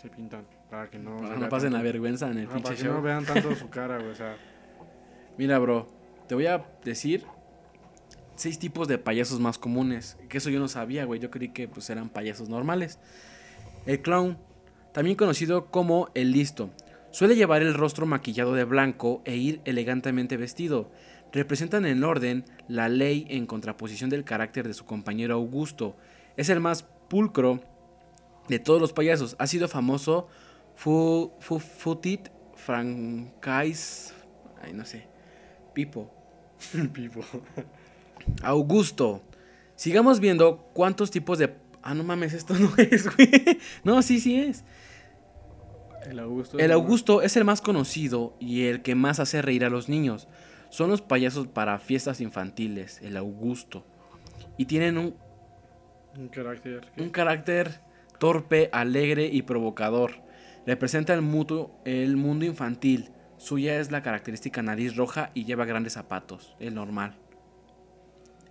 se 0.00 0.08
pintan. 0.08 0.46
Para 0.70 0.88
que 0.90 0.98
no, 0.98 1.16
Para 1.18 1.36
no 1.36 1.48
pasen 1.48 1.72
la 1.72 1.78
tanto- 1.78 1.92
vergüenza 1.92 2.30
en 2.30 2.38
el 2.38 2.44
Ajá, 2.46 2.54
pinche 2.54 2.62
para 2.64 2.76
que 2.76 2.82
show. 2.82 2.92
no 2.94 3.02
vean 3.02 3.24
tanto 3.24 3.54
su 3.54 3.68
cara, 3.70 3.98
güey. 3.98 4.10
O 4.10 4.14
sea, 4.14 4.36
Mira, 5.38 5.58
bro, 5.58 5.86
te 6.26 6.34
voy 6.34 6.46
a 6.46 6.64
decir 6.84 7.24
seis 8.34 8.58
tipos 8.58 8.88
de 8.88 8.98
payasos 8.98 9.38
más 9.40 9.58
comunes. 9.58 10.18
Que 10.28 10.38
eso 10.38 10.50
yo 10.50 10.58
no 10.60 10.68
sabía, 10.68 11.04
güey. 11.04 11.20
Yo 11.20 11.30
creí 11.30 11.50
que 11.50 11.68
pues 11.68 11.88
eran 11.90 12.08
payasos 12.08 12.48
normales. 12.48 12.98
El 13.86 14.02
clown, 14.02 14.36
también 14.92 15.16
conocido 15.16 15.66
como 15.70 16.08
el 16.14 16.32
listo, 16.32 16.70
suele 17.12 17.36
llevar 17.36 17.62
el 17.62 17.74
rostro 17.74 18.04
maquillado 18.06 18.54
de 18.54 18.64
blanco 18.64 19.22
e 19.24 19.36
ir 19.36 19.60
elegantemente 19.64 20.36
vestido. 20.36 20.90
Representan 21.32 21.86
en 21.86 22.02
orden 22.04 22.44
la 22.68 22.88
ley 22.88 23.26
en 23.30 23.46
contraposición 23.46 24.10
del 24.10 24.24
carácter 24.24 24.66
de 24.66 24.74
su 24.74 24.84
compañero 24.84 25.34
Augusto. 25.34 25.96
Es 26.36 26.48
el 26.50 26.58
más 26.60 26.82
pulcro 27.08 27.60
de 28.48 28.58
todos 28.58 28.80
los 28.80 28.92
payasos. 28.92 29.36
Ha 29.38 29.46
sido 29.46 29.68
famoso 29.68 30.26
Fu, 30.74 31.32
Fu- 31.40 31.58
Futit 31.60 32.28
Francais. 32.54 34.12
Ay, 34.62 34.72
no 34.74 34.84
sé. 34.84 35.06
Pipo. 35.72 36.10
pipo. 36.92 37.22
Augusto. 38.42 39.22
Sigamos 39.76 40.20
viendo 40.20 40.58
cuántos 40.74 41.10
tipos 41.10 41.38
de. 41.38 41.54
Ah, 41.82 41.94
no 41.94 42.04
mames, 42.04 42.32
esto 42.34 42.54
no 42.54 42.70
es, 42.78 43.14
güey. 43.16 43.58
No, 43.84 44.02
sí, 44.02 44.20
sí 44.20 44.36
es. 44.40 44.64
El 46.08 46.18
Augusto. 46.18 46.58
El 46.58 46.72
Augusto 46.72 47.22
es 47.22 47.36
el 47.36 47.44
más 47.44 47.60
conocido 47.60 48.36
y 48.40 48.64
el 48.66 48.82
que 48.82 48.94
más 48.94 49.20
hace 49.20 49.42
reír 49.42 49.64
a 49.64 49.70
los 49.70 49.88
niños. 49.88 50.28
Son 50.70 50.90
los 50.90 51.02
payasos 51.02 51.48
para 51.48 51.78
fiestas 51.78 52.20
infantiles, 52.20 53.00
el 53.02 53.16
Augusto. 53.16 53.84
Y 54.56 54.66
tienen 54.66 54.98
un, 54.98 55.14
Un 56.16 56.28
carácter. 56.28 56.86
un 56.98 57.10
carácter 57.10 57.80
torpe, 58.18 58.68
alegre 58.72 59.26
y 59.26 59.42
provocador. 59.42 60.22
Representa 60.66 61.12
el, 61.14 61.22
mutuo, 61.22 61.80
el 61.84 62.16
mundo 62.16 62.44
infantil. 62.44 63.10
Suya 63.36 63.80
es 63.80 63.90
la 63.90 64.02
característica 64.02 64.62
nariz 64.62 64.96
roja 64.96 65.30
y 65.34 65.44
lleva 65.44 65.64
grandes 65.64 65.94
zapatos, 65.94 66.54
el 66.60 66.74
normal. 66.74 67.16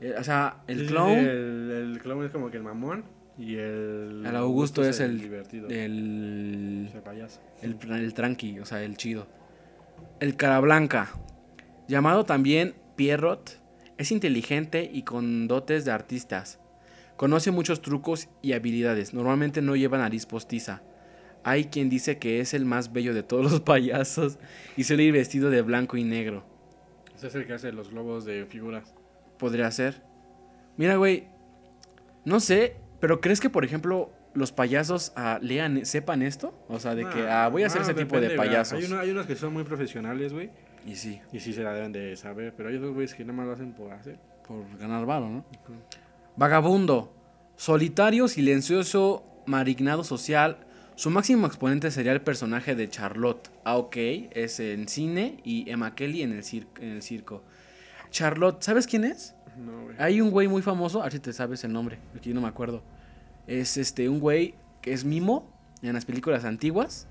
Eh, 0.02 0.16
o 0.18 0.24
sea, 0.24 0.64
el 0.68 0.88
clown, 0.88 1.12
el, 1.20 1.72
el 1.72 1.99
clown 2.02 2.26
es 2.26 2.32
como 2.32 2.52
que 2.52 2.58
el 2.58 2.64
mamón. 2.64 3.06
Y 3.38 3.55
el. 3.55 4.23
El 4.25 4.36
Augusto 4.36 4.84
es 4.84 4.99
el- 4.99 5.19
divertido. 5.19 5.67
el, 5.69 6.86
Es 6.89 6.95
el 6.95 7.01
payaso. 7.01 7.39
el, 7.61 7.77
el 7.91 8.13
tranqui, 8.13 8.59
o 8.59 8.65
sea, 8.65 8.84
el 8.84 8.97
chido. 8.97 9.27
El 10.19 10.36
cara 10.36 10.59
blanca, 10.59 11.09
llamado 11.88 12.25
también 12.25 12.75
Pierrot, 12.95 13.59
es 13.97 14.11
inteligente 14.11 14.89
y 14.91 15.03
con 15.03 15.47
dotes 15.47 15.86
de 15.86 15.91
artistas. 15.91 16.59
Conoce 17.17 17.51
muchos 17.51 17.82
trucos 17.82 18.29
y 18.41 18.53
habilidades. 18.53 19.13
Normalmente 19.13 19.61
no 19.61 19.75
lleva 19.75 19.97
nariz 19.97 20.25
postiza. 20.25 20.82
Hay 21.43 21.65
quien 21.65 21.89
dice 21.89 22.17
que 22.19 22.39
es 22.39 22.53
el 22.53 22.65
más 22.65 22.93
bello 22.93 23.13
de 23.13 23.23
todos 23.23 23.43
los 23.51 23.61
payasos 23.61 24.38
y 24.77 24.84
suele 24.84 25.03
ir 25.03 25.13
vestido 25.13 25.49
de 25.49 25.61
blanco 25.61 25.97
y 25.97 26.03
negro. 26.03 26.43
Ese 27.15 27.27
es 27.27 27.36
el 27.36 27.45
que 27.47 27.53
hace 27.53 27.71
los 27.71 27.89
globos 27.91 28.25
de 28.25 28.45
figuras. 28.45 28.93
Podría 29.38 29.69
ser. 29.71 30.01
Mira, 30.77 30.95
güey. 30.97 31.27
No 32.25 32.39
sé, 32.39 32.75
pero 33.02 33.20
¿crees 33.20 33.41
que, 33.41 33.49
por 33.49 33.66
ejemplo, 33.66 34.10
los 34.34 34.54
payasos 34.54 35.12
ah, 35.18 35.38
lean, 35.41 35.86
sepan 35.86 36.22
esto? 36.22 36.54
O 36.70 36.80
sea, 36.80 36.95
de 36.95 37.04
que 37.10 37.28
ah, 37.28 37.49
voy 37.49 37.64
a 37.64 37.68
hacer 37.68 37.82
ese 37.82 37.93
tipo 37.93 38.22
de 38.22 38.30
payasos. 38.38 38.80
Hay, 38.80 38.86
uno- 38.86 38.99
hay 38.99 39.10
unos 39.12 39.26
que 39.26 39.36
son 39.36 39.52
muy 39.52 39.64
profesionales, 39.66 40.32
güey. 40.32 40.49
Y 40.86 40.95
sí, 40.95 41.20
Y 41.34 41.39
sí 41.41 41.52
se 41.54 41.62
la 41.64 41.74
deben 41.74 41.91
de 41.91 42.16
saber. 42.16 42.54
Pero 42.56 42.70
hay 42.70 42.78
otros 42.78 42.93
güeyes 42.93 43.14
que 43.14 43.24
nada 43.26 43.34
más 43.38 43.45
lo 43.47 43.52
hacen 43.54 43.74
por 43.74 43.91
hacer. 43.91 44.18
por 44.47 44.64
ganar 44.80 45.06
varo, 45.06 45.28
¿no? 45.30 45.45
Vagabundo. 46.36 47.14
Solitario, 47.56 48.28
silencioso, 48.28 49.24
marignado 49.45 50.04
social. 50.04 50.58
Su 50.95 51.10
máximo 51.10 51.47
exponente 51.47 51.91
sería 51.91 52.12
el 52.12 52.22
personaje 52.22 52.76
de 52.76 52.89
Charlotte. 52.89 53.49
Ah, 53.64 53.78
ok. 53.78 53.95
Es 54.32 54.60
en 54.60 54.88
cine 54.88 55.38
y 55.43 55.70
Emma 55.70 55.93
Kelly 55.95 56.22
en 56.24 56.32
el, 56.34 56.43
en 56.80 56.89
el 56.89 57.02
circo. 57.02 57.43
Charlotte, 58.10 58.62
¿sabes 58.64 58.88
quién 58.88 59.04
es? 59.04 59.36
No, 59.58 59.84
güey. 59.84 59.95
Hay 59.99 60.22
un 60.22 60.32
güey 60.32 60.47
muy 60.47 60.62
famoso, 60.62 61.02
a 61.02 61.04
ver 61.04 61.14
si 61.14 61.20
te 61.20 61.34
sabes 61.34 61.64
el 61.64 61.74
nombre, 61.74 61.99
aquí 62.16 62.34
no 62.34 62.41
me 62.41 62.47
acuerdo. 62.47 62.82
Es 63.47 63.78
este 63.78 64.08
un 64.10 64.20
güey 64.20 64.56
que 64.82 64.93
es 64.93 65.04
mimo 65.06 65.49
en 65.82 65.93
las 65.93 66.06
películas 66.06 66.45
antiguas. 66.45 67.08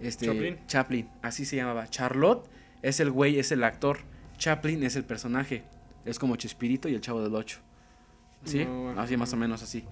Este 0.00 0.26
Chaplin. 0.26 0.58
Chaplin, 0.66 1.08
así 1.22 1.44
se 1.44 1.56
llamaba. 1.56 1.88
Charlotte 1.88 2.48
es 2.82 3.00
el 3.00 3.10
güey, 3.10 3.38
es 3.38 3.50
el 3.52 3.64
actor. 3.64 3.98
Chaplin 4.38 4.82
es 4.82 4.96
el 4.96 5.04
personaje. 5.04 5.62
Es 6.04 6.18
como 6.18 6.36
Chespirito 6.36 6.88
y 6.88 6.94
el 6.94 7.00
Chavo 7.00 7.22
del 7.22 7.34
Ocho. 7.34 7.58
¿Sí? 8.44 8.64
No, 8.64 8.90
así 9.00 9.16
más 9.16 9.32
o 9.32 9.36
no. 9.36 9.40
menos 9.40 9.62
así. 9.62 9.84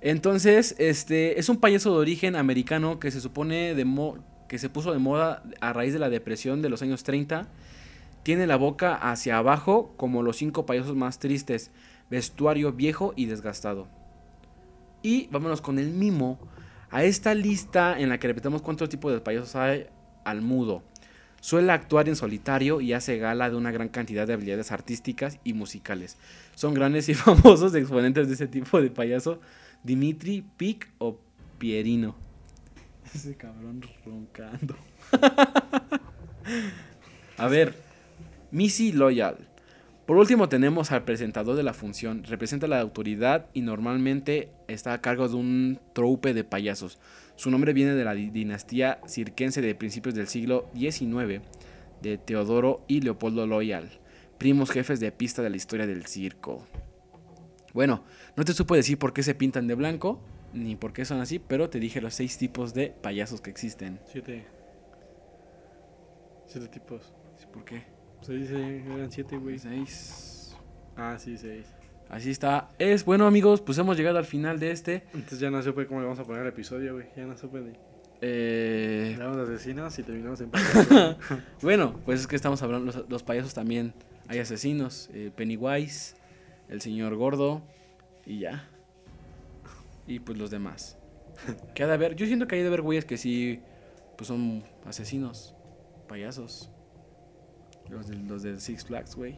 Entonces, 0.00 0.74
este 0.78 1.38
es 1.38 1.48
un 1.48 1.58
payaso 1.58 1.90
de 1.92 1.98
origen 1.98 2.36
americano 2.36 2.98
que 3.00 3.10
se 3.10 3.20
supone 3.20 3.74
de 3.74 3.84
mo- 3.84 4.18
que 4.48 4.58
se 4.58 4.68
puso 4.68 4.92
de 4.92 4.98
moda 4.98 5.42
a 5.60 5.72
raíz 5.72 5.92
de 5.92 5.98
la 5.98 6.08
depresión 6.08 6.62
de 6.62 6.68
los 6.68 6.80
años 6.82 7.02
30. 7.02 7.48
Tiene 8.26 8.48
la 8.48 8.56
boca 8.56 8.96
hacia 8.96 9.38
abajo 9.38 9.94
como 9.96 10.24
los 10.24 10.38
cinco 10.38 10.66
payasos 10.66 10.96
más 10.96 11.20
tristes, 11.20 11.70
vestuario 12.10 12.72
viejo 12.72 13.12
y 13.14 13.26
desgastado. 13.26 13.86
Y 15.00 15.28
vámonos 15.28 15.60
con 15.60 15.78
el 15.78 15.92
mimo. 15.92 16.40
A 16.90 17.04
esta 17.04 17.34
lista 17.34 17.96
en 17.96 18.08
la 18.08 18.18
que 18.18 18.26
repetamos 18.26 18.62
cuántos 18.62 18.88
tipos 18.88 19.12
de 19.12 19.20
payasos 19.20 19.54
hay 19.54 19.86
al 20.24 20.42
mudo. 20.42 20.82
Suele 21.40 21.70
actuar 21.70 22.08
en 22.08 22.16
solitario 22.16 22.80
y 22.80 22.94
hace 22.94 23.16
gala 23.16 23.48
de 23.48 23.54
una 23.54 23.70
gran 23.70 23.90
cantidad 23.90 24.26
de 24.26 24.32
habilidades 24.32 24.72
artísticas 24.72 25.38
y 25.44 25.52
musicales. 25.52 26.18
Son 26.56 26.74
grandes 26.74 27.08
y 27.08 27.14
famosos 27.14 27.76
exponentes 27.76 28.26
de 28.26 28.34
ese 28.34 28.48
tipo 28.48 28.82
de 28.82 28.90
payaso. 28.90 29.40
Dimitri, 29.84 30.44
Pic 30.56 30.88
o 30.98 31.20
Pierino. 31.58 32.16
Ese 33.14 33.36
cabrón 33.36 33.82
roncando. 34.04 34.74
A 37.38 37.48
ver, 37.48 37.85
Missy 38.50 38.92
Loyal. 38.92 39.36
Por 40.06 40.16
último 40.18 40.48
tenemos 40.48 40.92
al 40.92 41.04
presentador 41.04 41.56
de 41.56 41.64
la 41.64 41.74
función. 41.74 42.22
Representa 42.24 42.68
la 42.68 42.80
autoridad 42.80 43.46
y 43.54 43.60
normalmente 43.62 44.50
está 44.68 44.92
a 44.92 45.00
cargo 45.00 45.28
de 45.28 45.34
un 45.34 45.80
troupe 45.94 46.32
de 46.32 46.44
payasos. 46.44 46.98
Su 47.34 47.50
nombre 47.50 47.72
viene 47.72 47.94
de 47.94 48.04
la 48.04 48.14
di- 48.14 48.30
dinastía 48.30 49.00
circense 49.06 49.60
de 49.60 49.74
principios 49.74 50.14
del 50.14 50.28
siglo 50.28 50.68
XIX, 50.74 51.42
de 52.02 52.18
Teodoro 52.18 52.84
y 52.86 53.00
Leopoldo 53.00 53.46
Loyal, 53.48 53.90
primos 54.38 54.70
jefes 54.70 55.00
de 55.00 55.10
pista 55.10 55.42
de 55.42 55.50
la 55.50 55.56
historia 55.56 55.86
del 55.88 56.06
circo. 56.06 56.64
Bueno, 57.74 58.04
no 58.36 58.44
te 58.44 58.52
supo 58.52 58.76
decir 58.76 58.98
por 58.98 59.12
qué 59.12 59.22
se 59.24 59.34
pintan 59.34 59.66
de 59.66 59.74
blanco, 59.74 60.20
ni 60.54 60.76
por 60.76 60.92
qué 60.92 61.04
son 61.04 61.20
así, 61.20 61.38
pero 61.40 61.68
te 61.68 61.80
dije 61.80 62.00
los 62.00 62.14
seis 62.14 62.38
tipos 62.38 62.72
de 62.74 62.88
payasos 63.02 63.40
que 63.40 63.50
existen. 63.50 63.98
Siete. 64.06 64.46
Siete 66.46 66.68
tipos. 66.68 67.12
¿Por 67.52 67.64
qué? 67.64 67.82
Se 68.22 68.32
dice, 68.32 68.82
eran 68.94 69.10
siete, 69.10 69.36
güey. 69.36 69.58
Seis. 69.58 70.56
Ah, 70.96 71.16
sí, 71.18 71.36
seis. 71.36 71.66
Así 72.08 72.30
está. 72.30 72.68
Es 72.78 73.04
bueno, 73.04 73.26
amigos, 73.26 73.60
pues 73.60 73.78
hemos 73.78 73.96
llegado 73.96 74.18
al 74.18 74.24
final 74.24 74.58
de 74.60 74.70
este. 74.70 75.04
Entonces 75.14 75.40
ya 75.40 75.50
no 75.50 75.62
supe 75.62 75.86
cómo 75.86 76.00
le 76.00 76.06
vamos 76.06 76.20
a 76.20 76.24
poner 76.24 76.42
el 76.42 76.48
episodio, 76.48 76.94
güey. 76.94 77.06
Ya 77.16 77.24
no 77.24 77.36
supe 77.36 77.60
de... 77.60 77.72
Eh, 78.22 79.18
asesinos 79.20 79.98
y 79.98 80.02
terminamos 80.02 80.40
en 80.40 80.50
payasos. 80.50 81.16
bueno, 81.60 82.00
pues 82.04 82.20
es 82.20 82.26
que 82.26 82.34
estamos 82.36 82.62
hablando, 82.62 82.86
los, 82.86 83.08
los 83.10 83.22
payasos 83.22 83.52
también 83.52 83.92
hay 84.28 84.38
asesinos. 84.38 85.10
eh, 85.12 85.30
Pennywise, 85.34 86.16
el 86.68 86.80
señor 86.80 87.14
gordo 87.16 87.62
y 88.24 88.38
ya. 88.40 88.68
Y 90.06 90.20
pues 90.20 90.38
los 90.38 90.50
demás. 90.50 90.96
Que 91.74 91.82
ha 91.82 91.86
de 91.86 91.92
haber, 91.92 92.16
yo 92.16 92.26
siento 92.26 92.46
que 92.46 92.54
hay 92.54 92.62
de 92.62 92.68
haber 92.68 92.82
güeyes 92.82 93.04
que 93.04 93.18
sí, 93.18 93.60
pues 94.16 94.28
son 94.28 94.64
asesinos, 94.86 95.54
payasos. 96.08 96.70
Los 97.90 98.08
de, 98.08 98.16
los 98.16 98.42
de 98.42 98.58
Six 98.60 98.84
Flags, 98.84 99.14
güey. 99.16 99.36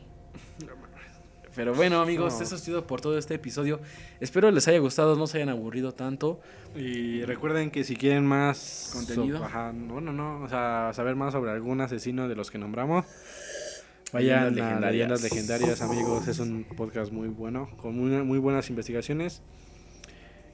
Pero 1.55 1.75
bueno, 1.75 2.01
amigos, 2.01 2.35
No. 2.37 2.43
eso 2.43 2.55
ha 2.55 2.59
sido 2.59 2.87
por 2.87 3.01
todo 3.01 3.19
este 3.19 3.35
episodio. 3.35 3.81
Espero 4.21 4.51
les 4.51 4.69
haya 4.69 4.79
gustado, 4.79 5.17
no 5.17 5.27
se 5.27 5.39
hayan 5.39 5.49
aburrido 5.49 5.93
tanto. 5.93 6.41
Y 6.77 7.23
recuerden 7.23 7.71
que 7.71 7.83
si 7.85 7.97
quieren 7.97 8.25
más 8.27 8.91
Contenido. 8.93 9.39
so- 9.39 9.45
ajá, 9.45 9.73
no, 9.73 10.01
no, 10.01 10.13
no, 10.13 10.43
o 10.43 10.49
sea, 10.49 10.91
saber 10.95 11.17
más 11.17 11.33
sobre 11.33 11.51
algún 11.51 11.81
asesino 11.81 12.29
de 12.29 12.37
los 12.37 12.51
que 12.51 12.59
nombramos, 12.59 13.07
Leyendas 13.07 14.13
vayan 14.13 14.39
a 14.45 14.51
legendarias. 14.51 14.93
Leyendas 14.93 15.23
Legendarias, 15.23 15.83
amigos. 15.83 16.29
Es 16.29 16.39
un 16.39 16.65
podcast 16.77 17.11
muy 17.13 17.29
bueno, 17.29 17.69
con 17.79 17.97
muy, 17.99 18.11
muy 18.25 18.39
buenas 18.39 18.69
investigaciones. 18.71 19.43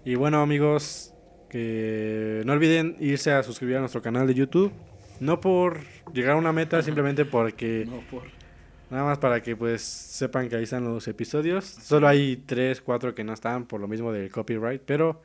Y 0.07 0.15
bueno, 0.15 0.41
amigos, 0.41 1.13
que 1.51 2.43
no 2.47 2.53
olviden 2.55 2.97
irse 3.01 3.33
a 3.33 3.43
suscribir 3.43 3.77
a 3.77 3.81
nuestro 3.81 4.01
canal 4.01 4.27
de 4.27 4.35
YouTube. 4.35 4.73
No 5.21 5.41
por 5.41 5.81
llegar 6.13 6.33
a 6.33 6.37
una 6.37 6.53
meta, 6.53 6.83
simplemente 6.83 7.25
porque 7.25 7.87
No, 7.91 8.01
por... 8.11 8.25
Nada 8.91 9.05
más 9.05 9.19
para 9.19 9.43
que 9.43 9.57
pues 9.57 9.83
sepan 9.83 10.49
que 10.49 10.57
ahí 10.57 10.65
están 10.65 10.85
los 10.85 11.09
episodios. 11.09 11.65
Solo 11.65 12.07
hay 12.07 12.37
tres, 12.37 12.81
cuatro 12.81 13.15
que 13.15 13.25
no 13.25 13.33
están 13.33 13.67
por 13.67 13.81
lo 13.81 13.89
mismo 13.89 14.13
del 14.13 14.31
copyright, 14.31 14.83
pero 14.85 15.23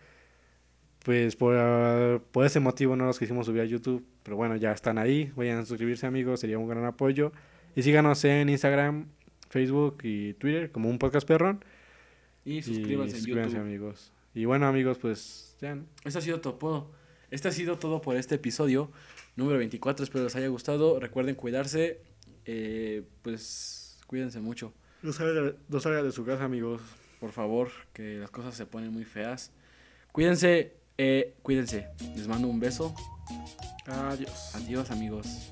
pues 1.03 1.35
por, 1.35 1.55
ah, 1.57 2.19
por 2.31 2.45
ese 2.45 2.59
motivo 2.59 2.95
no 2.95 3.05
los 3.05 3.19
quisimos 3.19 3.45
subir 3.45 3.61
a 3.61 3.65
YouTube. 3.65 4.03
Pero 4.23 4.37
bueno, 4.37 4.55
ya 4.55 4.71
están 4.71 4.97
ahí. 4.97 5.31
Vayan 5.35 5.59
a 5.59 5.65
suscribirse 5.65 6.07
amigos, 6.07 6.39
sería 6.39 6.57
un 6.57 6.67
gran 6.67 6.85
apoyo. 6.85 7.31
Y 7.75 7.83
síganos 7.83 8.23
en 8.25 8.49
Instagram, 8.49 9.07
Facebook 9.49 9.99
y 10.03 10.33
Twitter 10.35 10.71
como 10.71 10.89
un 10.89 10.97
podcast 10.97 11.27
perrón. 11.27 11.63
Y 12.45 12.57
Y 12.57 12.61
suscríbanse 12.63 13.17
en 13.17 13.25
YouTube. 13.25 13.57
amigos. 13.57 14.11
Y 14.33 14.45
bueno 14.45 14.67
amigos, 14.67 14.97
pues 14.97 15.55
ya. 15.61 15.75
¿no? 15.75 15.85
Esto 16.05 16.19
ha 16.19 16.21
sido 16.21 16.39
todo. 16.41 16.91
Este 17.29 17.47
ha 17.47 17.51
sido 17.51 17.77
todo 17.77 18.01
por 18.01 18.15
este 18.15 18.35
episodio 18.35 18.89
número 19.35 19.57
24. 19.59 20.03
Espero 20.03 20.23
les 20.25 20.35
haya 20.35 20.47
gustado. 20.47 20.99
Recuerden 20.99 21.35
cuidarse. 21.35 22.01
eh, 22.45 23.03
pues 23.21 23.97
cuídense 24.07 24.39
mucho. 24.39 24.73
No 25.01 25.13
salgan 25.13 25.55
no 25.67 25.79
salgan 25.79 26.03
de 26.03 26.11
su 26.11 26.25
casa 26.25 26.43
amigos. 26.45 26.81
Por 27.19 27.31
favor, 27.31 27.69
que 27.93 28.17
las 28.17 28.31
cosas 28.31 28.55
se 28.55 28.65
ponen 28.65 28.91
muy 28.91 29.05
feas. 29.05 29.51
Cuídense. 30.11 30.73
eh, 30.97 31.35
cuídense. 31.41 31.87
Les 32.15 32.27
mando 32.27 32.47
un 32.47 32.59
beso. 32.59 32.93
Adiós. 33.85 34.55
Adiós 34.55 34.91
amigos. 34.91 35.51